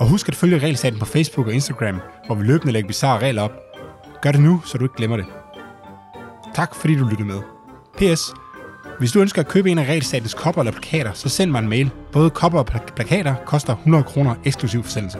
og 0.00 0.08
husk 0.08 0.28
at 0.28 0.34
følge 0.34 0.58
Regelstaten 0.58 0.98
på 0.98 1.06
Facebook 1.06 1.46
og 1.46 1.52
Instagram, 1.52 2.00
hvor 2.26 2.34
vi 2.34 2.44
løbende 2.44 2.72
lægger 2.72 2.88
bizarre 2.88 3.18
regler 3.18 3.42
op. 3.42 3.52
Gør 4.22 4.32
det 4.32 4.40
nu, 4.40 4.62
så 4.64 4.78
du 4.78 4.84
ikke 4.84 4.96
glemmer 4.96 5.16
det. 5.16 5.26
Tak 6.54 6.74
fordi 6.74 6.94
du 6.96 7.04
lyttede 7.04 7.28
med. 7.28 7.40
P.S. 7.98 8.32
Hvis 8.98 9.12
du 9.12 9.20
ønsker 9.20 9.42
at 9.42 9.48
købe 9.48 9.70
en 9.70 9.78
af 9.78 9.88
Regelstatens 9.88 10.34
kopper 10.34 10.62
eller 10.62 10.72
plakater, 10.72 11.12
så 11.12 11.28
send 11.28 11.50
mig 11.50 11.58
en 11.58 11.68
mail. 11.68 11.90
Både 12.12 12.30
kopper 12.30 12.58
og 12.58 12.66
plakater 12.66 13.34
koster 13.46 13.76
100 13.76 14.04
kroner 14.04 14.34
eksklusiv 14.44 14.82
forsendelse. 14.82 15.18